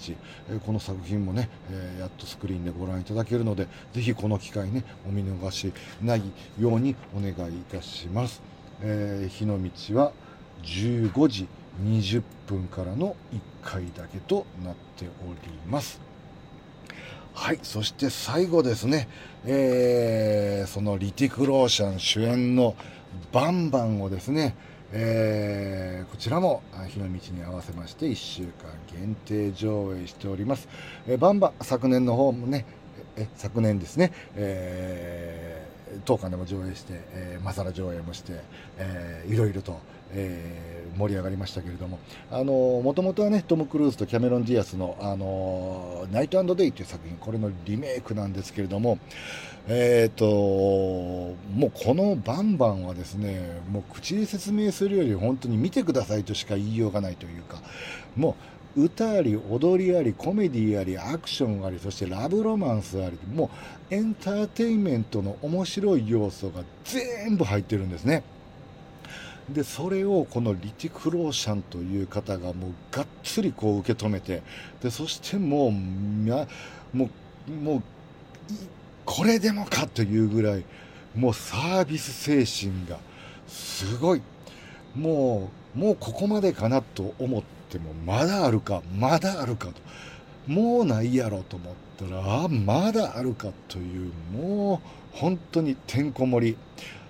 [0.51, 5.73] えこの作品もね、えやっとスクリーンでご覧いただけるのでぜひこの機会ねお見逃し
[6.03, 6.23] ない
[6.59, 8.43] ようにお願いいたします、
[8.81, 10.12] えー、日の道は
[10.65, 11.47] 15時
[11.85, 16.01] 20分からの1回だけとなっております。
[17.35, 19.09] はいそして最後ですね、
[19.47, 22.77] えー、そのリティク・ローシャン主演の
[23.32, 24.55] 「バンバン」をですね、
[24.94, 28.51] えー、こちらも日の道に合わせまして1週間
[28.93, 30.69] 限定上映しております、
[31.06, 32.66] えー、バンバ昨年の方もね
[33.16, 38.40] え昨年ですね、えー、当館でも上映して、えー、マサラ上映もして、
[38.78, 39.78] えー、いろいろと、
[40.12, 41.98] えー、盛り上がりましたけれども、
[42.82, 48.98] もともとはね、トム・クルーズとキャメロン・ディアスの、あのナイトデイという作品、これのリメイクなんですけれども、
[49.68, 50.26] えっ、ー、と、
[51.55, 57.59] もうこのバンバンはですね、もう口で説明するより本当に見てくださいとしか言いようがないというか、
[58.16, 58.36] も
[58.76, 63.51] う歌あり、踊りあり、コメディあり、アクションあり、そしてラブロマンスあり、も
[63.90, 68.24] うエンターテインメントの面白い要素が全部入ってるんですね。
[69.48, 74.40] でそれをこのリティク・ローシャンという方がもうがっつりこう受け止めて
[74.80, 76.47] でそしてもうも
[76.97, 77.82] うもう
[79.04, 80.64] これでもかというぐらい
[81.14, 82.98] もうサービス精神が
[83.46, 84.22] すごい。
[84.94, 89.74] もうもうここまでかなと思ってもまだあるかまだあるかと。
[90.46, 94.82] もうないやろと思ったらあまだあるかというも
[95.14, 96.56] う本当にてんこ盛り。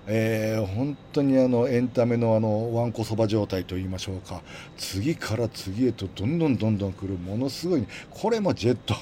[0.06, 4.42] えー、本当にあのエンタメのあのわんこそば状態といいましょうか。
[4.76, 8.96] 次から次へとどんどんどんどん来るものすごい、これもジェット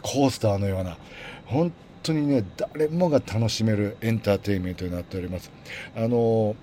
[0.00, 0.96] コースターのような
[1.44, 1.70] 本
[2.08, 5.50] 当にね誰もが楽しめるエンターテインメントになっております。
[5.96, 6.56] あの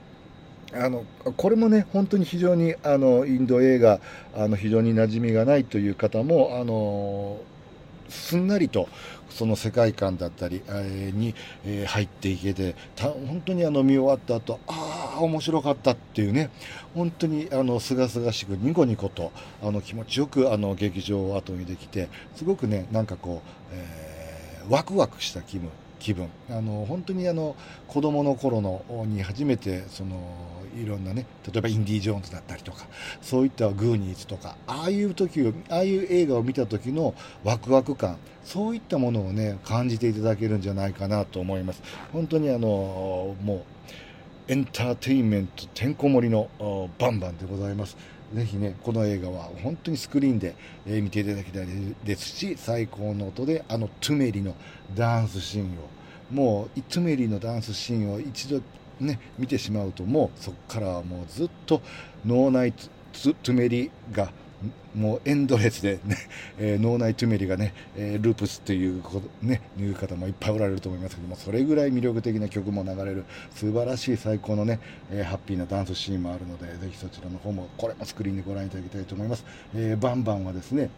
[0.73, 1.05] あの
[1.37, 4.01] これもね本当に非常にあのインド映画
[4.35, 7.39] あの非常に馴染みがないという方もあの
[8.09, 8.89] すんなりと
[9.29, 11.35] その世界観だったり、え、に、
[11.65, 16.49] え、入っていけて本当にあの見終わった後ああ面白かったっていうね
[16.93, 19.31] 本当にあの清々しくニコニコと
[19.61, 24.04] あの気持ちよくあの劇場を後にできてすごくねなんかこう、えー、
[24.69, 25.69] ワクワクした気分
[25.99, 26.29] 気分。
[26.49, 27.55] あの本当にあの
[27.87, 30.17] 子供の頃のに初めてその
[30.75, 32.85] いろんなね例えばインディ・ジョーンズだったりとか
[33.21, 41.81] そういったグーニーズとかああいう時ああいう映画を見た時のワクワク感そういったものをね感じていただけるんじゃないかなと思います。
[42.13, 43.63] 本当にあのもう
[44.47, 46.49] エンターテインメントてんこ盛りの
[46.99, 47.97] バンバンでございます。
[48.35, 50.55] ぜひね、この映画は本当にスクリーンで、
[50.85, 51.67] え見ていただきたい
[52.03, 54.55] ですし、最高の音であのトゥメリの
[54.93, 55.87] ダンスシーンを、
[56.31, 58.61] もうトゥメリのダンスシーンを一度
[58.99, 61.81] ね、見てしまうともうそこからはもうずっと
[62.25, 64.31] 脳内トゥメリが
[64.95, 66.17] もうエンドレスでね、
[66.57, 69.03] えー、脳内トゥメリがね、えー、ループスっていう
[69.41, 74.79] ね、いう方もいっぱいおられると思いますけども、それぐらい魅力的な曲も流れる素晴らしい最高のね、
[75.11, 79.45] えー、ハッピーなダンスシーンもあるので、ぜひそちらの方も、これもスクリーンでご覧いただきたいと思います。
[79.75, 80.89] えー、バンバンはですね、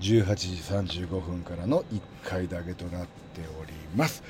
[0.00, 4.22] 18時35分からの1回だけとなっております。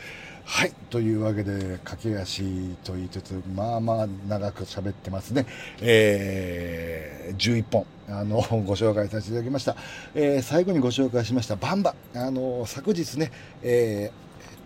[0.52, 0.72] はい。
[0.90, 2.42] というわけで、駆け足
[2.82, 5.46] と言いつつ、まあまあ長く喋ってますね。
[5.80, 9.76] えー、11本、あの、 ご紹介させていただきました。
[10.12, 11.94] えー、最後にご紹介しました、バンバ。
[12.14, 13.30] あの、昨日ね、
[13.62, 14.10] えー、えっ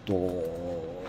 [0.07, 1.05] と、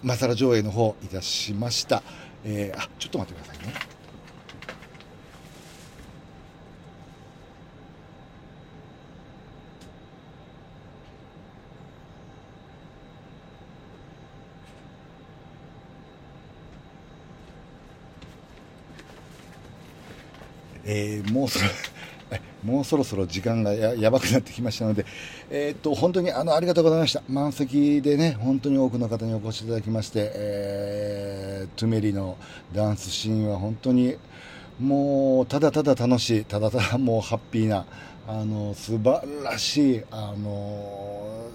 [0.00, 2.04] マサラ上映の方いたしました。
[2.44, 3.97] えー、あ、ちょっと待ってくださいね。
[20.90, 21.66] えー、もうそろ
[22.64, 25.04] もうそろそろ時間がややばくなってきましたので、
[25.50, 32.36] えー、っと本当にあのありがとうございました、満席でね、本当に多くの方にお越しいただきまして、えー、トゥメリの
[32.74, 34.16] ダンスシーンは本当に
[34.80, 37.84] もうただただ楽しい、ただただ もうハッピーな、
[38.26, 41.46] あの素晴らしい、あの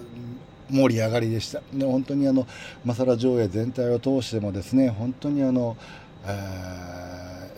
[0.70, 2.46] 盛り上がりでした、で本当にあの
[2.86, 5.76] マサラ上映全体を通してもですね本当にあの、
[6.26, 6.28] え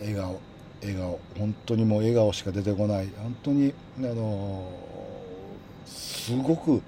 [0.00, 0.40] 笑顔
[0.82, 3.08] 笑顔本当にもう笑顔しか出てこない。
[3.16, 4.70] 本当にあの
[5.84, 6.82] すごく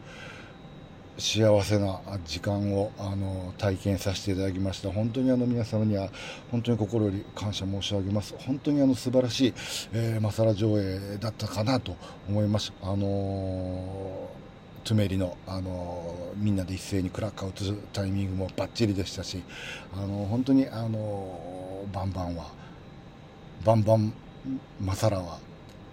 [1.19, 4.93] 幸せな時間をあの体験させていただきました。
[4.93, 6.09] 本当にあの皆様には
[6.51, 8.37] 本当に心より感謝申し上げます。
[8.39, 9.55] 本当にあの素晴らしい、
[9.93, 11.97] えー、マサラ上映だったかなと
[12.29, 12.73] 思います。
[12.83, 19.43] あのー、トゥメリの、あの、みんなで一斉にクラッカーを打つタイミングもバッチリでしたし、
[19.93, 22.58] あの本当に、あのバンバンは
[23.69, 24.15] バンバン
[24.81, 25.41] マサラは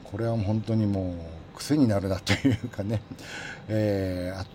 [0.05, 1.13] これは本当にも
[1.53, 3.01] う癖になるなというかね、
[3.67, 4.45] えー、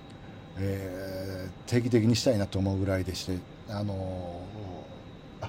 [0.59, 3.37] えー、定期的にしたいなと思うぐらいでして、
[3.69, 5.49] あのー、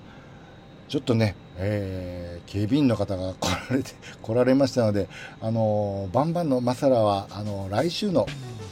[0.90, 3.92] ちょっとね、えー、警備員の方が来られて
[4.22, 5.08] 来られましたので、
[5.40, 8.26] あのー、バンバンのマサラはあの、来週の、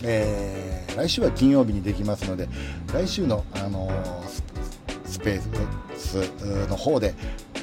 [0.03, 2.49] えー、来週は金曜日にできますので
[2.93, 3.89] 来週の、あの
[5.05, 5.41] スペー
[5.97, 7.15] スの方で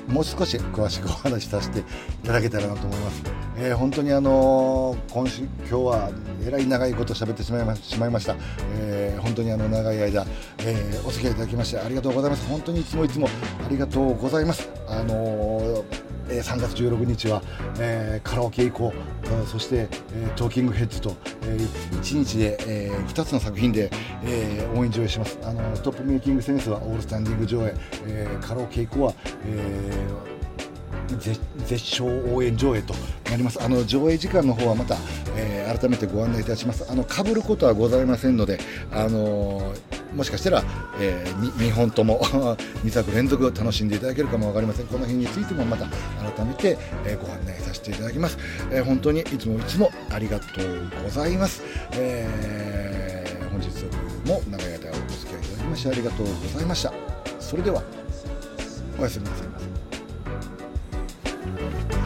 [0.08, 1.82] もう少し詳しくお話しさせてい
[2.24, 3.22] ただけたらなと思います。
[3.58, 6.10] えー、本当にあの今週今日は
[6.46, 8.36] えらい長いこと喋ってしまいましまいました、
[8.74, 10.26] えー、本当にあの長い間、
[10.58, 12.46] えー、お付き合いいただきましてありがとうございます。
[12.48, 14.68] 本当にいつもいつもありがとうございます。
[14.88, 15.84] あの
[16.28, 17.42] えー、3月16日は、
[17.78, 18.92] えー、カラオケ以降、
[19.46, 23.90] そして、えー、トーキングヘッズと、えー、1日で、えー、2つの作品で、
[24.24, 25.38] えー、応援上映します。
[25.42, 27.74] あのトップメイキングセンスはオールスタンディング上映、
[28.06, 30.35] えー、カラオケ以降は、えー、
[31.14, 32.94] 絶唱応援上映と
[33.30, 34.96] なりますあの上映時間の方はまた、
[35.36, 38.58] えー、改めてご案内いたしますあの被ることはございませんので
[38.92, 39.74] あの
[40.14, 40.64] もしかしたら、
[40.98, 45.86] えー、2本とも2作連続楽しんでいただけるかも分かりませんこの辺についてもまた
[46.32, 48.38] 改めて、えー、ご案内させていただきます、
[48.70, 51.62] えー、本当にいつもいつもありがとうございます、
[51.92, 53.68] えー、本日
[54.28, 56.92] も長い間お付き合いいただきましてありがとうございました
[57.38, 57.82] それでは
[58.98, 59.75] おやすみなさいませ
[61.66, 62.05] Bye.